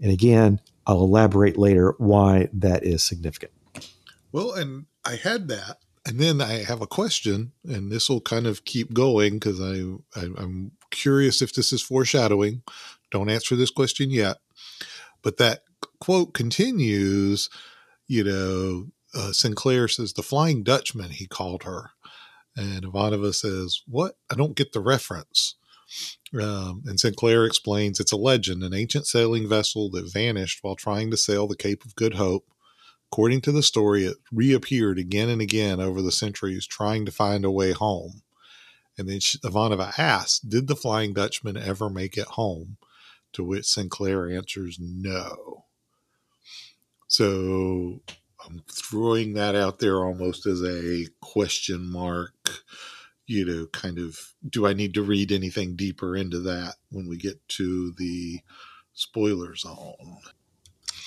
And 0.01 0.13
again, 0.13 0.61
I'll 0.87 1.03
elaborate 1.03 1.57
later 1.57 1.95
why 1.99 2.49
that 2.53 2.85
is 2.85 3.03
significant. 3.03 3.53
Well, 4.33 4.53
and 4.53 4.87
I 5.05 5.17
had 5.17 5.49
that, 5.49 5.79
and 6.07 6.19
then 6.19 6.41
I 6.41 6.65
have 6.65 6.81
a 6.81 6.87
question, 6.87 7.53
and 7.65 7.91
this 7.91 8.09
will 8.09 8.21
kind 8.21 8.47
of 8.47 8.65
keep 8.65 8.93
going 8.95 9.35
because 9.35 9.61
I, 9.61 9.83
I 10.19 10.29
I'm 10.37 10.73
curious 10.91 11.43
if 11.43 11.53
this 11.53 11.73
is 11.73 11.83
foreshadowing. 11.83 12.63
Don't 13.11 13.31
answer 13.31 13.57
this 13.57 13.71
question 13.71 14.11
yet, 14.11 14.39
but 15.23 15.37
that 15.39 15.63
quote 16.01 16.35
continues. 16.35 17.51
You 18.07 18.25
know, 18.25 18.87
uh, 19.15 19.33
Sinclair 19.33 19.89
says 19.89 20.13
the 20.13 20.23
Flying 20.23 20.63
Dutchman. 20.63 21.11
He 21.11 21.27
called 21.27 21.65
her, 21.65 21.91
and 22.57 22.85
Ivanova 22.85 23.35
says, 23.35 23.83
"What? 23.87 24.17
I 24.31 24.37
don't 24.37 24.57
get 24.57 24.73
the 24.73 24.81
reference." 24.81 25.57
Um, 26.41 26.85
and 26.87 27.01
Sinclair 27.01 27.45
explains 27.45 27.99
it's 27.99 28.13
a 28.13 28.17
legend, 28.17 28.63
an 28.63 28.73
ancient 28.73 29.09
sailing 29.09 29.49
vessel 29.49 29.91
that 29.91 30.13
vanished 30.13 30.61
while 30.63 30.77
trying 30.77 31.11
to 31.11 31.17
sail 31.17 31.49
the 31.49 31.57
Cape 31.57 31.85
of 31.85 31.97
Good 31.97 32.15
Hope 32.15 32.45
According 33.13 33.41
to 33.43 33.53
the 33.53 33.63
story, 33.63 34.05
it 34.05 34.19
reappeared 34.31 34.99
again 34.99 35.29
and 35.29 35.43
again 35.43 35.81
over 35.81 36.01
the 36.01 36.13
centuries, 36.13 36.65
trying 36.65 37.05
to 37.07 37.13
find 37.13 37.45
a 37.45 37.51
way 37.51 37.73
home. 37.73 38.23
And 38.97 39.09
then 39.09 39.19
Ivanova 39.19 39.99
asks, 39.99 40.39
Did 40.39 40.69
the 40.69 40.77
Flying 40.77 41.13
Dutchman 41.13 41.57
ever 41.57 41.91
make 41.91 42.17
it 42.17 42.27
home? 42.27 42.77
To 43.33 43.43
which 43.43 43.67
Sinclair 43.67 44.31
answers, 44.31 44.79
No. 44.81 45.65
So 47.09 48.03
I'm 48.47 48.63
throwing 48.71 49.35
that 49.35 49.57
out 49.57 49.81
there 49.81 50.05
almost 50.05 50.47
as 50.47 50.63
a 50.63 51.07
question 51.21 51.91
mark. 51.91 52.63
You 53.27 53.45
know, 53.45 53.67
kind 53.67 53.99
of, 53.99 54.35
do 54.49 54.67
I 54.67 54.73
need 54.73 54.95
to 54.95 55.03
read 55.03 55.33
anything 55.33 55.75
deeper 55.77 56.17
into 56.17 56.39
that 56.41 56.77
when 56.91 57.09
we 57.09 57.17
get 57.17 57.47
to 57.49 57.93
the 57.93 58.41
spoiler 58.93 59.57
zone? 59.57 60.19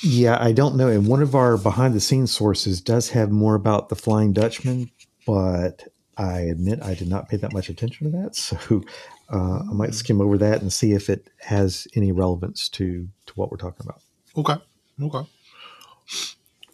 Yeah, 0.04 0.38
I 0.40 0.52
don't 0.52 0.76
know. 0.76 0.90
And 0.90 1.08
one 1.08 1.22
of 1.22 1.34
our 1.34 1.58
behind 1.58 1.94
the 1.94 2.02
scenes 2.02 2.32
sources 2.32 2.82
does 2.82 3.10
have 3.12 3.32
more 3.32 3.56
about 3.56 3.88
the 3.88 3.96
Flying 3.96 4.34
Dutchman, 4.34 4.92
but 5.26 5.88
I 6.18 6.42
admit 6.42 6.84
I 6.84 6.94
did 6.94 7.08
not 7.08 7.30
pay 7.30 7.38
that 7.38 7.54
much 7.54 7.70
attention 7.70 8.12
to 8.12 8.18
that. 8.18 8.36
So 8.44 8.84
uh, 9.30 9.60
I 9.60 9.74
might 9.74 9.96
skim 9.96 10.20
over 10.20 10.38
that 10.38 10.62
and 10.62 10.72
see 10.72 10.92
if 10.92 11.10
it 11.10 11.30
has 11.40 11.88
any 11.96 12.12
relevance 12.12 12.68
to 12.70 13.08
to 13.26 13.34
what 13.34 13.50
we're 13.50 13.58
talking 13.58 13.88
about. 13.88 14.02
Okay. 14.38 14.62
Okay. 15.02 15.30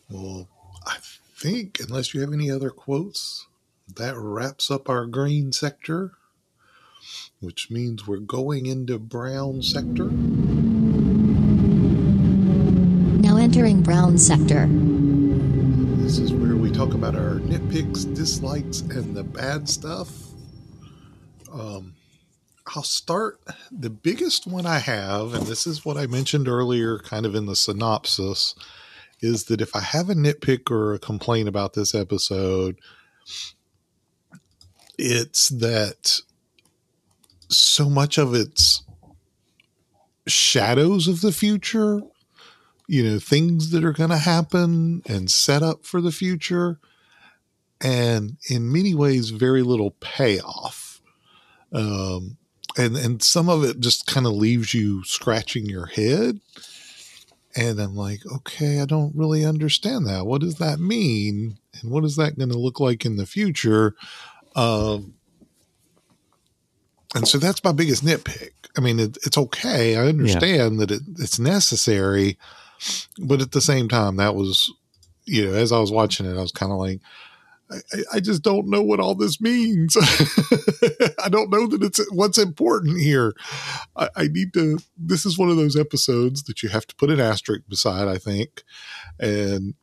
Well, 0.10 0.48
I 0.86 0.98
think 1.38 1.80
unless 1.80 2.14
you 2.14 2.22
have 2.22 2.34
any 2.34 2.50
other 2.50 2.72
quotes, 2.72 3.46
that 3.96 4.18
wraps 4.18 4.72
up 4.72 4.90
our 4.90 5.06
green 5.06 5.52
sector, 5.52 6.14
which 7.40 7.70
means 7.70 8.08
we're 8.08 8.18
going 8.18 8.66
into 8.66 8.98
brown 8.98 9.62
sector 9.62 10.10
entering 13.50 13.82
brown 13.82 14.16
sector. 14.16 14.68
This 14.70 16.20
is 16.20 16.32
where 16.32 16.56
we 16.56 16.70
talk 16.70 16.94
about 16.94 17.16
our 17.16 17.40
nitpicks, 17.40 18.06
dislikes, 18.16 18.82
and 18.82 19.16
the 19.16 19.24
bad 19.24 19.68
stuff. 19.68 20.08
Um, 21.52 21.96
I'll 22.68 22.84
start. 22.84 23.40
The 23.72 23.90
biggest 23.90 24.46
one 24.46 24.68
I 24.68 24.78
have, 24.78 25.34
and 25.34 25.48
this 25.48 25.66
is 25.66 25.84
what 25.84 25.98
I 25.98 26.06
mentioned 26.06 26.48
earlier, 26.48 27.00
kind 27.00 27.26
of 27.26 27.34
in 27.34 27.48
the 27.48 27.56
synopsis, 27.56 28.54
is 29.20 29.46
that 29.46 29.62
if 29.62 29.76
I 29.76 29.82
have 29.82 30.12
a 30.12 30.14
nitpick 30.14 30.70
or 30.70 30.94
a 30.94 31.00
complaint 31.00 31.50
about 31.50 31.74
this 31.74 31.96
episode, 31.96 32.78
it's 34.96 35.50
that 35.50 36.20
so 37.48 37.90
much 37.90 38.20
of 38.20 38.36
it's 38.36 38.84
shadows 40.28 41.08
of 41.08 41.22
the 41.22 41.32
future 41.32 42.02
you 42.90 43.04
know, 43.04 43.20
things 43.20 43.70
that 43.70 43.86
are 43.86 43.94
going 43.94 44.10
to 44.10 44.18
happen 44.18 45.04
and 45.06 45.30
set 45.30 45.62
up 45.62 45.86
for 45.86 46.02
the 46.02 46.12
future. 46.12 46.80
And 47.80 48.38
in 48.50 48.72
many 48.72 48.96
ways, 48.96 49.30
very 49.30 49.62
little 49.62 49.92
payoff. 50.00 51.00
Um, 51.72 52.38
and 52.78 52.98
and 52.98 53.22
some 53.22 53.48
of 53.48 53.64
it 53.64 53.80
just 53.80 54.08
kind 54.08 54.26
of 54.26 54.34
leaves 54.34 54.74
you 54.74 55.04
scratching 55.04 55.68
your 55.68 55.88
head 55.88 56.40
and 57.56 57.80
i'm 57.80 57.96
like 57.96 58.20
okay 58.32 58.80
i 58.80 58.86
don't 58.86 59.16
really 59.16 59.44
understand 59.44 60.06
that 60.06 60.26
what 60.26 60.42
does 60.42 60.56
that 60.56 60.80
mean 60.80 61.58
and 61.82 61.92
what 61.92 62.04
is 62.04 62.16
that 62.16 62.38
going 62.38 62.50
to 62.50 62.58
look 62.58 62.80
like 62.80 63.06
in 63.06 63.18
the 63.18 63.26
future 63.26 63.96
um 64.56 65.14
and 67.16 67.28
so 67.28 67.40
that's 67.40 67.64
my 67.64 67.72
biggest 67.72 68.06
nitpick 68.06 68.52
i 68.78 68.82
mean 68.82 69.00
it, 69.00 69.18
it's 69.26 69.38
okay 69.38 69.96
i 69.96 70.08
understand 70.08 70.76
yeah. 70.76 70.86
that 70.86 70.92
it, 70.92 71.02
it's 71.18 71.40
necessary 71.40 72.38
but 73.20 73.42
at 73.42 73.52
the 73.52 73.62
same 73.62 73.88
time 73.88 74.18
that 74.18 74.36
was 74.36 74.74
you 75.26 75.46
know 75.46 75.54
as 75.54 75.72
i 75.72 75.80
was 75.80 75.92
watching 75.92 76.26
it 76.26 76.38
i 76.38 76.42
was 76.42 76.52
kind 76.52 76.72
of 76.72 76.78
like 76.78 77.00
I, 77.72 77.78
I, 78.16 78.20
just 78.20 78.42
don't 78.42 78.68
know 78.68 78.82
what 78.82 79.00
all 79.00 79.14
this 79.14 79.40
means. 79.40 79.96
I 81.24 81.30
don't 81.30 81.52
know 81.52 81.68
that 81.68 81.84
it's 81.84 82.00
what's 82.12 82.38
important 82.38 83.00
here. 83.00 83.36
I, 83.96 84.10
I, 84.16 84.28
need 84.28 84.54
to. 84.54 84.80
This 84.98 85.26
is 85.26 85.38
one 85.38 85.50
of 85.50 85.58
those 85.58 85.78
episodes 85.78 86.44
that 86.44 86.64
you 86.64 86.70
have 86.70 86.88
to 86.88 86.96
put 86.96 87.12
an 87.12 87.20
asterisk 87.20 87.62
beside, 87.70 88.08
I 88.08 88.18
think, 88.18 88.64
and 89.20 89.76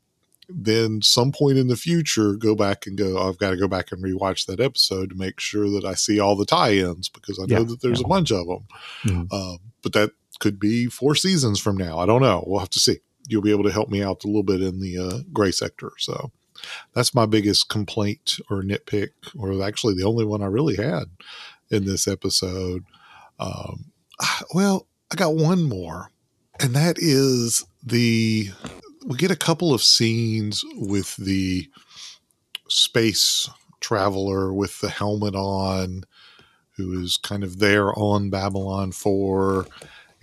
then 0.49 1.03
some 1.03 1.33
point 1.33 1.59
in 1.59 1.69
the 1.69 1.77
future 1.77 2.35
go 2.35 2.55
back 2.55 2.87
and 2.87 2.99
go. 2.99 3.19
Oh, 3.19 3.29
I've 3.29 3.39
got 3.39 3.51
to 3.51 3.57
go 3.57 3.69
back 3.69 3.93
and 3.93 4.03
rewatch 4.03 4.47
that 4.47 4.61
episode 4.61 5.11
to 5.11 5.17
make 5.17 5.39
sure 5.39 5.71
that 5.71 5.85
I 5.85 5.95
see 5.95 6.19
all 6.19 6.37
the 6.37 6.47
tie-ins 6.47 7.09
because 7.09 7.39
I 7.39 7.47
know 7.47 7.61
yeah, 7.61 7.65
that 7.65 7.83
there's 7.83 8.01
yeah. 8.01 8.07
a 8.07 8.09
bunch 8.09 8.33
of 8.33 8.47
them. 8.47 8.65
Mm-hmm. 9.05 9.35
Um, 9.35 9.59
but 9.83 9.93
that 9.93 10.11
could 10.39 10.59
be 10.59 10.87
four 10.87 11.15
seasons 11.15 11.61
from 11.61 11.77
now. 11.77 11.99
I 11.99 12.07
don't 12.07 12.23
know. 12.23 12.45
We'll 12.47 12.61
have 12.61 12.71
to 12.71 12.81
see. 12.81 12.99
You'll 13.29 13.43
be 13.43 13.51
able 13.51 13.65
to 13.65 13.73
help 13.73 13.89
me 13.89 14.03
out 14.03 14.25
a 14.25 14.29
little 14.29 14.43
bit 14.43 14.63
in 14.63 14.81
the 14.81 14.99
uh, 14.99 15.19
gray 15.33 15.51
sector. 15.51 15.93
So 15.99 16.31
that's 16.95 17.15
my 17.15 17.27
biggest 17.27 17.69
complaint 17.69 18.39
or 18.51 18.63
nitpick, 18.63 19.11
or 19.37 19.63
actually 19.63 19.95
the 19.95 20.05
only 20.05 20.25
one 20.25 20.43
I 20.43 20.47
really 20.47 20.77
had 20.77 21.05
in 21.71 21.85
this 21.85 22.07
episode. 22.07 22.85
Um, 23.39 23.87
well, 24.55 24.87
I 25.11 25.17
got 25.17 25.35
one 25.35 25.65
more, 25.65 26.11
and 26.61 26.75
that 26.75 26.97
is 26.99 27.65
the 27.83 28.51
we 29.07 29.17
get 29.17 29.31
a 29.31 29.37
couple 29.37 29.73
of 29.73 29.83
scenes 29.83 30.65
with 30.75 31.17
the 31.17 31.69
space 32.69 33.49
traveler 33.81 34.53
with 34.53 34.81
the 34.81 34.91
helmet 34.91 35.37
on 35.37 36.03
who 36.77 37.01
is 37.01 37.17
kind 37.17 37.45
of 37.45 37.59
there 37.59 37.97
on 37.97 38.31
Babylon 38.31 38.91
4 38.91 39.67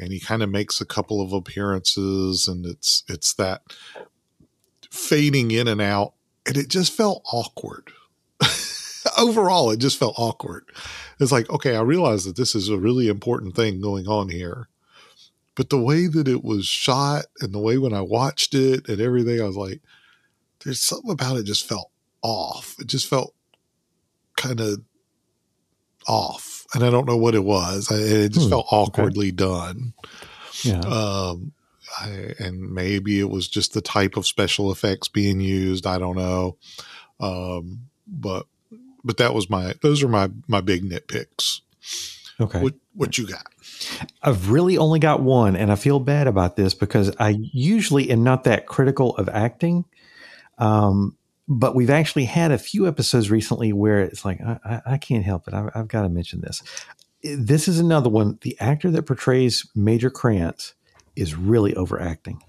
and 0.04 0.14
he 0.14 0.20
kind 0.20 0.44
of 0.44 0.50
makes 0.50 0.80
a 0.80 0.86
couple 0.86 1.22
of 1.22 1.34
appearances 1.34 2.48
and 2.48 2.66
it's 2.66 3.04
it's 3.08 3.34
that 3.34 3.62
fading 4.90 5.52
in 5.52 5.68
and 5.68 5.82
out 5.82 6.14
and 6.46 6.58
it 6.58 6.68
just 6.68 6.94
felt 6.94 7.24
awkward. 7.32 7.92
Overall, 9.18 9.72
it 9.72 9.78
just 9.78 9.98
felt 9.98 10.16
awkward. 10.18 10.66
It's 11.20 11.32
like, 11.32 11.50
okay, 11.50 11.76
I 11.76 11.82
realize 11.82 12.26
that 12.26 12.36
this 12.36 12.56
is 12.56 12.70
a 12.70 12.78
really 12.78 13.08
important 13.08 13.56
thing 13.56 13.82
going 13.82 14.08
on 14.08 14.30
here. 14.30 14.68
But 15.56 15.70
the 15.70 15.80
way 15.80 16.08
that 16.08 16.28
it 16.28 16.44
was 16.44 16.66
shot 16.66 17.26
and 17.40 17.54
the 17.54 17.60
way 17.60 17.78
when 17.78 17.94
I 17.94 18.02
watched 18.02 18.56
it 18.56 18.90
and 18.90 19.00
everything, 19.00 19.40
I 19.40 19.46
was 19.46 19.56
like, 19.56 19.82
there's 20.64 20.82
something 20.82 21.12
about 21.12 21.38
it 21.38 21.44
just 21.44 21.68
felt 21.68 21.92
off. 22.22 22.76
It 22.80 22.88
just 22.88 23.08
felt 23.08 23.36
kind 24.36 24.60
of 24.60 24.82
off. 26.08 26.53
And 26.74 26.84
I 26.84 26.90
don't 26.90 27.08
know 27.08 27.18
what 27.18 27.36
it 27.36 27.44
was. 27.44 27.92
it 27.92 28.30
just 28.30 28.46
hmm, 28.46 28.50
felt 28.50 28.68
awkwardly 28.72 29.28
okay. 29.28 29.36
done. 29.36 29.94
Yeah. 30.64 30.80
Um, 30.80 31.52
I, 32.00 32.34
and 32.40 32.72
maybe 32.74 33.20
it 33.20 33.30
was 33.30 33.48
just 33.48 33.74
the 33.74 33.82
type 33.82 34.18
of 34.18 34.26
special 34.26 34.72
effects 34.72 35.08
being 35.08 35.40
used. 35.40 35.86
I 35.86 36.00
don't 36.00 36.16
know. 36.16 36.58
Um, 37.20 37.90
but, 38.08 38.48
but 39.04 39.18
that 39.18 39.34
was 39.34 39.50
my, 39.50 39.74
those 39.82 40.02
are 40.04 40.08
my, 40.08 40.30
my 40.48 40.62
big 40.62 40.84
nitpicks. 40.84 41.62
Okay. 42.40 42.62
What, 42.62 42.74
what 42.96 43.18
you 43.18 43.28
got? 43.28 43.46
I've 44.22 44.50
really 44.50 44.78
only 44.78 45.00
got 45.00 45.22
one, 45.22 45.56
and 45.56 45.72
I 45.72 45.76
feel 45.76 46.00
bad 46.00 46.28
about 46.28 46.56
this 46.56 46.74
because 46.74 47.16
I 47.20 47.38
usually 47.52 48.10
am 48.10 48.24
not 48.24 48.46
that 48.46 48.66
critical 48.66 49.16
of 49.18 49.30
acting. 49.30 49.86
Um, 50.58 51.18
but 51.48 51.76
we've 51.76 51.90
actually 51.90 52.26
had 52.26 52.52
a 52.52 52.58
few 52.58 52.88
episodes 52.88 53.30
recently 53.30 53.74
where 53.74 54.00
it's 54.00 54.24
like, 54.24 54.40
I, 54.42 54.82
I 54.86 54.98
can't 54.98 55.26
help 55.26 55.48
it. 55.48 55.54
I, 55.54 55.70
I've 55.76 55.88
got 55.88 56.04
to 56.04 56.10
mention 56.10 56.42
this. 56.42 56.64
This 57.24 57.68
is 57.68 57.80
another 57.80 58.10
one. 58.10 58.38
The 58.42 58.58
actor 58.60 58.92
that 58.92 59.04
portrays 59.04 59.70
Major 59.76 60.10
Krantz 60.10 60.74
is 61.16 61.36
really 61.36 61.76
overacting. 61.76 62.42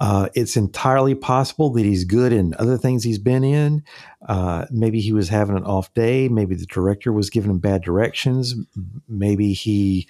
Uh, 0.00 0.28
it's 0.34 0.56
entirely 0.56 1.14
possible 1.14 1.70
that 1.70 1.84
he's 1.84 2.04
good 2.04 2.32
in 2.32 2.54
other 2.58 2.76
things 2.76 3.04
he's 3.04 3.18
been 3.18 3.44
in. 3.44 3.82
Uh, 4.28 4.66
maybe 4.70 5.00
he 5.00 5.12
was 5.12 5.28
having 5.28 5.56
an 5.56 5.64
off 5.64 5.92
day. 5.94 6.28
Maybe 6.28 6.54
the 6.56 6.66
director 6.66 7.12
was 7.12 7.30
giving 7.30 7.50
him 7.50 7.58
bad 7.58 7.82
directions. 7.82 8.54
Maybe 9.08 9.52
he 9.52 10.08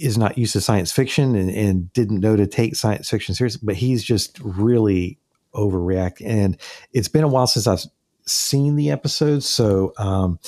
is 0.00 0.18
not 0.18 0.36
used 0.36 0.52
to 0.52 0.60
science 0.60 0.92
fiction 0.92 1.34
and, 1.34 1.50
and 1.50 1.92
didn't 1.92 2.20
know 2.20 2.36
to 2.36 2.46
take 2.46 2.76
science 2.76 3.08
fiction 3.08 3.34
seriously. 3.34 3.62
But 3.64 3.76
he's 3.76 4.04
just 4.04 4.38
really 4.40 5.18
overreacting. 5.54 6.26
And 6.26 6.56
it's 6.92 7.08
been 7.08 7.24
a 7.24 7.28
while 7.28 7.46
since 7.46 7.66
I've 7.66 7.84
seen 8.26 8.76
the 8.76 8.90
episode, 8.90 9.42
so 9.42 9.92
um, 9.98 10.38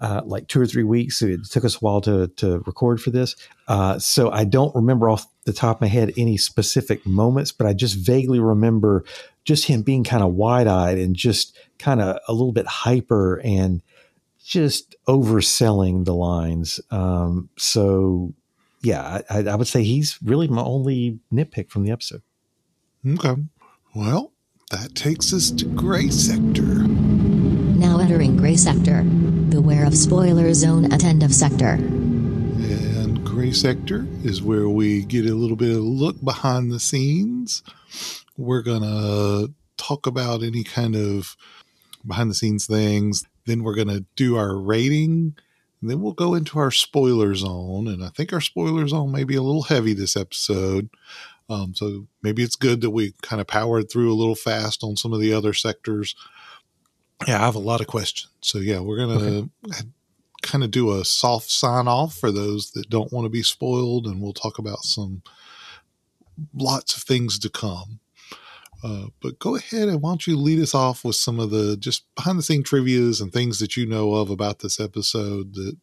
uh, 0.00 0.22
like 0.24 0.48
two 0.48 0.60
or 0.60 0.66
three 0.66 0.84
weeks. 0.84 1.20
It 1.22 1.44
took 1.50 1.64
us 1.64 1.76
a 1.76 1.78
while 1.78 2.00
to 2.02 2.28
to 2.36 2.60
record 2.60 3.00
for 3.00 3.10
this. 3.10 3.36
Uh, 3.68 3.98
so 3.98 4.30
I 4.30 4.44
don't 4.44 4.74
remember 4.74 5.08
off 5.08 5.26
the 5.44 5.52
top 5.52 5.76
of 5.76 5.80
my 5.82 5.88
head 5.88 6.12
any 6.16 6.36
specific 6.36 7.06
moments, 7.06 7.52
but 7.52 7.66
I 7.66 7.72
just 7.72 7.96
vaguely 7.96 8.40
remember 8.40 9.04
just 9.44 9.66
him 9.66 9.82
being 9.82 10.04
kind 10.04 10.22
of 10.22 10.34
wide 10.34 10.66
eyed 10.66 10.98
and 10.98 11.16
just 11.16 11.58
kind 11.78 12.00
of 12.00 12.18
a 12.28 12.32
little 12.32 12.52
bit 12.52 12.66
hyper 12.66 13.40
and 13.44 13.82
just 14.44 14.96
overselling 15.06 16.04
the 16.04 16.14
lines. 16.14 16.80
Um, 16.90 17.48
so 17.56 18.32
yeah, 18.82 19.20
I, 19.28 19.40
I 19.40 19.54
would 19.54 19.66
say 19.66 19.82
he's 19.82 20.18
really 20.22 20.48
my 20.48 20.62
only 20.62 21.18
nitpick 21.32 21.70
from 21.70 21.84
the 21.84 21.90
episode. 21.90 22.22
Okay. 23.06 23.34
Well, 23.92 24.32
that 24.70 24.94
takes 24.94 25.32
us 25.32 25.50
to 25.50 25.64
Gray 25.64 26.10
Sector. 26.10 26.62
Now 26.62 27.98
entering 27.98 28.36
Gray 28.36 28.54
Sector. 28.54 29.02
Beware 29.02 29.84
of 29.84 29.96
spoiler 29.96 30.54
zone 30.54 30.92
at 30.92 31.02
end 31.02 31.24
of 31.24 31.34
sector. 31.34 31.70
And 31.70 33.24
Gray 33.24 33.50
Sector 33.50 34.06
is 34.22 34.42
where 34.42 34.68
we 34.68 35.04
get 35.04 35.26
a 35.26 35.34
little 35.34 35.56
bit 35.56 35.76
of 35.76 35.82
look 35.82 36.22
behind 36.22 36.70
the 36.70 36.78
scenes. 36.78 37.64
We're 38.36 38.62
going 38.62 38.82
to 38.82 39.52
talk 39.76 40.06
about 40.06 40.44
any 40.44 40.62
kind 40.62 40.94
of 40.94 41.36
behind 42.06 42.30
the 42.30 42.36
scenes 42.36 42.66
things. 42.66 43.24
Then 43.46 43.64
we're 43.64 43.74
going 43.74 43.88
to 43.88 44.04
do 44.14 44.36
our 44.36 44.56
rating. 44.56 45.34
And 45.80 45.90
then 45.90 46.00
we'll 46.00 46.12
go 46.12 46.34
into 46.34 46.60
our 46.60 46.70
spoiler 46.70 47.34
zone. 47.34 47.88
And 47.88 48.04
I 48.04 48.10
think 48.10 48.32
our 48.32 48.40
spoiler 48.40 48.86
zone 48.86 49.10
may 49.10 49.24
be 49.24 49.34
a 49.34 49.42
little 49.42 49.64
heavy 49.64 49.94
this 49.94 50.16
episode. 50.16 50.90
Um, 51.50 51.74
so 51.74 52.06
maybe 52.22 52.42
it's 52.42 52.56
good 52.56 52.80
that 52.80 52.90
we 52.90 53.12
kind 53.22 53.40
of 53.40 53.46
powered 53.46 53.90
through 53.90 54.12
a 54.12 54.14
little 54.14 54.36
fast 54.36 54.84
on 54.84 54.96
some 54.96 55.12
of 55.12 55.20
the 55.20 55.34
other 55.34 55.52
sectors 55.52 56.14
yeah, 57.26 57.40
I 57.40 57.44
have 57.44 57.54
a 57.54 57.60
lot 57.60 57.80
of 57.80 57.86
questions. 57.86 58.32
So 58.40 58.58
yeah, 58.58 58.80
we're 58.80 58.96
gonna 58.96 59.48
okay. 59.66 59.82
kind 60.42 60.64
of 60.64 60.70
do 60.70 60.98
a 60.98 61.04
soft 61.04 61.50
sign 61.50 61.86
off 61.86 62.14
for 62.14 62.32
those 62.32 62.70
that 62.72 62.88
don't 62.88 63.12
want 63.12 63.26
to 63.26 63.30
be 63.30 63.42
spoiled, 63.42 64.06
and 64.06 64.20
we'll 64.20 64.32
talk 64.32 64.58
about 64.58 64.84
some 64.84 65.22
lots 66.54 66.96
of 66.96 67.02
things 67.02 67.38
to 67.40 67.50
come. 67.50 68.00
Uh, 68.82 69.06
but 69.20 69.38
go 69.38 69.56
ahead 69.56 69.88
and 69.88 70.00
why 70.00 70.10
don't 70.10 70.26
you 70.26 70.36
lead 70.36 70.58
us 70.58 70.74
off 70.74 71.04
with 71.04 71.16
some 71.16 71.38
of 71.38 71.50
the 71.50 71.76
just 71.76 72.04
behind 72.14 72.38
the 72.38 72.42
scene 72.42 72.62
trivias 72.62 73.20
and 73.20 73.32
things 73.32 73.58
that 73.58 73.76
you 73.76 73.84
know 73.84 74.14
of 74.14 74.30
about 74.30 74.60
this 74.60 74.80
episode 74.80 75.54
that 75.54 75.76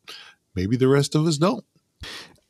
maybe 0.55 0.75
the 0.75 0.87
rest 0.87 1.13
of 1.13 1.27
us 1.27 1.37
don't. 1.37 1.63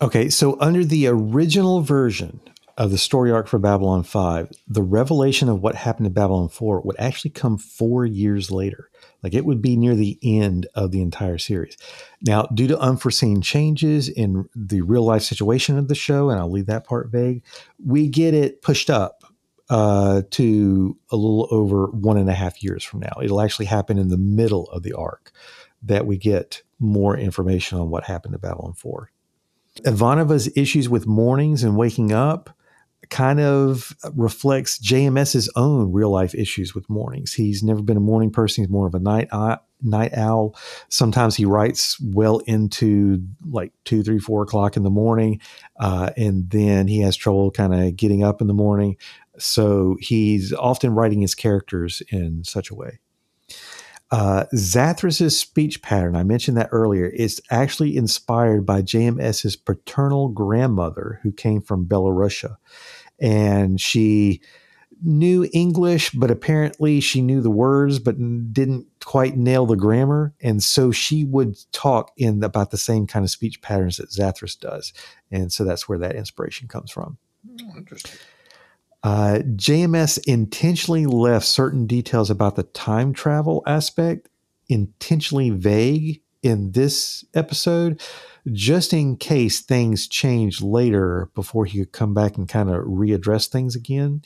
Okay, 0.02 0.30
so 0.30 0.58
under 0.62 0.86
the 0.86 1.08
original 1.08 1.82
version 1.82 2.40
of 2.78 2.92
the 2.92 2.98
story 2.98 3.32
arc 3.32 3.48
for 3.48 3.58
Babylon 3.58 4.04
5, 4.04 4.52
the 4.68 4.84
revelation 4.84 5.50
of 5.50 5.62
what 5.62 5.74
happened 5.74 6.06
to 6.06 6.12
Babylon 6.12 6.48
4 6.48 6.82
would 6.82 7.00
actually 7.00 7.32
come 7.32 7.58
four 7.58 8.06
years 8.06 8.52
later. 8.52 8.90
Like 9.24 9.34
it 9.34 9.46
would 9.46 9.63
be 9.63 9.76
near 9.76 9.96
the 9.96 10.20
end 10.22 10.68
of 10.76 10.92
the 10.92 11.02
entire 11.02 11.40
series. 11.40 11.76
Now, 12.22 12.44
due 12.44 12.68
to 12.68 12.80
unforeseen 12.80 13.42
changes 13.42 14.10
in 14.10 14.48
the 14.56 14.82
real 14.82 15.04
life 15.04 15.24
situation 15.24 15.80
of 15.80 15.88
the 15.88 15.96
show, 15.96 16.30
and 16.30 16.40
I'll 16.40 16.52
leave 16.52 16.68
that 16.68 16.86
part 16.86 17.10
vague, 17.10 17.44
we 17.84 18.08
get 18.10 18.36
it 18.36 18.62
pushed 18.62 18.92
up 18.92 19.24
uh, 19.72 20.22
to 20.32 20.98
a 21.12 21.16
little 21.16 21.48
over 21.50 21.88
one 21.88 22.18
and 22.18 22.30
a 22.30 22.34
half 22.34 22.62
years 22.62 22.84
from 22.84 23.00
now. 23.00 23.13
It'll 23.22 23.42
actually 23.42 23.66
happen 23.66 23.98
in 23.98 24.10
the 24.10 24.18
middle 24.18 24.70
of 24.70 24.84
the 24.84 24.94
arc 24.94 25.32
that 25.82 26.06
we 26.06 26.18
get 26.18 26.62
more 26.80 27.18
information 27.18 27.80
on 27.80 27.90
what 27.90 28.04
happened 28.04 28.34
to 28.34 28.40
Babylon 28.40 28.74
4. 28.74 29.12
Ivanova's 29.84 30.50
issues 30.56 30.88
with 30.88 31.08
mornings 31.08 31.63
and 31.63 31.76
waking 31.76 32.12
up 32.12 32.57
kind 33.10 33.39
of 33.39 33.96
reflects 34.13 34.80
JMS's 34.80 35.50
own 35.56 35.91
real 35.91 36.10
life 36.10 36.36
issues 36.36 36.76
with 36.76 36.89
mornings. 36.89 37.34
He's 37.34 37.63
never 37.63 37.82
been 37.82 37.98
a 37.98 38.02
morning 38.02 38.32
person. 38.32 38.63
He's 38.63 38.72
more 38.72 38.88
of 38.88 38.96
a 38.96 39.00
night 39.00 39.30
night 39.82 40.13
owl. 40.17 40.56
Sometimes 40.89 41.36
he 41.36 41.46
writes 41.46 42.00
well 42.02 42.39
into 42.39 43.22
like 43.50 43.72
two, 43.86 44.04
three, 44.04 44.20
four 44.20 44.43
o'clock 44.43 44.76
in 44.78 44.84
the 44.84 44.89
morning, 44.89 45.39
uh, 45.80 46.12
and 46.17 46.50
then 46.50 46.88
he 46.88 47.00
has 47.02 47.15
trouble 47.15 47.52
kind 47.52 47.73
of 47.73 47.96
getting 47.96 48.23
up 48.23 48.42
in 48.42 48.48
the 48.48 48.54
morning. 48.54 48.98
So 49.38 49.98
he's 50.00 50.54
often 50.54 50.96
writing 50.96 51.21
his 51.21 51.36
characters 51.36 52.02
in 52.10 52.44
such 52.44 52.71
a 52.71 52.75
way. 52.75 53.00
Uh, 54.10 54.46
Zathras's 54.56 55.38
speech 55.38 55.82
pattern, 55.82 56.15
I 56.15 56.23
mentioned 56.23 56.56
that 56.58 56.69
earlier, 56.71 57.08
is 57.08 57.42
actually 57.52 57.98
inspired 57.98 58.65
by 58.65 58.82
JMS's 58.82 59.58
paternal 59.58 60.29
grandmother 60.29 61.19
who 61.23 61.32
came 61.32 61.62
from 61.62 61.86
Belarusia. 61.86 62.56
And 63.20 63.80
she 63.80 64.42
knew 65.04 65.48
English, 65.54 66.12
but 66.12 66.32
apparently 66.32 67.00
she 67.00 67.22
knew 67.22 67.42
the 67.42 67.52
words, 67.52 68.00
but 68.00 68.18
didn't 68.54 68.88
quite 69.04 69.38
nail 69.38 69.65
the 69.65 69.76
grammar. 69.76 70.34
And 70.42 70.63
so 70.63 70.92
she 70.92 71.24
would 71.24 71.56
talk 71.72 72.12
in 72.18 72.44
about 72.44 72.72
the 72.72 72.78
same 72.78 73.08
kind 73.08 73.24
of 73.24 73.30
speech 73.30 73.62
patterns 73.62 73.98
that 73.98 74.10
Zathras 74.10 74.60
does. 74.60 74.94
And 75.32 75.52
so 75.52 75.63
that's 75.63 75.88
where 75.88 76.00
that 76.00 76.15
inspiration 76.15 76.68
comes 76.68 76.92
from. 76.92 77.18
Oh, 77.62 77.78
interesting. 77.78 78.20
Uh, 79.04 79.40
JMS 79.56 80.20
intentionally 80.28 81.06
left 81.06 81.46
certain 81.46 81.86
details 81.86 82.30
about 82.30 82.56
the 82.56 82.63
time 82.63 83.13
travel 83.13 83.63
aspect 83.65 84.30
intentionally 84.70 85.50
vague 85.50 86.22
in 86.44 86.71
this 86.71 87.25
episode, 87.33 88.02
just 88.52 88.94
in 88.94 89.17
case 89.17 89.60
things 89.60 90.08
change 90.08 90.62
later 90.62 91.29
before 91.35 91.65
he 91.65 91.79
could 91.79 91.92
come 91.92 92.13
back 92.13 92.38
and 92.38 92.48
kind 92.48 92.69
of 92.69 92.85
readdress 92.85 93.48
things 93.48 93.75
again. 93.75 94.21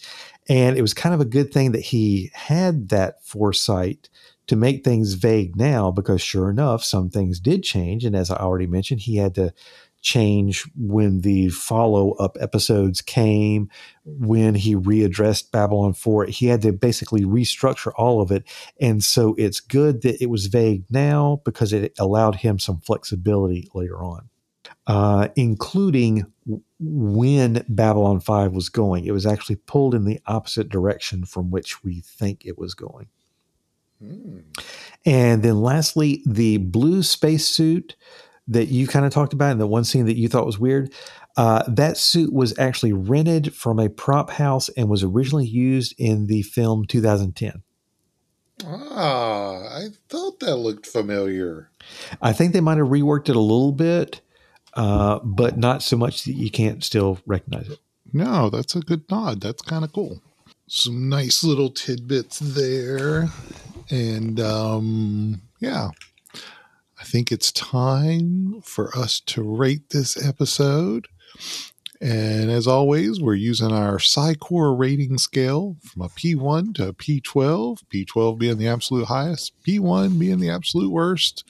And 0.48 0.78
it 0.78 0.82
was 0.82 0.94
kind 0.94 1.16
of 1.16 1.22
a 1.22 1.26
good 1.26 1.52
thing 1.54 1.72
that 1.72 1.82
he 1.82 2.30
had 2.34 2.90
that 2.90 3.24
foresight 3.24 4.10
to 4.48 4.56
make 4.56 4.84
things 4.84 5.14
vague 5.14 5.56
now 5.56 5.92
because 5.92 6.22
sure 6.22 6.50
enough, 6.50 6.84
some 6.84 7.10
things 7.10 7.40
did 7.40 7.64
change. 7.64 8.04
And 8.04 8.16
as 8.16 8.30
I 8.30 8.38
already 8.38 8.68
mentioned, 8.68 9.02
he 9.02 9.18
had 9.18 9.34
to 9.36 9.54
change 10.02 10.70
when 10.76 11.22
the 11.22 11.50
follow 11.50 12.12
up 12.14 12.38
episodes 12.40 13.02
came, 13.02 13.70
when 14.04 14.56
he 14.56 14.76
readdressed 14.76 15.52
Babylon 15.52 15.94
4. 15.94 16.26
He 16.26 16.48
had 16.48 16.62
to 16.64 16.74
basically 16.74 17.24
restructure 17.24 17.92
all 17.96 18.22
of 18.22 18.32
it. 18.32 18.44
And 18.80 19.04
so 19.04 19.36
it's 19.38 19.60
good 19.60 20.02
that 20.02 20.22
it 20.22 20.30
was 20.30 20.48
vague 20.48 20.84
now 20.90 21.42
because 21.46 21.72
it 21.72 21.94
allowed 22.00 22.36
him 22.36 22.60
some 22.60 22.80
flexibility 22.80 23.70
later 23.74 24.04
on, 24.04 24.30
uh, 24.88 25.30
including 25.36 26.26
when 26.80 27.64
Babylon 27.70 28.20
5 28.20 28.54
was 28.54 28.70
going. 28.70 29.06
It 29.06 29.12
was 29.12 29.26
actually 29.26 29.58
pulled 29.58 29.94
in 29.94 30.06
the 30.06 30.20
opposite 30.26 30.70
direction 30.70 31.26
from 31.26 31.52
which 31.52 31.84
we 31.84 32.02
think 32.02 32.46
it 32.46 32.58
was 32.58 32.74
going. 32.74 33.08
Mm. 34.04 34.44
And 35.06 35.44
then 35.44 35.62
lastly, 35.62 36.24
the 36.26 36.58
blue 36.58 37.04
spacesuit 37.04 37.96
that 38.48 38.68
you 38.68 38.88
kind 38.88 39.06
of 39.06 39.12
talked 39.12 39.34
about 39.34 39.52
and 39.52 39.62
the 39.62 39.68
one 39.68 39.84
scene 39.84 40.06
that 40.06 40.18
you 40.18 40.28
thought 40.28 40.46
was 40.46 40.60
weird. 40.60 40.94
Uh, 41.38 41.64
that 41.68 41.98
suit 41.98 42.34
was 42.34 42.58
actually 42.60 42.92
rented 42.92 43.54
from 43.56 43.80
a 43.80 43.90
prop 43.90 44.32
house 44.32 44.70
and 44.70 44.90
was 44.90 45.04
originally 45.04 45.46
used 45.46 45.96
in 45.98 46.28
the 46.28 46.42
film 46.42 46.86
2010. 46.86 47.64
Ah, 48.66 49.78
I 49.78 49.88
thought 50.10 50.40
that 50.42 50.58
looked 50.58 50.86
familiar. 50.86 51.70
I 52.22 52.34
think 52.34 52.54
they 52.54 52.62
might 52.62 52.78
have 52.78 52.88
reworked 52.88 53.30
it 53.30 53.36
a 53.36 53.40
little 53.40 53.72
bit, 53.72 54.22
uh, 54.74 55.20
but 55.24 55.58
not 55.58 55.82
so 55.82 55.98
much 55.98 56.26
that 56.26 56.34
you 56.34 56.52
can't 56.52 56.84
still 56.84 57.20
recognize 57.26 57.70
it. 57.70 57.80
No, 58.14 58.50
that's 58.50 58.76
a 58.76 58.82
good 58.82 59.10
nod. 59.10 59.42
That's 59.42 59.62
kind 59.62 59.84
of 59.84 59.94
cool. 59.94 60.22
Some 60.68 61.10
nice 61.10 61.44
little 61.44 61.70
tidbits 61.70 62.40
there. 62.40 63.30
And 63.90 64.40
um, 64.40 65.42
yeah, 65.60 65.90
I 67.02 67.04
think 67.04 67.32
it's 67.32 67.52
time 67.52 68.62
for 68.62 68.96
us 68.96 69.20
to 69.22 69.42
rate 69.42 69.90
this 69.90 70.24
episode. 70.24 71.08
And 72.00 72.52
as 72.52 72.68
always, 72.68 73.20
we're 73.20 73.34
using 73.34 73.72
our 73.72 73.98
Psi 73.98 74.36
Corps 74.36 74.76
rating 74.76 75.18
scale 75.18 75.78
from 75.84 76.04
a 76.04 76.10
P1 76.10 76.76
to 76.76 76.90
a 76.90 76.94
P12, 76.94 77.80
P12 77.92 78.38
being 78.38 78.58
the 78.60 78.68
absolute 78.68 79.06
highest, 79.06 79.54
P1 79.68 80.20
being 80.20 80.40
the 80.40 80.52
absolute 80.52 80.92
worst. 80.92 81.44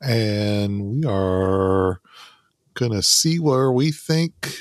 And 0.00 0.84
we 0.84 1.04
are 1.04 2.00
going 2.74 2.92
to 2.92 3.02
see 3.02 3.40
where 3.40 3.72
we 3.72 3.90
think 3.90 4.54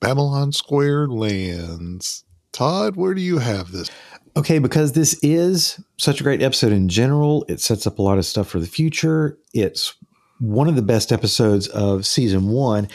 Babylon 0.00 0.52
Squared 0.52 1.10
lands. 1.10 2.24
Todd, 2.52 2.96
where 2.96 3.12
do 3.12 3.20
you 3.20 3.36
have 3.36 3.70
this? 3.70 3.90
Okay, 4.36 4.58
because 4.58 4.92
this 4.92 5.18
is 5.22 5.80
such 5.96 6.20
a 6.20 6.22
great 6.22 6.42
episode 6.42 6.70
in 6.70 6.90
general, 6.90 7.46
it 7.48 7.58
sets 7.58 7.86
up 7.86 7.98
a 7.98 8.02
lot 8.02 8.18
of 8.18 8.26
stuff 8.26 8.48
for 8.48 8.60
the 8.60 8.66
future. 8.66 9.38
It's 9.54 9.94
one 10.40 10.68
of 10.68 10.76
the 10.76 10.82
best 10.82 11.10
episodes 11.10 11.68
of 11.68 12.04
season 12.04 12.48
one. 12.48 12.88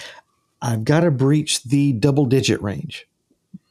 I've 0.61 0.83
got 0.83 0.99
to 0.99 1.09
breach 1.09 1.63
the 1.63 1.93
double 1.93 2.27
digit 2.27 2.61
range. 2.61 3.07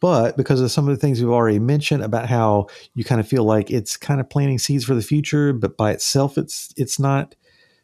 But 0.00 0.36
because 0.36 0.60
of 0.60 0.72
some 0.72 0.88
of 0.88 0.94
the 0.94 1.00
things 1.00 1.20
we've 1.20 1.30
already 1.30 1.60
mentioned 1.60 2.02
about 2.02 2.28
how 2.28 2.66
you 2.94 3.04
kind 3.04 3.20
of 3.20 3.28
feel 3.28 3.44
like 3.44 3.70
it's 3.70 3.96
kind 3.96 4.18
of 4.20 4.28
planting 4.28 4.58
seeds 4.58 4.84
for 4.84 4.96
the 4.96 5.02
future, 5.02 5.52
but 5.52 5.76
by 5.76 5.92
itself 5.92 6.38
it's 6.38 6.72
it's 6.76 6.98
not 6.98 7.36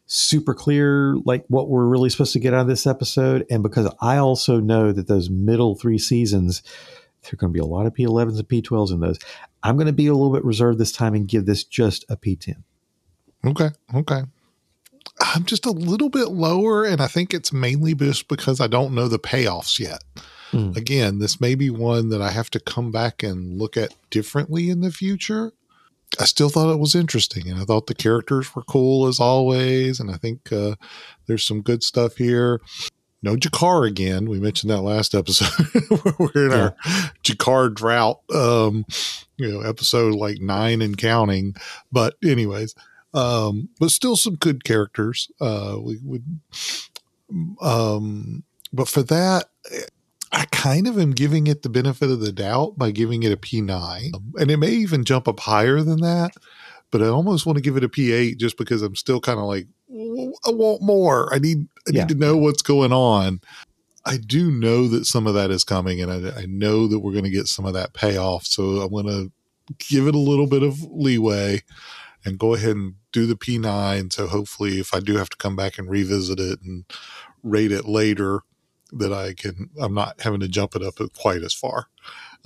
super 0.07 0.53
clear 0.53 1.15
like 1.25 1.45
what 1.47 1.69
we're 1.69 1.85
really 1.85 2.09
supposed 2.09 2.33
to 2.33 2.39
get 2.39 2.53
out 2.53 2.61
of 2.61 2.67
this 2.67 2.87
episode. 2.87 3.45
And 3.49 3.61
because 3.61 3.89
I 4.01 4.17
also 4.17 4.59
know 4.59 4.91
that 4.91 5.07
those 5.07 5.29
middle 5.29 5.75
three 5.75 5.99
seasons, 5.99 6.63
there 7.27 7.35
are 7.35 7.37
going 7.37 7.51
to 7.51 7.57
be 7.57 7.63
a 7.63 7.65
lot 7.65 7.85
of 7.85 7.93
P11s 7.93 8.39
and 8.39 8.47
P12s 8.47 8.91
in 8.91 8.99
those. 8.99 9.19
I'm 9.63 9.75
going 9.75 9.87
to 9.87 9.93
be 9.93 10.07
a 10.07 10.13
little 10.13 10.33
bit 10.33 10.45
reserved 10.45 10.79
this 10.79 10.91
time 10.91 11.13
and 11.13 11.27
give 11.27 11.45
this 11.45 11.63
just 11.63 12.05
a 12.09 12.15
P10. 12.15 12.63
Okay. 13.45 13.69
Okay. 13.93 14.21
I'm 15.19 15.45
just 15.45 15.65
a 15.65 15.71
little 15.71 16.09
bit 16.09 16.29
lower, 16.29 16.85
and 16.85 17.01
I 17.01 17.07
think 17.07 17.33
it's 17.33 17.51
mainly 17.51 17.95
just 17.95 18.27
because 18.27 18.61
I 18.61 18.67
don't 18.67 18.93
know 18.93 19.07
the 19.07 19.19
payoffs 19.19 19.79
yet. 19.79 20.03
Mm. 20.51 20.77
Again, 20.77 21.19
this 21.19 21.41
may 21.41 21.55
be 21.55 21.69
one 21.69 22.09
that 22.09 22.21
I 22.21 22.29
have 22.31 22.49
to 22.51 22.59
come 22.59 22.91
back 22.91 23.23
and 23.23 23.59
look 23.59 23.75
at 23.75 23.93
differently 24.09 24.69
in 24.69 24.81
the 24.81 24.91
future. 24.91 25.53
I 26.19 26.25
still 26.25 26.49
thought 26.49 26.71
it 26.71 26.79
was 26.79 26.95
interesting, 26.95 27.49
and 27.49 27.59
I 27.59 27.65
thought 27.65 27.87
the 27.87 27.95
characters 27.95 28.55
were 28.55 28.61
cool 28.63 29.07
as 29.07 29.19
always, 29.19 29.99
and 29.99 30.09
I 30.09 30.15
think 30.15 30.51
uh, 30.53 30.75
there's 31.25 31.45
some 31.45 31.61
good 31.61 31.83
stuff 31.83 32.15
here 32.15 32.61
no 33.27 33.35
G'Kar 33.35 33.87
again. 33.87 34.29
We 34.29 34.39
mentioned 34.39 34.71
that 34.71 34.81
last 34.81 35.13
episode. 35.13 35.49
We're 36.19 36.45
in 36.45 36.51
yeah. 36.51 36.57
our 36.57 36.75
G'Kar 37.23 37.73
drought, 37.73 38.21
um, 38.33 38.85
you 39.35 39.51
know, 39.51 39.61
episode 39.61 40.15
like 40.15 40.39
nine 40.39 40.81
and 40.81 40.97
counting. 40.97 41.55
But 41.91 42.15
anyways, 42.23 42.73
um, 43.13 43.69
but 43.79 43.91
still 43.91 44.15
some 44.15 44.35
good 44.35 44.63
characters. 44.63 45.29
Uh, 45.41 45.77
we 45.81 45.97
would, 46.03 46.39
um, 47.61 48.43
but 48.71 48.87
for 48.87 49.03
that, 49.03 49.49
I 50.31 50.45
kind 50.51 50.87
of 50.87 50.97
am 50.97 51.11
giving 51.11 51.47
it 51.47 51.63
the 51.63 51.69
benefit 51.69 52.09
of 52.09 52.21
the 52.21 52.31
doubt 52.31 52.77
by 52.77 52.91
giving 52.91 53.23
it 53.23 53.33
a 53.33 53.37
P9, 53.37 54.11
and 54.39 54.51
it 54.51 54.57
may 54.57 54.71
even 54.71 55.03
jump 55.03 55.27
up 55.27 55.41
higher 55.41 55.81
than 55.81 55.99
that. 55.99 56.31
But 56.91 57.01
I 57.01 57.07
almost 57.07 57.45
want 57.45 57.57
to 57.57 57.61
give 57.61 57.75
it 57.75 57.83
a 57.83 57.89
P8 57.89 58.37
just 58.37 58.57
because 58.57 58.81
I'm 58.81 58.95
still 58.95 59.19
kind 59.19 59.39
of 59.39 59.45
like, 59.45 59.67
I 59.89 60.51
want 60.51 60.81
more. 60.81 61.33
I 61.33 61.39
need 61.39 61.67
I 61.87 61.91
yeah. 61.91 62.01
need 62.01 62.09
to 62.09 62.15
know 62.15 62.37
what's 62.37 62.61
going 62.61 62.91
on. 62.91 63.39
I 64.05 64.17
do 64.17 64.51
know 64.51 64.87
that 64.87 65.05
some 65.05 65.27
of 65.27 65.33
that 65.33 65.51
is 65.51 65.63
coming, 65.63 66.01
and 66.01 66.11
I, 66.11 66.41
I 66.41 66.45
know 66.45 66.87
that 66.87 66.99
we're 66.99 67.11
going 67.11 67.23
to 67.25 67.29
get 67.29 67.47
some 67.47 67.65
of 67.65 67.73
that 67.73 67.93
payoff. 67.93 68.45
So 68.45 68.81
I'm 68.81 68.91
going 68.91 69.07
to 69.07 69.31
give 69.77 70.07
it 70.07 70.15
a 70.15 70.19
little 70.19 70.47
bit 70.47 70.63
of 70.63 70.81
leeway 70.81 71.63
and 72.23 72.39
go 72.39 72.53
ahead 72.53 72.75
and 72.75 72.95
do 73.11 73.25
the 73.25 73.35
P9. 73.35 74.11
So 74.13 74.27
hopefully, 74.27 74.79
if 74.79 74.93
I 74.93 74.99
do 74.99 75.17
have 75.17 75.29
to 75.29 75.37
come 75.37 75.55
back 75.55 75.77
and 75.77 75.89
revisit 75.89 76.39
it 76.39 76.61
and 76.61 76.85
rate 77.43 77.71
it 77.71 77.85
later, 77.85 78.41
that 78.93 79.11
I 79.11 79.33
can, 79.33 79.69
I'm 79.79 79.93
not 79.93 80.21
having 80.21 80.39
to 80.39 80.47
jump 80.47 80.75
it 80.75 80.83
up 80.83 80.99
quite 81.17 81.43
as 81.43 81.53
far. 81.53 81.87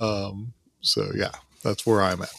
Um, 0.00 0.54
so 0.80 1.10
yeah, 1.14 1.32
that's 1.62 1.86
where 1.86 2.02
I'm 2.02 2.22
at 2.22 2.30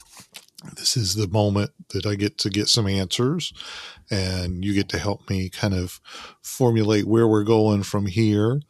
this 0.75 0.95
is 0.95 1.15
the 1.15 1.27
moment 1.27 1.71
that 1.89 2.05
I 2.05 2.15
get 2.15 2.37
to 2.39 2.49
get 2.49 2.69
some 2.69 2.87
answers 2.87 3.53
and 4.09 4.63
you 4.63 4.73
get 4.73 4.89
to 4.89 4.97
help 4.97 5.29
me 5.29 5.49
kind 5.49 5.73
of 5.73 5.99
formulate 6.41 7.05
where 7.05 7.27
we're 7.27 7.43
going 7.43 7.83
from 7.83 8.05
here. 8.05 8.61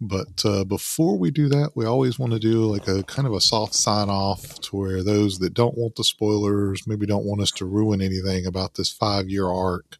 But 0.00 0.44
uh, 0.44 0.64
before 0.64 1.18
we 1.18 1.30
do 1.30 1.48
that, 1.48 1.70
we 1.74 1.86
always 1.86 2.18
want 2.18 2.32
to 2.32 2.38
do 2.38 2.64
like 2.64 2.86
a 2.88 3.02
kind 3.04 3.26
of 3.26 3.34
a 3.34 3.40
soft 3.40 3.74
sign 3.74 4.08
off 4.08 4.60
to 4.62 4.76
where 4.76 5.02
those 5.02 5.38
that 5.38 5.54
don't 5.54 5.76
want 5.76 5.96
the 5.96 6.04
spoilers, 6.04 6.86
maybe 6.86 7.06
don't 7.06 7.24
want 7.24 7.40
us 7.40 7.50
to 7.52 7.64
ruin 7.64 8.00
anything 8.00 8.46
about 8.46 8.74
this 8.74 8.90
five 8.90 9.28
year 9.28 9.48
arc 9.48 9.96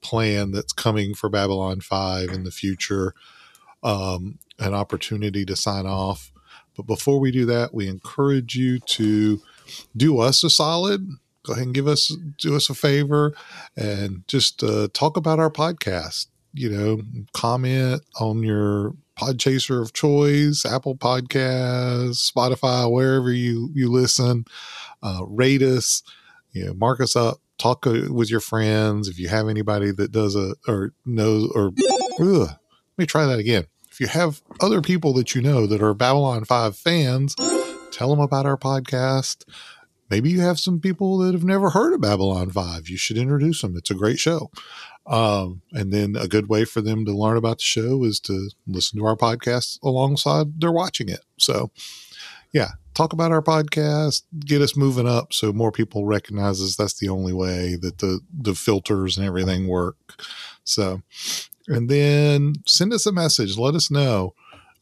plan 0.00 0.50
that's 0.50 0.72
coming 0.72 1.14
for 1.14 1.28
Babylon 1.28 1.80
5 1.80 2.30
in 2.30 2.44
the 2.44 2.50
future, 2.50 3.14
um, 3.82 4.38
an 4.58 4.74
opportunity 4.74 5.44
to 5.44 5.56
sign 5.56 5.86
off. 5.86 6.32
But 6.76 6.86
before 6.86 7.20
we 7.20 7.30
do 7.30 7.46
that, 7.46 7.72
we 7.72 7.88
encourage 7.88 8.56
you 8.56 8.78
to 8.78 9.40
do 9.96 10.18
us 10.18 10.42
a 10.44 10.50
solid. 10.50 11.08
Go 11.44 11.54
ahead 11.54 11.66
and 11.66 11.74
give 11.74 11.88
us 11.88 12.14
do 12.38 12.54
us 12.54 12.70
a 12.70 12.74
favor 12.74 13.34
and 13.76 14.22
just 14.28 14.62
uh, 14.62 14.88
talk 14.92 15.16
about 15.16 15.38
our 15.38 15.50
podcast. 15.50 16.26
You 16.54 16.70
know, 16.70 17.02
comment 17.32 18.02
on 18.20 18.42
your 18.42 18.94
podchaser 19.18 19.80
of 19.80 19.92
choice, 19.92 20.64
Apple 20.64 20.96
Podcasts, 20.96 22.30
Spotify, 22.30 22.90
wherever 22.90 23.32
you 23.32 23.70
you 23.74 23.90
listen. 23.90 24.44
Uh, 25.02 25.22
rate 25.26 25.62
us, 25.62 26.02
you 26.52 26.64
know, 26.64 26.74
mark 26.74 27.00
us 27.00 27.16
up. 27.16 27.38
Talk 27.58 27.86
uh, 27.86 28.08
with 28.10 28.30
your 28.30 28.40
friends 28.40 29.08
if 29.08 29.18
you 29.18 29.28
have 29.28 29.48
anybody 29.48 29.90
that 29.92 30.12
does 30.12 30.36
a 30.36 30.54
or 30.68 30.92
knows 31.04 31.50
or. 31.54 31.72
Ugh, 32.20 32.48
let 32.48 32.98
me 32.98 33.06
try 33.06 33.24
that 33.24 33.38
again. 33.38 33.66
If 33.90 34.00
you 34.00 34.06
have 34.06 34.42
other 34.60 34.80
people 34.80 35.12
that 35.14 35.34
you 35.34 35.42
know 35.42 35.66
that 35.66 35.82
are 35.82 35.94
Babylon 35.94 36.44
5 36.44 36.76
fans, 36.76 37.34
tell 37.92 38.10
them 38.10 38.20
about 38.20 38.46
our 38.46 38.56
podcast 38.56 39.44
maybe 40.12 40.28
you 40.28 40.42
have 40.42 40.60
some 40.60 40.78
people 40.78 41.16
that 41.16 41.32
have 41.32 41.42
never 41.42 41.70
heard 41.70 41.94
of 41.94 42.02
Babylon 42.02 42.50
5. 42.50 42.90
You 42.90 42.98
should 42.98 43.16
introduce 43.16 43.62
them. 43.62 43.78
It's 43.78 43.90
a 43.90 43.94
great 43.94 44.18
show. 44.18 44.50
Um, 45.06 45.62
and 45.72 45.90
then 45.90 46.16
a 46.16 46.28
good 46.28 46.50
way 46.50 46.66
for 46.66 46.82
them 46.82 47.06
to 47.06 47.12
learn 47.12 47.38
about 47.38 47.58
the 47.58 47.64
show 47.64 48.04
is 48.04 48.20
to 48.20 48.50
listen 48.66 48.98
to 48.98 49.06
our 49.06 49.16
podcast 49.16 49.78
alongside 49.82 50.60
they're 50.60 50.70
watching 50.70 51.08
it. 51.08 51.20
So, 51.38 51.70
yeah, 52.52 52.72
talk 52.92 53.14
about 53.14 53.32
our 53.32 53.40
podcast, 53.40 54.24
get 54.40 54.60
us 54.60 54.76
moving 54.76 55.08
up 55.08 55.32
so 55.32 55.50
more 55.50 55.72
people 55.72 56.04
recognize 56.04 56.60
us. 56.60 56.76
that's 56.76 57.00
the 57.00 57.08
only 57.08 57.32
way 57.32 57.76
that 57.76 57.98
the 57.98 58.20
the 58.32 58.54
filters 58.54 59.16
and 59.16 59.26
everything 59.26 59.66
work. 59.66 59.96
So, 60.62 61.00
and 61.66 61.88
then 61.88 62.56
send 62.66 62.92
us 62.92 63.06
a 63.06 63.12
message. 63.12 63.56
Let 63.56 63.74
us 63.74 63.90
know 63.90 64.34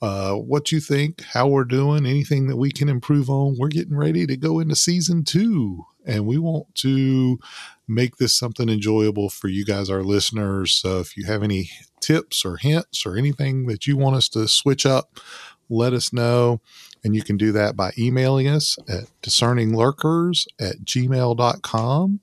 uh, 0.03 0.35
what 0.35 0.73
you 0.73 0.81
think, 0.81 1.23
how 1.23 1.47
we're 1.47 1.65
doing, 1.65 2.07
anything 2.07 2.47
that 2.47 2.57
we 2.57 2.71
can 2.71 2.89
improve 2.89 3.29
on. 3.29 3.57
We're 3.59 3.69
getting 3.69 3.97
ready 3.97 4.27
to 4.27 4.37
go 4.37 4.59
into 4.59 4.75
season 4.75 5.25
two, 5.25 5.85
and 6.07 6.27
we 6.27 6.39
want 6.39 6.75
to 6.77 7.39
make 7.87 8.17
this 8.17 8.33
something 8.33 8.69
enjoyable 8.69 9.29
for 9.29 9.49
you 9.49 9.65
guys, 9.65 9.91
our 9.91 10.03
listeners. 10.03 10.73
So 10.73 11.01
if 11.01 11.17
you 11.17 11.27
have 11.27 11.43
any 11.43 11.71
tips 12.01 12.45
or 12.45 12.57
hints 12.57 13.05
or 13.05 13.17
anything 13.17 13.67
that 13.67 13.87
you 13.87 13.97
want 13.97 14.17
us 14.17 14.29
to 14.31 14.49
switch 14.49 14.87
up, 14.87 15.21
let 15.69 15.93
us 15.93 16.13
know. 16.13 16.61
And 17.05 17.15
you 17.15 17.23
can 17.23 17.37
do 17.37 17.53
that 17.53 17.77
by 17.77 17.93
emailing 17.99 18.49
us 18.49 18.79
at 18.89 19.05
discerninglurkers 19.23 20.47
at 20.59 20.81
gmail.com, 20.85 22.21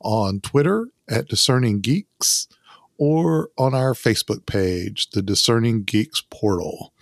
on 0.00 0.40
Twitter 0.40 0.88
at 1.08 1.28
discerninggeeks, 1.28 2.46
or 2.98 3.50
on 3.58 3.74
our 3.74 3.92
Facebook 3.92 4.46
page, 4.46 5.10
the 5.10 5.22
Discerning 5.22 5.82
Geeks 5.82 6.22
Portal. 6.30 6.92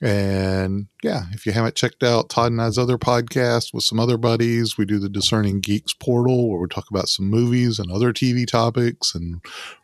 And 0.00 0.88
yeah, 1.02 1.26
if 1.32 1.46
you 1.46 1.52
haven't 1.52 1.76
checked 1.76 2.02
out 2.02 2.28
Todd 2.28 2.50
and 2.50 2.60
I's 2.60 2.76
other 2.76 2.98
podcast 2.98 3.72
with 3.72 3.84
some 3.84 4.00
other 4.00 4.16
buddies, 4.16 4.76
we 4.76 4.84
do 4.84 4.98
the 4.98 5.08
Discerning 5.08 5.60
Geeks 5.60 5.94
Portal 5.94 6.50
where 6.50 6.60
we 6.60 6.66
talk 6.66 6.90
about 6.90 7.08
some 7.08 7.30
movies 7.30 7.78
and 7.78 7.90
other 7.90 8.12
TV 8.12 8.44
topics 8.44 9.14
and 9.14 9.40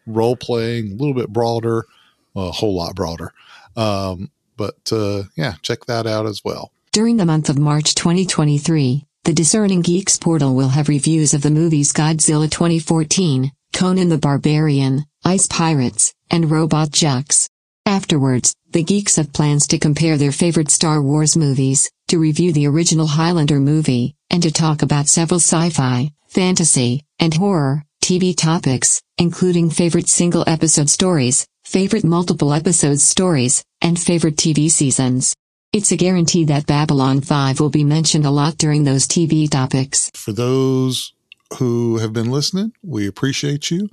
role 0.07 0.34
playing, 0.34 0.90
a 0.90 0.94
little 0.96 1.14
bit 1.14 1.32
broader, 1.32 1.86
a 2.34 2.51
whole 2.51 2.74
lot 2.74 2.96
broader. 2.96 3.32
Um, 3.76 4.32
but 4.57 4.90
uh, 4.90 5.24
yeah, 5.36 5.55
check 5.62 5.86
that 5.86 6.07
out 6.07 6.26
as 6.26 6.42
well. 6.44 6.72
During 6.90 7.16
the 7.16 7.26
month 7.26 7.49
of 7.49 7.59
March 7.59 7.94
2023, 7.94 9.07
the 9.22 9.32
Discerning 9.32 9.82
Geeks 9.82 10.16
portal 10.16 10.57
will 10.57 10.70
have 10.70 10.88
reviews 10.88 11.32
of 11.32 11.42
the 11.42 11.51
movies 11.51 11.92
Godzilla 11.92 12.51
2014, 12.51 13.53
Conan 13.73 14.09
the 14.09 14.19
Barbarian, 14.19 15.05
Ice 15.25 15.47
Pirates, 15.47 16.12
and 16.31 16.51
Robot 16.51 16.91
Jox. 16.91 17.49
Afterwards, 17.87 18.55
the 18.73 18.83
geeks 18.83 19.16
have 19.16 19.33
plans 19.33 19.66
to 19.69 19.79
compare 19.79 20.16
their 20.16 20.33
favorite 20.33 20.71
Star 20.71 21.01
Wars 21.01 21.37
movies, 21.37 21.91
to 22.09 22.19
review 22.19 22.53
the 22.53 22.66
original 22.66 23.07
Highlander 23.07 23.61
movie, 23.61 24.14
and 24.31 24.43
to 24.43 24.51
talk 24.51 24.83
about 24.83 25.09
several 25.09 25.41
sci-fi, 25.41 26.11
fantasy, 26.27 27.05
and 27.19 27.35
horror 27.35 27.85
TV 28.03 28.37
topics, 28.37 29.01
including 29.19 29.71
favorite 29.71 30.09
single 30.09 30.45
episode 30.47 30.89
stories, 30.89 31.47
favorite 31.64 32.05
multiple 32.05 32.53
episode 32.53 33.01
stories, 33.01 33.64
and 33.83 33.99
favorite 33.99 34.37
TV 34.37 34.71
seasons. 34.71 35.35
It's 35.73 35.93
a 35.93 35.97
guarantee 35.97 36.45
that 36.45 36.66
Babylon 36.66 37.21
5 37.21 37.61
will 37.61 37.69
be 37.69 37.85
mentioned 37.85 38.25
a 38.25 38.31
lot 38.31 38.57
during 38.57 38.85
those 38.85 39.07
TV 39.07 39.51
topics. 39.51 40.11
For 40.14 40.33
those 40.33 41.12
who 41.55 41.99
have 41.99 42.12
been 42.12 42.30
listening. 42.30 42.72
We 42.82 43.07
appreciate 43.07 43.70
you 43.70 43.88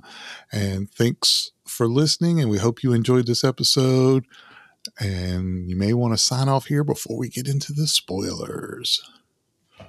and 0.52 0.90
thanks 0.90 1.52
for 1.64 1.86
listening. 1.88 2.40
And 2.40 2.50
we 2.50 2.58
hope 2.58 2.82
you 2.82 2.92
enjoyed 2.92 3.26
this 3.26 3.44
episode. 3.44 4.24
And 5.00 5.68
you 5.68 5.76
may 5.76 5.92
want 5.92 6.14
to 6.14 6.18
sign 6.18 6.48
off 6.48 6.66
here 6.66 6.84
before 6.84 7.18
we 7.18 7.28
get 7.28 7.48
into 7.48 7.72
the 7.72 7.86
spoilers. 7.86 9.02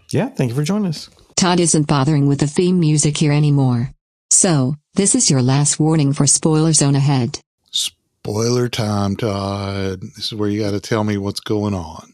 Yeah, 0.09 0.30
thank 0.30 0.49
you 0.49 0.55
for 0.55 0.63
joining 0.63 0.88
us. 0.88 1.09
Todd 1.36 1.59
isn't 1.59 1.88
bothering 1.88 2.28
with 2.28 2.39
the 2.39 2.47
theme 2.47 2.80
music 2.80 3.18
here 3.18 3.32
anymore. 3.32 3.91
So, 4.32 4.76
this 4.95 5.15
is 5.15 5.30
your 5.30 5.41
last 5.41 5.80
warning 5.80 6.13
for 6.13 6.26
spoiler 6.26 6.74
zone 6.74 6.95
ahead. 6.95 7.39
Spoiler 7.72 8.68
time, 8.68 9.15
Todd. 9.15 10.01
This 10.01 10.26
is 10.26 10.34
where 10.34 10.49
you 10.49 10.61
got 10.61 10.72
to 10.72 10.80
tell 10.80 11.03
me 11.03 11.18
what's 11.18 11.39
going 11.39 11.74
on. 11.74 12.13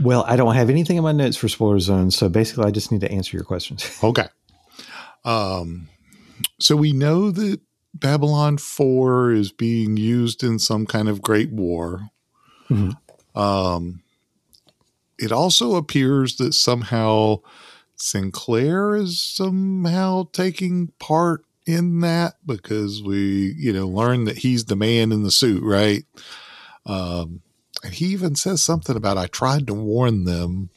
Well, 0.00 0.24
I 0.26 0.36
don't 0.36 0.54
have 0.54 0.68
anything 0.68 0.96
in 0.96 1.02
my 1.02 1.12
notes 1.12 1.36
for 1.36 1.48
spoiler 1.48 1.80
zone, 1.80 2.10
so 2.10 2.28
basically 2.28 2.64
I 2.64 2.70
just 2.70 2.92
need 2.92 3.00
to 3.02 3.10
answer 3.10 3.36
your 3.36 3.44
questions. 3.44 3.98
Okay. 4.02 4.26
Um, 5.26 5.88
so 6.60 6.76
we 6.76 6.92
know 6.92 7.30
that 7.30 7.60
Babylon 7.92 8.56
4 8.58 9.32
is 9.32 9.52
being 9.52 9.96
used 9.96 10.42
in 10.42 10.58
some 10.58 10.86
kind 10.86 11.08
of 11.08 11.20
great 11.20 11.50
war. 11.50 12.10
Mm-hmm. 12.70 13.38
Um, 13.38 14.02
it 15.18 15.32
also 15.32 15.74
appears 15.74 16.36
that 16.36 16.54
somehow 16.54 17.40
Sinclair 17.96 18.94
is 18.94 19.20
somehow 19.20 20.28
taking 20.32 20.92
part 20.98 21.44
in 21.66 22.00
that 22.00 22.34
because 22.44 23.02
we, 23.02 23.54
you 23.58 23.72
know, 23.72 23.88
learn 23.88 24.24
that 24.24 24.38
he's 24.38 24.66
the 24.66 24.76
man 24.76 25.10
in 25.10 25.22
the 25.22 25.30
suit, 25.30 25.62
right? 25.62 26.04
Um, 26.84 27.42
and 27.82 27.94
he 27.94 28.06
even 28.06 28.36
says 28.36 28.62
something 28.62 28.96
about 28.96 29.18
I 29.18 29.26
tried 29.26 29.66
to 29.66 29.74
warn 29.74 30.24
them, 30.24 30.70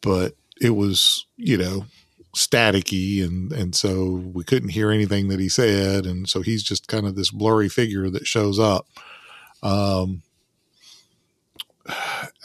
but 0.00 0.36
it 0.60 0.70
was, 0.70 1.26
you 1.36 1.58
know, 1.58 1.86
staticky 2.34 3.22
and 3.22 3.52
and 3.52 3.74
so 3.74 4.22
we 4.32 4.42
couldn't 4.42 4.70
hear 4.70 4.90
anything 4.90 5.28
that 5.28 5.38
he 5.38 5.48
said 5.48 6.06
and 6.06 6.28
so 6.28 6.40
he's 6.40 6.62
just 6.62 6.88
kind 6.88 7.06
of 7.06 7.14
this 7.14 7.30
blurry 7.30 7.68
figure 7.68 8.08
that 8.08 8.26
shows 8.26 8.58
up. 8.58 8.86
Um 9.62 10.22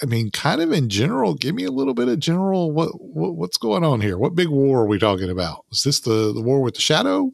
i 0.01 0.05
mean 0.05 0.31
kind 0.31 0.61
of 0.61 0.71
in 0.71 0.89
general 0.89 1.35
give 1.35 1.55
me 1.55 1.63
a 1.63 1.71
little 1.71 1.93
bit 1.93 2.07
of 2.07 2.19
general 2.19 2.71
what, 2.71 2.89
what 3.01 3.35
what's 3.35 3.57
going 3.57 3.83
on 3.83 4.01
here? 4.01 4.17
What 4.17 4.35
big 4.35 4.49
war 4.49 4.81
are 4.81 4.87
we 4.87 4.99
talking 4.99 5.29
about? 5.29 5.65
Is 5.71 5.83
this 5.83 5.99
the 6.01 6.33
the 6.33 6.41
war 6.41 6.61
with 6.61 6.75
the 6.75 6.81
shadow? 6.81 7.31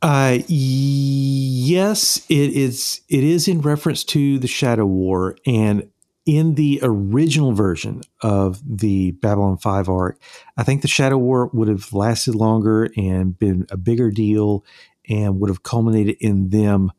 Uh 0.00 0.38
yes 0.48 2.24
it 2.28 2.50
is 2.50 3.02
it 3.08 3.22
is 3.22 3.48
in 3.48 3.60
reference 3.60 4.02
to 4.04 4.38
the 4.38 4.48
shadow 4.48 4.86
war 4.86 5.36
and 5.46 5.88
in 6.24 6.54
the 6.54 6.78
original 6.82 7.52
version 7.52 8.02
of 8.20 8.60
the 8.64 9.12
Babylon 9.12 9.58
5 9.58 9.88
arc, 9.88 10.20
I 10.56 10.62
think 10.62 10.82
the 10.82 10.88
Shadow 10.88 11.18
War 11.18 11.50
would 11.52 11.68
have 11.68 11.92
lasted 11.92 12.34
longer 12.34 12.90
and 12.96 13.36
been 13.38 13.66
a 13.70 13.76
bigger 13.76 14.10
deal 14.10 14.64
and 15.08 15.40
would 15.40 15.50
have 15.50 15.64
culminated 15.64 16.16
in 16.20 16.50
them 16.50 16.92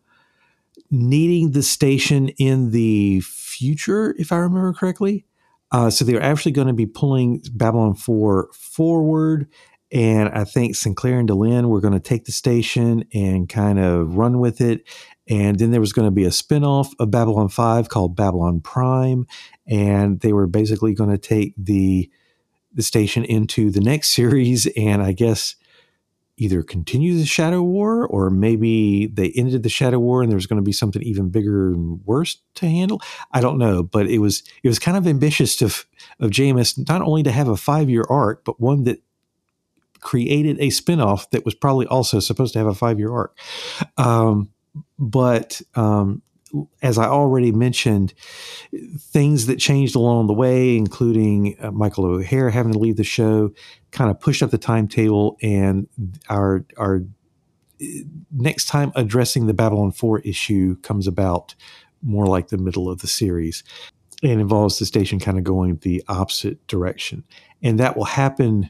needing 0.91 1.51
the 1.51 1.63
station 1.63 2.29
in 2.29 2.71
the 2.71 3.21
future, 3.21 4.13
if 4.19 4.31
I 4.31 4.37
remember 4.37 4.73
correctly. 4.73 5.25
Uh, 5.71 5.89
so 5.89 6.05
they're 6.05 6.21
actually 6.21 6.51
going 6.51 6.67
to 6.67 6.73
be 6.73 6.85
pulling 6.85 7.41
Babylon 7.53 7.95
4 7.95 8.49
forward. 8.53 9.47
And 9.91 10.29
I 10.29 10.43
think 10.43 10.75
Sinclair 10.75 11.19
and 11.19 11.29
Delenn 11.29 11.69
were 11.69 11.81
going 11.81 11.93
to 11.93 11.99
take 11.99 12.25
the 12.25 12.31
station 12.31 13.05
and 13.13 13.49
kind 13.49 13.79
of 13.79 14.15
run 14.15 14.39
with 14.39 14.61
it. 14.61 14.87
And 15.29 15.57
then 15.57 15.71
there 15.71 15.79
was 15.79 15.93
going 15.93 16.07
to 16.07 16.11
be 16.11 16.25
a 16.25 16.29
spinoff 16.29 16.93
of 16.99 17.11
Babylon 17.11 17.49
5 17.49 17.89
called 17.89 18.15
Babylon 18.15 18.59
Prime. 18.59 19.25
And 19.65 20.19
they 20.19 20.33
were 20.33 20.47
basically 20.47 20.93
going 20.93 21.11
to 21.11 21.17
take 21.17 21.53
the 21.57 22.09
the 22.75 22.83
station 22.83 23.23
into 23.23 23.69
the 23.69 23.79
next 23.79 24.09
series 24.09 24.65
and 24.75 25.03
I 25.03 25.11
guess 25.11 25.55
either 26.37 26.63
continue 26.63 27.15
the 27.15 27.25
Shadow 27.25 27.61
War 27.61 28.07
or 28.07 28.29
maybe 28.29 29.07
they 29.07 29.31
ended 29.35 29.63
the 29.63 29.69
Shadow 29.69 29.99
War 29.99 30.23
and 30.23 30.31
there's 30.31 30.47
going 30.47 30.57
to 30.57 30.65
be 30.65 30.71
something 30.71 31.01
even 31.03 31.29
bigger 31.29 31.71
and 31.71 32.01
worse 32.05 32.37
to 32.55 32.67
handle. 32.67 33.01
I 33.31 33.41
don't 33.41 33.59
know, 33.59 33.83
but 33.83 34.07
it 34.07 34.17
was 34.17 34.43
it 34.63 34.67
was 34.67 34.79
kind 34.79 34.97
of 34.97 35.07
ambitious 35.07 35.61
of 35.61 35.85
of 36.19 36.31
JMS 36.31 36.87
not 36.87 37.01
only 37.01 37.23
to 37.23 37.31
have 37.31 37.47
a 37.47 37.57
five 37.57 37.89
year 37.89 38.05
arc, 38.09 38.43
but 38.43 38.59
one 38.59 38.83
that 38.85 39.01
created 39.99 40.57
a 40.59 40.67
spinoff 40.67 41.29
that 41.29 41.45
was 41.45 41.53
probably 41.53 41.85
also 41.87 42.19
supposed 42.19 42.53
to 42.53 42.59
have 42.59 42.67
a 42.67 42.73
five 42.73 42.99
year 42.99 43.11
arc. 43.13 43.37
Um, 43.97 44.52
but 45.09 45.61
um, 45.75 46.21
as 46.81 46.97
I 46.97 47.05
already 47.05 47.51
mentioned, 47.51 48.13
things 48.97 49.47
that 49.47 49.59
changed 49.59 49.95
along 49.95 50.27
the 50.27 50.33
way, 50.33 50.77
including 50.77 51.55
uh, 51.59 51.71
Michael 51.71 52.05
O'Hare 52.05 52.49
having 52.49 52.73
to 52.73 52.79
leave 52.79 52.97
the 52.97 53.03
show, 53.03 53.51
kind 53.91 54.11
of 54.11 54.19
pushed 54.19 54.43
up 54.43 54.51
the 54.51 54.57
timetable, 54.57 55.37
and 55.41 55.87
our 56.29 56.65
our 56.77 57.03
uh, 57.81 57.85
next 58.31 58.65
time 58.65 58.91
addressing 58.95 59.47
the 59.47 59.53
Babylon 59.53 59.91
Four 59.91 60.19
issue 60.19 60.75
comes 60.77 61.07
about 61.07 61.55
more 62.01 62.27
like 62.27 62.49
the 62.49 62.57
middle 62.57 62.89
of 62.89 62.99
the 62.99 63.07
series, 63.07 63.63
and 64.21 64.39
involves 64.39 64.79
the 64.79 64.85
station 64.85 65.19
kind 65.19 65.37
of 65.37 65.43
going 65.43 65.77
the 65.77 66.03
opposite 66.07 66.65
direction, 66.67 67.23
and 67.61 67.79
that 67.79 67.97
will 67.97 68.05
happen 68.05 68.69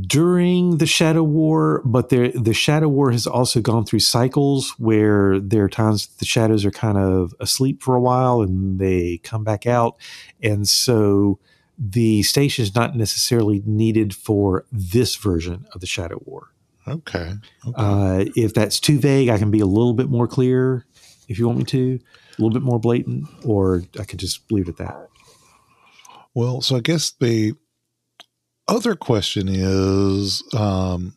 during 0.00 0.78
the 0.78 0.86
Shadow 0.86 1.22
War, 1.22 1.82
but 1.84 2.08
the 2.08 2.54
Shadow 2.54 2.88
War 2.88 3.10
has 3.10 3.26
also 3.26 3.60
gone 3.60 3.84
through 3.84 4.00
cycles 4.00 4.74
where 4.78 5.38
there 5.38 5.64
are 5.64 5.68
times 5.68 6.06
the 6.18 6.24
shadows 6.24 6.64
are 6.64 6.70
kind 6.70 6.96
of 6.96 7.34
asleep 7.40 7.82
for 7.82 7.94
a 7.94 8.00
while 8.00 8.40
and 8.40 8.78
they 8.78 9.18
come 9.18 9.44
back 9.44 9.66
out. 9.66 9.96
And 10.42 10.68
so 10.68 11.38
the 11.78 12.22
station 12.22 12.62
is 12.62 12.74
not 12.74 12.96
necessarily 12.96 13.62
needed 13.66 14.14
for 14.14 14.64
this 14.72 15.16
version 15.16 15.66
of 15.72 15.80
the 15.80 15.86
Shadow 15.86 16.22
War. 16.24 16.50
Okay. 16.86 17.34
okay. 17.66 17.74
Uh, 17.74 18.24
if 18.36 18.54
that's 18.54 18.80
too 18.80 18.98
vague, 18.98 19.28
I 19.28 19.38
can 19.38 19.50
be 19.50 19.60
a 19.60 19.66
little 19.66 19.94
bit 19.94 20.08
more 20.08 20.28
clear 20.28 20.86
if 21.28 21.38
you 21.38 21.46
want 21.46 21.58
me 21.58 21.64
to, 21.64 21.98
a 22.38 22.42
little 22.42 22.52
bit 22.52 22.62
more 22.62 22.78
blatant, 22.78 23.26
or 23.44 23.82
I 23.98 24.04
could 24.04 24.18
just 24.18 24.50
leave 24.50 24.68
it 24.68 24.78
at 24.80 24.86
that. 24.86 25.08
Well, 26.34 26.60
so 26.60 26.76
I 26.76 26.80
guess 26.80 27.10
they 27.12 27.52
other 28.68 28.94
question 28.94 29.48
is 29.48 30.42
um, 30.54 31.16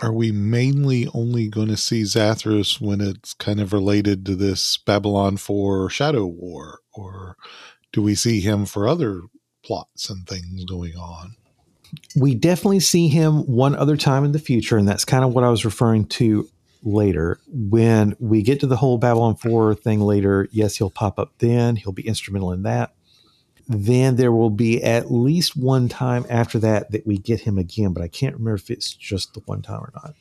Are 0.00 0.12
we 0.12 0.32
mainly 0.32 1.08
only 1.14 1.48
going 1.48 1.68
to 1.68 1.76
see 1.76 2.02
Zathras 2.02 2.80
when 2.80 3.00
it's 3.00 3.34
kind 3.34 3.60
of 3.60 3.72
related 3.72 4.24
to 4.26 4.34
this 4.34 4.76
Babylon 4.78 5.36
4 5.36 5.90
Shadow 5.90 6.26
War? 6.26 6.80
Or 6.94 7.36
do 7.92 8.02
we 8.02 8.14
see 8.14 8.40
him 8.40 8.66
for 8.66 8.88
other 8.88 9.22
plots 9.64 10.10
and 10.10 10.26
things 10.26 10.64
going 10.64 10.96
on? 10.96 11.36
We 12.14 12.34
definitely 12.34 12.80
see 12.80 13.08
him 13.08 13.46
one 13.46 13.74
other 13.74 13.96
time 13.96 14.24
in 14.24 14.32
the 14.32 14.38
future, 14.38 14.76
and 14.76 14.86
that's 14.86 15.06
kind 15.06 15.24
of 15.24 15.32
what 15.32 15.44
I 15.44 15.48
was 15.48 15.64
referring 15.64 16.04
to 16.06 16.46
later. 16.82 17.40
When 17.48 18.14
we 18.20 18.42
get 18.42 18.60
to 18.60 18.66
the 18.66 18.76
whole 18.76 18.98
Babylon 18.98 19.36
4 19.36 19.74
thing 19.74 20.00
later, 20.00 20.48
yes, 20.52 20.76
he'll 20.76 20.90
pop 20.90 21.18
up 21.18 21.32
then. 21.38 21.76
He'll 21.76 21.92
be 21.92 22.06
instrumental 22.06 22.52
in 22.52 22.62
that. 22.64 22.92
Then 23.68 24.16
there 24.16 24.32
will 24.32 24.50
be 24.50 24.82
at 24.82 25.12
least 25.12 25.56
one 25.56 25.88
time 25.88 26.24
after 26.30 26.58
that 26.60 26.90
that 26.92 27.06
we 27.06 27.18
get 27.18 27.40
him 27.40 27.58
again, 27.58 27.92
but 27.92 28.02
I 28.02 28.08
can't 28.08 28.34
remember 28.34 28.54
if 28.54 28.70
it's 28.70 28.92
just 28.94 29.34
the 29.34 29.40
one 29.40 29.60
time 29.60 29.80
or 29.80 29.92
not. 29.94 30.14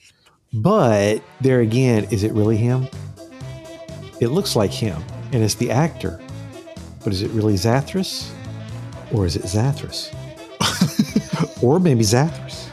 But 0.53 1.21
there 1.39 1.61
again, 1.61 2.07
is 2.11 2.23
it 2.23 2.33
really 2.33 2.57
him? 2.57 2.87
It 4.19 4.27
looks 4.27 4.55
like 4.55 4.71
him, 4.71 5.01
and 5.31 5.43
it's 5.43 5.55
the 5.55 5.71
actor. 5.71 6.19
But 7.03 7.13
is 7.13 7.21
it 7.21 7.31
really 7.31 7.53
Zathras? 7.53 8.29
Or 9.13 9.25
is 9.25 9.37
it 9.37 9.43
Zathras? 9.43 10.13
or 11.63 11.79
maybe 11.79 12.01
Zathras. 12.01 12.67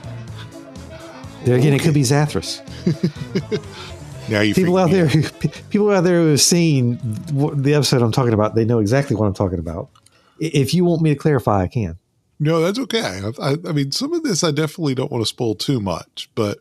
There 1.44 1.56
again, 1.56 1.72
it 1.72 1.82
could 1.82 1.94
be 1.94 2.02
Zathras. 2.02 2.62
Now 4.28 4.40
you 4.40 4.54
people 4.54 4.78
out 4.78 4.90
there, 4.90 5.06
who, 5.06 5.22
people 5.70 5.90
out 5.90 6.02
there 6.02 6.20
who 6.22 6.30
have 6.30 6.40
seen 6.40 6.98
the 7.02 7.74
episode 7.74 8.00
I'm 8.00 8.12
talking 8.12 8.32
about, 8.32 8.54
they 8.54 8.64
know 8.64 8.78
exactly 8.78 9.16
what 9.16 9.26
I'm 9.26 9.34
talking 9.34 9.58
about. 9.58 9.90
If 10.38 10.74
you 10.74 10.84
want 10.84 11.02
me 11.02 11.10
to 11.10 11.16
clarify, 11.16 11.62
I 11.62 11.68
can. 11.68 11.98
No, 12.40 12.60
that's 12.60 12.78
okay. 12.78 13.22
I, 13.40 13.56
I, 13.66 13.72
mean, 13.72 13.92
some 13.92 14.12
of 14.12 14.22
this 14.22 14.42
I 14.42 14.50
definitely 14.50 14.94
don't 14.94 15.12
want 15.12 15.22
to 15.22 15.28
spoil 15.28 15.54
too 15.54 15.80
much, 15.80 16.28
but 16.34 16.58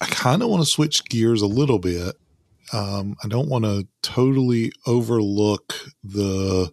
I 0.00 0.06
kind 0.06 0.42
of 0.42 0.48
want 0.48 0.62
to 0.62 0.70
switch 0.70 1.04
gears 1.06 1.42
a 1.42 1.46
little 1.46 1.78
bit. 1.78 2.16
Um, 2.72 3.16
I 3.22 3.28
don't 3.28 3.48
want 3.48 3.64
to 3.64 3.86
totally 4.02 4.72
overlook 4.86 5.74
the 6.02 6.72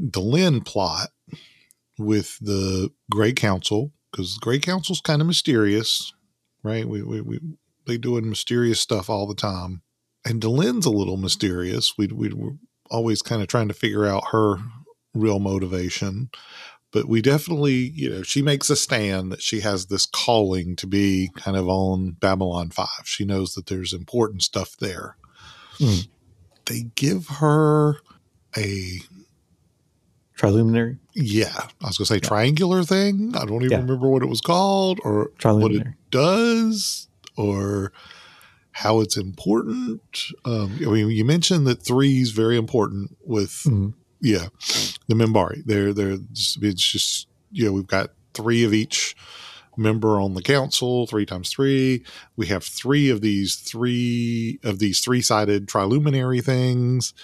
Delenn 0.00 0.64
plot 0.64 1.08
with 1.98 2.38
the 2.40 2.90
Gray 3.10 3.32
Council 3.32 3.92
because 4.10 4.38
Gray 4.38 4.58
Council's 4.58 5.00
kind 5.00 5.20
of 5.20 5.26
mysterious, 5.26 6.12
right? 6.62 6.86
We, 6.86 7.02
we, 7.02 7.20
we 7.20 7.40
they 7.86 7.98
doing 7.98 8.28
mysterious 8.28 8.80
stuff 8.80 9.08
all 9.08 9.26
the 9.26 9.34
time, 9.34 9.82
and 10.24 10.42
Delenn's 10.42 10.86
a 10.86 10.90
little 10.90 11.16
mysterious. 11.16 11.94
We 11.96 12.08
we 12.08 12.32
we're 12.32 12.56
always 12.90 13.22
kind 13.22 13.42
of 13.42 13.48
trying 13.48 13.68
to 13.68 13.74
figure 13.74 14.06
out 14.06 14.28
her 14.32 14.56
real 15.16 15.38
motivation 15.38 16.30
but 16.92 17.08
we 17.08 17.20
definitely, 17.20 17.74
you 17.74 18.08
know, 18.08 18.22
she 18.22 18.40
makes 18.40 18.70
a 18.70 18.76
stand 18.76 19.30
that 19.30 19.42
she 19.42 19.60
has 19.60 19.86
this 19.86 20.06
calling 20.06 20.76
to 20.76 20.86
be 20.86 21.30
kind 21.36 21.54
of 21.54 21.68
on 21.68 22.12
Babylon 22.12 22.70
5. 22.70 22.86
She 23.04 23.26
knows 23.26 23.52
that 23.52 23.66
there's 23.66 23.92
important 23.92 24.42
stuff 24.42 24.76
there. 24.78 25.16
Hmm. 25.78 25.96
They 26.64 26.84
give 26.94 27.26
her 27.26 27.96
a, 28.56 29.00
Triluminary? 30.38 30.98
yeah, 31.14 31.66
I 31.82 31.86
was 31.86 31.98
going 31.98 32.06
to 32.06 32.14
say 32.14 32.20
triangular 32.20 32.82
thing. 32.82 33.32
I 33.34 33.44
don't 33.44 33.56
even 33.62 33.70
Yeah. 33.70 33.78
remember 33.78 34.08
what 34.08 34.22
it 34.22 34.28
was 34.30 34.40
called 34.40 34.98
or 35.04 35.32
what 35.42 35.72
it 35.72 35.86
does 36.10 37.08
or 37.36 37.92
how 38.72 39.00
it's 39.00 39.16
important. 39.18 40.00
Um, 40.46 40.78
I 40.82 40.90
mean, 40.90 41.10
you 41.10 41.24
mentioned 41.26 41.66
that 41.66 41.82
three 41.82 42.20
is 42.22 42.30
very 42.30 42.56
important 42.56 43.16
with 43.24 43.50
Mhm. 43.64 43.94
Yeah, 44.20 44.46
the 45.08 45.14
Minbari. 45.14 45.62
They're 45.64 45.92
they're 45.92 46.18
it's 46.30 46.56
just 46.56 47.28
you 47.52 47.66
know 47.66 47.72
we've 47.72 47.86
got 47.86 48.10
three 48.34 48.64
of 48.64 48.72
each 48.72 49.16
member 49.76 50.20
on 50.20 50.34
the 50.34 50.42
council, 50.42 51.06
three 51.06 51.26
times 51.26 51.50
three. 51.50 52.02
We 52.36 52.46
have 52.46 52.64
three 52.64 53.10
of 53.10 53.20
these 53.20 53.56
three 53.56 54.58
of 54.64 54.78
these 54.78 55.00
three 55.00 55.22
sided 55.22 55.66
triluminary 55.66 56.42
things. 56.42 57.14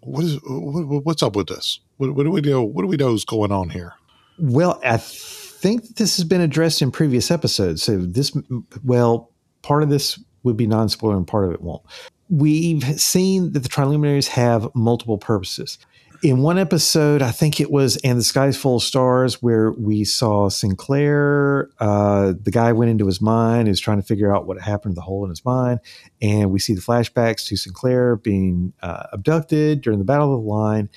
What 0.00 0.24
is 0.24 0.38
what, 0.44 1.04
what's 1.04 1.22
up 1.22 1.36
with 1.36 1.48
this? 1.48 1.80
What, 1.98 2.14
what 2.14 2.24
do 2.24 2.30
we 2.30 2.40
know? 2.40 2.62
What 2.62 2.82
do 2.82 2.88
we 2.88 2.96
know 2.96 3.12
is 3.12 3.24
going 3.24 3.52
on 3.52 3.70
here? 3.70 3.94
Well, 4.38 4.80
I 4.84 4.96
think 4.96 5.96
this 5.96 6.16
has 6.16 6.24
been 6.24 6.40
addressed 6.40 6.82
in 6.82 6.90
previous 6.90 7.30
episodes. 7.30 7.82
So 7.82 7.98
this, 7.98 8.36
well, 8.82 9.30
part 9.62 9.82
of 9.82 9.90
this 9.90 10.18
would 10.42 10.56
be 10.56 10.66
non-spoiler, 10.66 11.16
and 11.16 11.26
part 11.26 11.44
of 11.44 11.52
it 11.52 11.60
won't. 11.60 11.82
We've 12.28 12.82
seen 13.00 13.52
that 13.52 13.60
the 13.60 13.68
Triluminaries 13.68 14.26
have 14.28 14.68
multiple 14.74 15.18
purposes. 15.18 15.78
In 16.22 16.40
one 16.40 16.56
episode, 16.56 17.20
I 17.20 17.32
think 17.32 17.60
it 17.60 17.68
was 17.68 17.96
"And 18.04 18.16
the 18.16 18.22
Sky's 18.22 18.56
Full 18.56 18.76
of 18.76 18.82
Stars," 18.84 19.42
where 19.42 19.72
we 19.72 20.04
saw 20.04 20.48
Sinclair. 20.48 21.68
Uh, 21.80 22.34
the 22.40 22.52
guy 22.52 22.72
went 22.72 22.92
into 22.92 23.06
his 23.06 23.20
mind, 23.20 23.66
is 23.66 23.80
trying 23.80 24.00
to 24.00 24.06
figure 24.06 24.32
out 24.32 24.46
what 24.46 24.60
happened 24.60 24.94
to 24.94 25.00
the 25.00 25.02
hole 25.02 25.24
in 25.24 25.30
his 25.30 25.44
mind, 25.44 25.80
and 26.20 26.52
we 26.52 26.60
see 26.60 26.74
the 26.74 26.80
flashbacks 26.80 27.44
to 27.48 27.56
Sinclair 27.56 28.14
being 28.14 28.72
uh, 28.82 29.02
abducted 29.12 29.80
during 29.80 29.98
the 29.98 30.04
Battle 30.04 30.32
of 30.32 30.44
the 30.44 30.48
Line, 30.48 30.88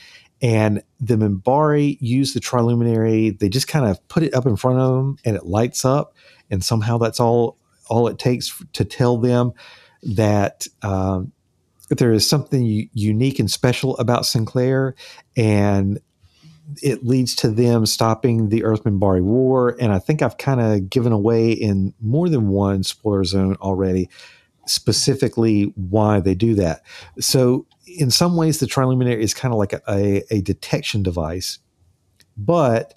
and 0.43 0.83
the 0.99 1.15
Minbari 1.15 1.97
use 1.99 2.35
the 2.35 2.39
triluminary. 2.39 3.37
They 3.39 3.49
just 3.49 3.67
kind 3.67 3.87
of 3.87 4.07
put 4.07 4.21
it 4.21 4.35
up 4.35 4.45
in 4.45 4.55
front 4.55 4.77
of 4.77 4.95
them, 4.95 5.17
and 5.25 5.35
it 5.35 5.47
lights 5.47 5.85
up. 5.85 6.13
And 6.51 6.63
somehow 6.63 6.99
that's 6.99 7.19
all 7.19 7.57
all 7.87 8.07
it 8.07 8.19
takes 8.19 8.61
to 8.73 8.85
tell 8.85 9.17
them 9.17 9.53
that 10.03 10.67
um, 10.83 11.31
there 11.89 12.11
is 12.11 12.27
something 12.27 12.89
unique 12.93 13.39
and 13.39 13.49
special 13.49 13.97
about 13.97 14.25
Sinclair, 14.25 14.95
and 15.37 15.99
it 16.81 17.05
leads 17.05 17.35
to 17.35 17.49
them 17.49 17.85
stopping 17.85 18.49
the 18.49 18.63
Earth-Minbari 18.63 19.21
War. 19.21 19.75
And 19.79 19.91
I 19.91 19.99
think 19.99 20.21
I've 20.21 20.37
kind 20.37 20.61
of 20.61 20.89
given 20.89 21.11
away 21.11 21.51
in 21.51 21.93
more 22.01 22.27
than 22.27 22.49
one 22.49 22.83
spoiler 22.83 23.23
zone 23.23 23.55
already, 23.61 24.09
specifically 24.65 25.73
why 25.75 26.19
they 26.19 26.33
do 26.33 26.55
that. 26.55 26.81
So 27.19 27.67
in 27.85 28.09
some 28.09 28.35
ways, 28.35 28.59
the 28.59 28.65
triluminary 28.65 29.19
is 29.19 29.33
kind 29.33 29.53
of 29.53 29.59
like 29.59 29.73
a, 29.73 30.23
a, 30.33 30.41
detection 30.41 31.03
device, 31.03 31.59
but 32.35 32.95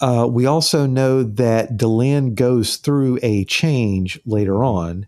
uh, 0.00 0.26
we 0.28 0.46
also 0.46 0.86
know 0.86 1.22
that 1.22 1.76
Delenn 1.76 2.34
goes 2.34 2.76
through 2.76 3.18
a 3.22 3.44
change 3.44 4.18
later 4.24 4.64
on, 4.64 5.06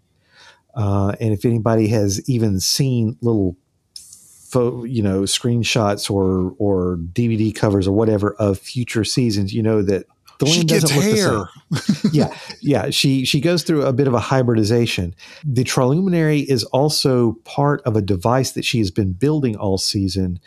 uh, 0.77 1.17
and 1.21 1.33
if 1.33 1.45
anybody 1.45 1.89
has 1.89 2.29
even 2.29 2.61
seen 2.61 3.17
little, 3.23 3.57
pho- 3.95 4.85
you 4.85 5.03
know, 5.03 5.23
screenshots 5.23 6.11
or 6.11 6.55
or 6.59 6.99
DVD 7.13 7.55
covers 7.55 7.89
or 7.89 7.93
whatever 7.93 8.35
of 8.35 8.59
future 8.59 9.03
seasons, 9.03 9.55
you 9.55 9.63
know 9.63 9.83
that 9.83 10.07
the 10.39 10.47
she 10.47 10.65
gets 10.65 10.83
doesn't 10.83 10.97
look 10.97 11.05
the 11.07 11.17
same 11.17 12.13
hair. 12.13 12.13
yeah, 12.13 12.39
yeah. 12.61 12.91
She 12.91 13.25
she 13.25 13.41
goes 13.41 13.63
through 13.63 13.83
a 13.83 13.93
bit 13.93 14.07
of 14.07 14.13
a 14.13 14.21
hybridization. 14.21 15.15
The 15.45 15.65
triluminary 15.65 16.45
is 16.45 16.63
also 16.65 17.33
part 17.45 17.81
of 17.83 17.97
a 17.97 18.03
device 18.03 18.53
that 18.53 18.65
she 18.65 18.79
has 18.79 18.91
been 18.91 19.13
building 19.13 19.57
all 19.57 19.79
season 19.79 20.39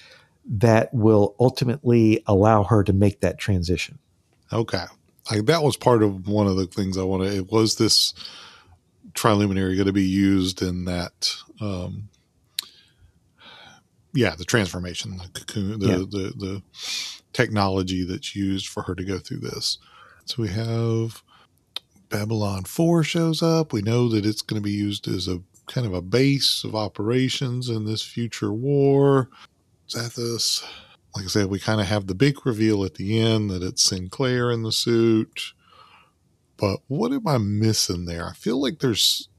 that 0.46 0.94
will 0.94 1.36
ultimately 1.40 2.24
allow 2.28 2.64
her 2.64 2.84
to 2.84 2.94
make 2.94 3.22
that 3.22 3.40
transition. 3.40 3.98
Okay. 4.54 4.86
Like 5.32 5.46
that 5.46 5.64
was 5.64 5.78
part 5.78 6.02
of 6.02 6.28
one 6.28 6.48
of 6.48 6.56
the 6.56 6.66
things 6.66 6.98
I 6.98 7.04
wanted. 7.04 7.34
It 7.34 7.52
was 7.52 7.76
this 7.76 8.14
triluminary 9.20 9.76
going 9.76 9.88
to 9.88 9.94
be 9.94 10.04
used 10.04 10.62
in 10.62 10.86
that, 10.86 11.34
um, 11.60 12.10
yeah, 14.14 14.36
the 14.36 14.46
transformation, 14.46 15.18
the 15.18 15.30
cocoon, 15.40 15.80
the, 15.80 15.88
Yeah. 15.88 15.98
the, 15.98 16.34
the 16.38 16.62
technology 17.34 18.04
that's 18.04 18.36
used 18.36 18.68
for 18.68 18.84
her 18.84 18.96
to 18.96 19.04
go 19.04 19.20
through 19.20 19.40
this. 19.40 19.78
So 20.26 20.42
we 20.42 20.50
have 20.50 21.22
Babylon 22.10 22.64
4 22.64 23.04
shows 23.04 23.42
up. 23.44 23.74
We 23.74 23.82
know 23.82 24.08
that 24.10 24.26
it's 24.26 24.42
going 24.42 24.62
to 24.62 24.66
be 24.66 24.72
used 24.74 25.08
as 25.08 25.28
a 25.28 25.42
kind 25.68 25.86
of 25.86 25.94
a 25.94 26.02
base 26.02 26.64
of 26.64 26.76
operations 26.76 27.70
in 27.70 27.86
this 27.86 28.02
future 28.02 28.52
war. 28.52 29.30
Zathras, 29.90 30.64
like 31.16 31.26
I 31.26 31.28
said, 31.28 31.48
we 31.48 31.60
kind 31.60 31.82
of 31.82 31.88
have 31.88 32.08
the 32.08 32.16
big 32.16 32.46
reveal 32.46 32.84
at 32.84 32.96
the 32.96 33.20
end 33.20 33.50
that 33.52 33.62
it's 33.64 33.84
Sinclair 33.84 34.50
in 34.52 34.64
the 34.64 34.72
suit. 34.72 35.54
But 36.60 36.80
what 36.88 37.12
am 37.14 37.28
I 37.28 37.38
missing 37.38 38.06
there? 38.06 38.28
I 38.28 38.34
feel 38.34 38.62
like 38.62 38.80
there's, 38.80 39.30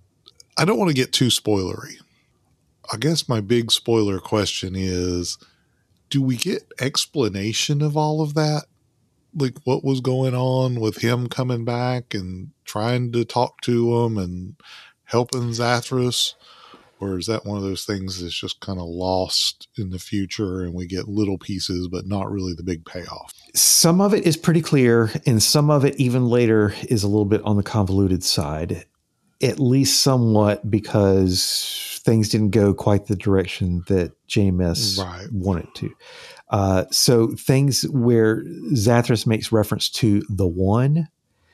I 0.57 0.65
don't 0.65 0.79
want 0.79 0.89
to 0.89 0.95
get 0.95 1.13
too 1.13 1.27
spoilery. 1.27 1.97
I 2.93 2.97
guess 2.97 3.29
my 3.29 3.41
big 3.41 3.71
spoiler 3.71 4.19
question 4.19 4.75
is 4.75 5.39
do 6.09 6.21
we 6.21 6.37
get 6.37 6.73
explanation 6.81 7.83
of 7.83 7.97
all 7.97 8.21
of 8.21 8.35
that? 8.35 8.65
Like 9.35 9.57
what 9.65 9.85
was 9.85 10.01
going 10.01 10.35
on 10.35 10.81
with 10.81 10.99
him 10.99 11.29
coming 11.29 11.65
back 11.65 12.15
and 12.15 12.51
trying 12.65 13.13
to 13.13 13.25
talk 13.25 13.61
to 13.63 14.03
him 14.03 14.19
and 14.19 14.57
helping 15.05 15.51
Zathras? 15.51 16.35
Or 17.01 17.19
is 17.19 17.27
that 17.27 17.47
one 17.47 17.57
of 17.57 17.63
those 17.63 17.85
things 17.87 18.21
that's 18.21 18.39
just 18.39 18.61
kind 18.61 18.79
of 18.79 18.85
lost 18.87 19.69
in 19.79 19.89
the 19.91 19.99
future 19.99 20.63
and 20.63 20.75
we 20.75 20.87
get 20.87 21.09
little 21.09 21.39
pieces, 21.39 21.89
but 21.89 22.07
not 22.07 22.31
really 22.31 22.53
the 22.53 22.63
big 22.63 22.85
payoff? 22.85 23.33
Some 23.55 24.01
of 24.03 24.13
it 24.13 24.27
is 24.27 24.37
pretty 24.37 24.61
clear, 24.61 25.11
and 25.27 25.43
some 25.43 25.71
of 25.71 25.85
it, 25.85 25.97
even 25.97 26.29
later, 26.29 26.75
is 26.89 27.03
a 27.03 27.09
little 27.09 27.25
bit 27.25 27.43
on 27.43 27.57
the 27.57 27.63
convoluted 27.63 28.23
side, 28.23 28.85
at 29.43 29.59
least 29.59 30.03
somewhat, 30.03 30.71
because 30.71 32.01
things 32.05 32.29
didn't 32.29 32.51
go 32.51 32.73
quite 32.75 33.07
the 33.07 33.17
direction 33.17 33.83
that 33.89 34.13
JMS 34.29 34.99
Right. 34.99 35.27
wanted 35.33 35.69
to. 35.77 35.91
Uh, 36.51 36.85
so 36.91 37.29
things 37.29 37.83
where 37.91 38.43
Zathras 38.73 39.27
makes 39.27 39.53
reference 39.53 39.89
to 39.91 40.23
the 40.29 40.47
one 40.47 41.09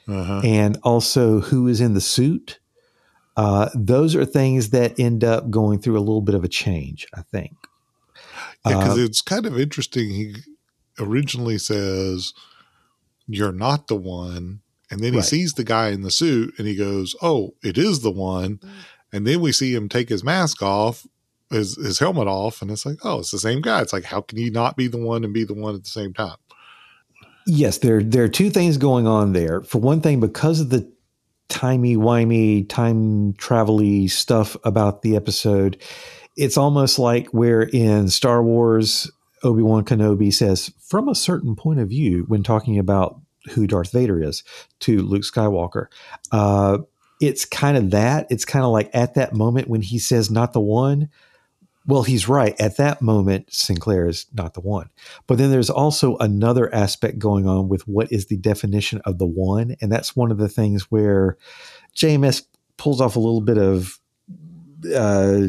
Uh-huh. 0.08 0.40
and 0.44 0.78
also 0.82 1.40
who 1.40 1.66
is 1.68 1.80
in 1.80 1.94
the 1.94 2.00
suit. 2.00 2.58
Uh, 3.36 3.68
those 3.74 4.14
are 4.16 4.24
things 4.24 4.70
that 4.70 4.98
end 4.98 5.22
up 5.22 5.50
going 5.50 5.78
through 5.80 5.98
a 5.98 6.00
little 6.00 6.22
bit 6.22 6.34
of 6.34 6.42
a 6.44 6.48
change, 6.48 7.06
I 7.14 7.22
think. 7.22 7.52
Yeah, 8.66 8.78
because 8.78 8.98
Uh, 8.98 9.02
it's 9.02 9.20
kind 9.20 9.44
of 9.46 9.58
interesting. 9.58 10.10
He 10.10 10.36
originally 10.98 11.58
says, 11.58 12.32
You're 13.28 13.52
not 13.52 13.88
the 13.88 13.96
one. 13.96 14.60
And 14.90 15.00
then 15.00 15.12
he 15.12 15.18
Right. 15.18 15.28
sees 15.28 15.54
the 15.54 15.64
guy 15.64 15.88
in 15.90 16.02
the 16.02 16.10
suit 16.10 16.54
and 16.58 16.66
he 16.66 16.76
goes, 16.76 17.14
Oh, 17.20 17.54
it 17.62 17.76
is 17.76 18.00
the 18.00 18.10
one. 18.10 18.60
And 19.12 19.26
then 19.26 19.40
we 19.40 19.52
see 19.52 19.74
him 19.74 19.88
take 19.88 20.08
his 20.08 20.22
mask 20.24 20.62
off, 20.62 21.06
his, 21.50 21.76
his 21.76 21.98
helmet 21.98 22.28
off. 22.28 22.62
And 22.62 22.70
it's 22.70 22.86
like, 22.86 22.98
Oh, 23.02 23.18
it's 23.20 23.32
the 23.32 23.38
same 23.38 23.60
guy. 23.60 23.82
It's 23.82 23.92
like, 23.92 24.04
How 24.04 24.20
can 24.20 24.38
you 24.38 24.50
not 24.50 24.76
be 24.76 24.86
the 24.88 24.98
one 24.98 25.24
and 25.24 25.34
be 25.34 25.44
the 25.44 25.54
one 25.54 25.74
at 25.74 25.84
the 25.84 25.90
same 25.90 26.14
time? 26.14 26.36
Yes, 27.48 27.78
there 27.78 28.02
there 28.02 28.24
are 28.24 28.28
two 28.28 28.50
things 28.50 28.76
going 28.76 29.06
on 29.06 29.32
there. 29.32 29.60
For 29.62 29.78
one 29.78 30.00
thing, 30.00 30.18
because 30.20 30.58
of 30.60 30.70
the 30.70 30.90
timey 31.48 31.96
wimey 31.96 32.68
time 32.68 33.32
travel 33.34 34.08
stuff 34.08 34.56
about 34.64 35.02
the 35.02 35.16
episode, 35.16 35.80
it's 36.36 36.56
almost 36.56 36.98
like 36.98 37.32
we're 37.32 37.62
in 37.62 38.08
Star 38.08 38.42
Wars 38.42 39.10
Obi 39.42 39.62
Wan 39.62 39.84
Kenobi 39.84 40.32
says, 40.32 40.72
"From 40.78 41.08
a 41.08 41.14
certain 41.14 41.54
point 41.56 41.80
of 41.80 41.88
view," 41.88 42.24
when 42.28 42.42
talking 42.42 42.78
about 42.78 43.20
who 43.50 43.66
Darth 43.66 43.92
Vader 43.92 44.22
is 44.22 44.42
to 44.80 45.02
Luke 45.02 45.22
Skywalker. 45.22 45.86
Uh, 46.32 46.78
it's 47.20 47.44
kind 47.44 47.76
of 47.76 47.90
that. 47.90 48.26
It's 48.28 48.44
kind 48.44 48.64
of 48.64 48.72
like 48.72 48.90
at 48.92 49.14
that 49.14 49.34
moment 49.34 49.68
when 49.68 49.82
he 49.82 49.98
says, 49.98 50.30
"Not 50.30 50.52
the 50.52 50.60
one." 50.60 51.08
Well, 51.86 52.02
he's 52.02 52.28
right. 52.28 52.60
At 52.60 52.76
that 52.78 53.00
moment, 53.00 53.52
Sinclair 53.52 54.08
is 54.08 54.26
not 54.34 54.54
the 54.54 54.60
one. 54.60 54.90
But 55.26 55.38
then 55.38 55.50
there's 55.50 55.70
also 55.70 56.16
another 56.16 56.72
aspect 56.74 57.18
going 57.18 57.46
on 57.46 57.68
with 57.68 57.86
what 57.86 58.10
is 58.10 58.26
the 58.26 58.36
definition 58.36 59.00
of 59.04 59.18
the 59.18 59.26
one. 59.26 59.76
And 59.80 59.90
that's 59.92 60.16
one 60.16 60.32
of 60.32 60.38
the 60.38 60.48
things 60.48 60.90
where 60.90 61.36
JMS 61.94 62.42
pulls 62.76 63.00
off 63.00 63.16
a 63.16 63.20
little 63.20 63.40
bit 63.40 63.58
of 63.58 64.00
uh, 64.94 65.42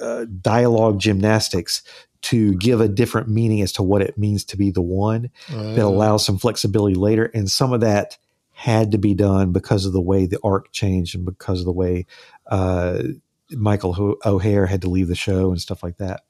uh, 0.00 0.24
dialogue 0.40 0.98
gymnastics 0.98 1.82
to 2.22 2.54
give 2.54 2.80
a 2.80 2.88
different 2.88 3.28
meaning 3.28 3.60
as 3.60 3.70
to 3.72 3.82
what 3.82 4.00
it 4.00 4.16
means 4.16 4.44
to 4.44 4.56
be 4.56 4.70
the 4.70 4.80
one 4.80 5.30
that 5.50 5.78
Uh, 5.78 5.86
allows 5.86 6.24
some 6.24 6.38
flexibility 6.38 6.94
later. 6.94 7.26
And 7.34 7.50
some 7.50 7.74
of 7.74 7.82
that 7.82 8.16
had 8.52 8.92
to 8.92 8.98
be 8.98 9.14
done 9.14 9.52
because 9.52 9.84
of 9.84 9.92
the 9.92 10.00
way 10.00 10.26
the 10.26 10.38
arc 10.42 10.72
changed 10.72 11.14
and 11.14 11.24
because 11.26 11.58
of 11.60 11.66
the 11.66 11.72
way 11.72 12.06
uh, 12.46 13.02
Michael 13.50 14.18
O'Hare 14.24 14.66
had 14.66 14.82
to 14.82 14.90
leave 14.90 15.08
the 15.08 15.14
show 15.14 15.50
and 15.50 15.60
stuff 15.60 15.82
like 15.82 15.98
that. 15.98 16.22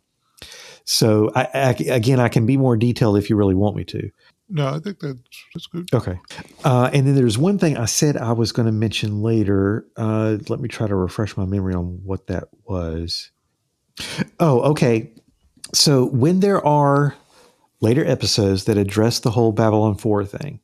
So 0.85 1.31
I, 1.35 1.49
I, 1.55 1.71
again, 1.95 2.21
I 2.21 2.29
can 2.29 2.47
be 2.47 2.57
more 2.57 2.77
detailed 2.77 3.17
if 3.17 3.31
you 3.31 3.37
really 3.37 3.55
want 3.55 3.77
me 3.77 3.85
to. 3.85 4.11
no, 4.51 4.69
I 4.69 4.79
think 4.79 5.01
that's, 5.01 5.19
that's 5.55 5.67
good. 5.67 5.89
Okay. 5.95 6.19
Uh, 6.65 6.91
and 6.93 7.07
then 7.07 7.15
there's 7.15 7.39
one 7.39 7.59
thing 7.59 7.79
I 7.79 7.87
said 7.87 8.17
I 8.17 8.33
was 8.33 8.53
going 8.53 8.67
to 8.67 8.73
mention 8.73 9.23
later. 9.23 9.87
Uh, 9.97 10.37
let 10.49 10.61
me 10.61 10.69
try 10.69 10.87
to 10.87 10.95
refresh 10.95 11.37
my 11.37 11.47
memory 11.47 11.75
on 11.75 12.01
what 12.05 12.27
that 12.27 12.49
was. 12.65 13.31
Oh, 14.41 14.61
okay. 14.73 15.13
So 15.73 16.05
when 16.07 16.41
there 16.41 16.65
are 16.67 17.15
later 17.81 18.05
episodes 18.05 18.65
that 18.65 18.77
address 18.77 19.21
the 19.21 19.31
whole 19.31 19.53
Babylon 19.53 19.95
4 19.97 20.25
thing, 20.25 20.61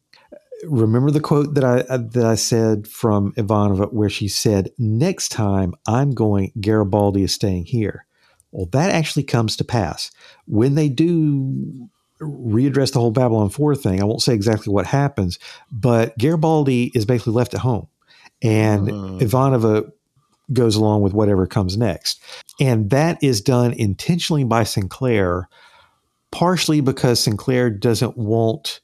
remember 0.65 1.11
the 1.11 1.21
quote 1.21 1.55
that 1.55 1.65
I 1.65 1.83
that 1.97 2.25
I 2.25 2.35
said 2.35 2.87
from 2.87 3.33
Ivanova 3.33 3.93
where 3.93 4.11
she 4.11 4.29
said, 4.29 4.71
"Next 4.79 5.31
time 5.31 5.75
I'm 5.87 6.13
going, 6.13 6.53
Garibaldi 6.61 7.23
is 7.23 7.33
staying 7.33 7.67
here." 7.67 8.07
Well, 8.53 8.67
that 8.73 8.91
actually 8.91 9.23
comes 9.23 9.57
to 9.57 9.65
pass 9.65 10.11
when 10.47 10.75
they 10.75 10.89
do 10.89 11.89
readdress 12.21 12.93
the 12.93 13.01
whole 13.01 13.13
Babylon 13.13 13.49
4 13.49 13.75
thing. 13.77 14.01
I 14.01 14.05
won't 14.05 14.23
say 14.23 14.35
exactly 14.35 14.73
what 14.73 14.87
happens, 14.87 15.39
but 15.73 16.19
Garibaldi 16.19 16.91
is 16.95 17.07
basically 17.07 17.33
left 17.33 17.55
at 17.55 17.61
home, 17.61 17.87
and 18.43 18.91
Uh. 18.91 19.19
Ivanova 19.25 19.91
goes 20.53 20.75
along 20.75 21.03
with 21.03 21.15
whatever 21.15 21.47
comes 21.47 21.77
next, 21.77 22.21
and 22.59 22.91
that 22.91 23.23
is 23.23 23.41
done 23.41 23.73
intentionally 23.73 24.45
by 24.45 24.65
Sinclair, 24.65 25.49
partially 26.33 26.81
because 26.81 27.21
Sinclair 27.21 27.71
doesn't 27.71 28.19
want 28.19 28.81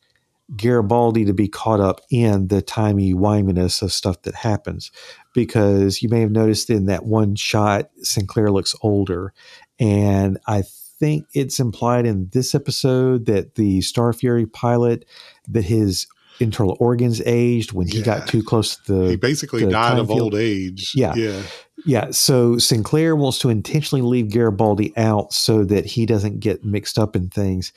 Garibaldi 0.55 1.25
to 1.25 1.33
be 1.33 1.49
caught 1.49 1.81
up 1.81 2.01
in 2.11 2.49
the 2.49 2.63
timey 2.63 3.15
wiminess 3.15 3.83
of 3.83 3.93
stuff 3.93 4.23
that 4.23 4.35
happens. 4.35 4.91
Because 5.35 6.03
you 6.03 6.09
may 6.09 6.21
have 6.21 6.31
noticed 6.31 6.71
in 6.71 6.87
that 6.87 7.05
one 7.05 7.35
shot, 7.35 7.91
Sinclair 8.03 8.51
looks 8.51 8.75
older. 8.83 9.33
And 9.81 10.39
I 10.47 10.63
think 10.99 11.27
it's 11.35 11.59
implied 11.61 12.07
in 12.07 12.29
this 12.33 12.55
episode 12.55 13.27
that 13.27 13.57
the 13.57 13.81
Star 13.83 14.13
Fury 14.13 14.47
pilot, 14.47 15.05
that 15.49 15.65
his 15.65 16.07
internal 16.39 16.77
organs 16.81 17.21
aged 17.27 17.73
when 17.73 17.87
he 17.89 17.99
Yeah. 17.99 18.05
got 18.05 18.29
too 18.29 18.43
close 18.43 18.77
to 18.77 18.93
the 18.93 19.09
he 19.11 19.17
basically 19.17 19.67
died 19.67 19.99
of 19.99 20.07
field- 20.07 20.21
old 20.21 20.35
age. 20.35 20.93
Yeah. 20.95 21.15
Yeah. 21.15 21.43
yeah, 21.85 22.11
so 22.11 22.59
Sinclair 22.59 23.17
wants 23.17 23.39
to 23.39 23.49
intentionally 23.49 24.03
leave 24.03 24.31
Garibaldi 24.31 24.95
out 24.97 25.33
so 25.33 25.65
that 25.65 25.87
he 25.87 26.05
doesn't 26.07 26.41
get 26.41 26.63
mixed 26.65 26.99
up 26.99 27.17
in 27.17 27.29
things. 27.31 27.73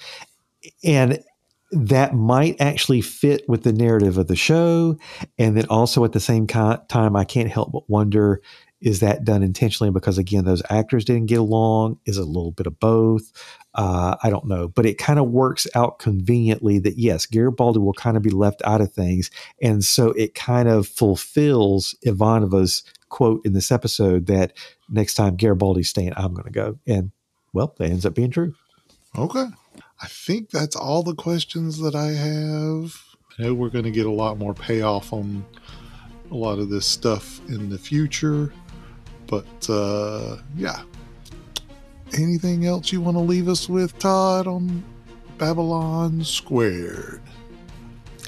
And 0.83 1.19
that 1.71 2.13
might 2.13 2.59
actually 2.59 3.01
fit 3.01 3.47
with 3.47 3.63
the 3.63 3.73
narrative 3.73 4.17
of 4.17 4.27
the 4.27 4.35
show. 4.35 4.97
And 5.37 5.55
then 5.55 5.65
also 5.69 6.03
at 6.03 6.13
the 6.13 6.19
same 6.19 6.47
time, 6.47 7.15
I 7.15 7.25
can't 7.25 7.49
help 7.49 7.71
but 7.71 7.89
wonder 7.89 8.41
is 8.81 9.01
that 9.01 9.25
done 9.25 9.43
intentionally 9.43 9.91
because, 9.91 10.17
again, 10.17 10.45
those 10.45 10.63
actors 10.69 11.03
didn't 11.03 11.25
get 11.25 11.39
along? 11.39 11.99
Is 12.05 12.17
a 12.17 12.23
little 12.23 12.51
bit 12.51 12.65
of 12.65 12.79
both? 12.79 13.31
Uh, 13.75 14.15
I 14.23 14.29
don't 14.29 14.47
know. 14.47 14.69
But 14.69 14.85
it 14.85 14.97
kind 14.97 15.19
of 15.19 15.29
works 15.29 15.67
out 15.75 15.99
conveniently 15.99 16.79
that, 16.79 16.97
yes, 16.97 17.25
Garibaldi 17.25 17.79
will 17.79 17.93
kind 17.93 18.15
of 18.15 18.23
be 18.23 18.29
left 18.29 18.61
out 18.63 18.81
of 18.81 18.93
things. 18.93 19.29
And 19.61 19.83
so 19.83 20.11
it 20.11 20.33
kind 20.33 20.69
of 20.69 20.87
fulfills 20.87 21.93
Ivanova's 22.05 22.83
quote 23.09 23.45
in 23.45 23.53
this 23.53 23.71
episode 23.71 24.27
that 24.27 24.53
next 24.89 25.15
time 25.15 25.35
Garibaldi's 25.35 25.89
staying, 25.89 26.13
I'm 26.15 26.33
going 26.33 26.45
to 26.45 26.51
go. 26.51 26.79
And 26.87 27.11
well, 27.51 27.75
that 27.77 27.89
ends 27.89 28.05
up 28.05 28.15
being 28.15 28.31
true. 28.31 28.53
Okay. 29.17 29.47
I 30.01 30.07
think 30.07 30.49
that's 30.49 30.75
all 30.75 31.03
the 31.03 31.15
questions 31.15 31.79
that 31.79 31.95
I 31.95 32.07
have. 32.11 33.03
I 33.37 33.43
know 33.43 33.53
we're 33.53 33.69
going 33.69 33.85
to 33.85 33.91
get 33.91 34.05
a 34.05 34.11
lot 34.11 34.37
more 34.37 34.53
payoff 34.53 35.11
on 35.13 35.45
a 36.31 36.35
lot 36.35 36.59
of 36.59 36.69
this 36.69 36.85
stuff 36.85 37.41
in 37.49 37.69
the 37.69 37.77
future. 37.77 38.53
But 39.27 39.69
uh, 39.69 40.37
yeah. 40.55 40.81
Anything 42.13 42.65
else 42.65 42.91
you 42.91 43.01
want 43.01 43.17
to 43.17 43.21
leave 43.21 43.47
us 43.47 43.69
with, 43.69 43.97
Todd, 43.99 44.47
on 44.47 44.83
Babylon 45.37 46.23
Squared? 46.23 47.21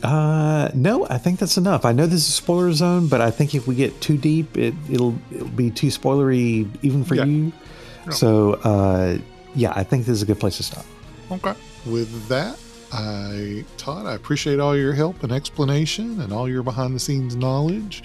Uh, 0.04 0.70
no, 0.74 1.08
I 1.10 1.18
think 1.18 1.40
that's 1.40 1.58
enough. 1.58 1.86
I 1.86 1.92
know 1.92 2.06
this 2.06 2.22
is 2.24 2.30
a 2.30 2.32
spoiler 2.34 2.72
zone, 2.74 3.08
but 3.08 3.22
I 3.22 3.32
think 3.32 3.56
if 3.56 3.68
we 3.68 3.76
get 3.76 4.00
too 4.02 4.18
deep, 4.18 4.58
it, 4.58 4.74
it'll 4.90 5.16
it'll 5.32 5.48
be 5.50 5.70
too 5.72 5.88
spoilery 5.88 6.68
even 6.82 7.04
for 7.04 7.16
Yeah. 7.16 7.26
you. 7.26 7.54
Yeah. 8.06 8.12
So, 8.12 8.54
uh, 8.54 9.18
yeah, 9.56 9.74
I 9.76 9.84
think 9.84 10.06
this 10.06 10.14
is 10.14 10.22
a 10.24 10.26
good 10.26 10.40
place 10.40 10.58
to 10.58 10.64
stop. 10.64 10.86
Okay. 11.32 11.54
With 11.86 12.28
that, 12.28 12.60
I 12.92 13.64
Todd, 13.78 14.06
I 14.06 14.16
appreciate 14.16 14.60
all 14.60 14.76
your 14.76 14.94
help 14.94 15.24
and 15.24 15.32
explanation 15.32 16.20
and 16.22 16.34
all 16.34 16.50
your 16.50 16.62
behind 16.62 16.94
the 16.94 17.00
scenes 17.00 17.36
knowledge. 17.36 18.04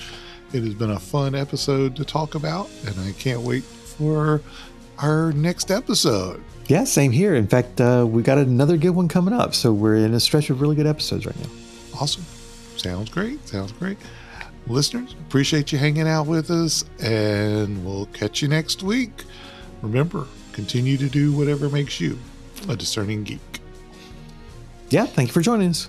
It 0.52 0.62
has 0.62 0.74
been 0.74 0.92
a 0.92 1.00
fun 1.00 1.34
episode 1.34 1.96
to 1.96 2.04
talk 2.04 2.36
about, 2.36 2.70
and 2.86 2.98
I 3.00 3.12
can't 3.12 3.40
wait 3.40 3.64
for 3.64 4.40
our 4.98 5.32
next 5.32 5.72
episode. 5.72 6.42
Yeah, 6.68 6.84
same 6.84 7.10
here. 7.10 7.34
In 7.34 7.48
fact, 7.48 7.80
uh, 7.80 8.06
we 8.08 8.22
got 8.22 8.38
another 8.38 8.76
good 8.76 8.90
one 8.90 9.08
coming 9.08 9.34
up, 9.34 9.54
so 9.54 9.72
we're 9.72 9.96
in 9.96 10.14
a 10.14 10.20
stretch 10.20 10.48
of 10.50 10.60
really 10.60 10.76
good 10.76 10.86
episodes 10.86 11.26
right 11.26 11.38
now. 11.40 11.50
Awesome. 12.00 12.24
Sounds 12.76 13.10
great. 13.10 13.46
Sounds 13.48 13.72
great. 13.72 13.98
Listeners, 14.68 15.14
appreciate 15.28 15.72
you 15.72 15.78
hanging 15.78 16.08
out 16.08 16.26
with 16.26 16.50
us, 16.50 16.84
and 17.00 17.84
we'll 17.84 18.06
catch 18.06 18.40
you 18.40 18.48
next 18.48 18.82
week. 18.82 19.24
Remember, 19.82 20.26
continue 20.52 20.96
to 20.96 21.08
do 21.08 21.32
whatever 21.32 21.68
makes 21.68 22.00
you 22.00 22.18
a 22.68 22.76
discerning 22.76 23.24
geek. 23.24 23.40
Yeah, 24.90 25.06
thank 25.06 25.28
you 25.28 25.32
for 25.32 25.40
joining 25.40 25.70
us. 25.70 25.88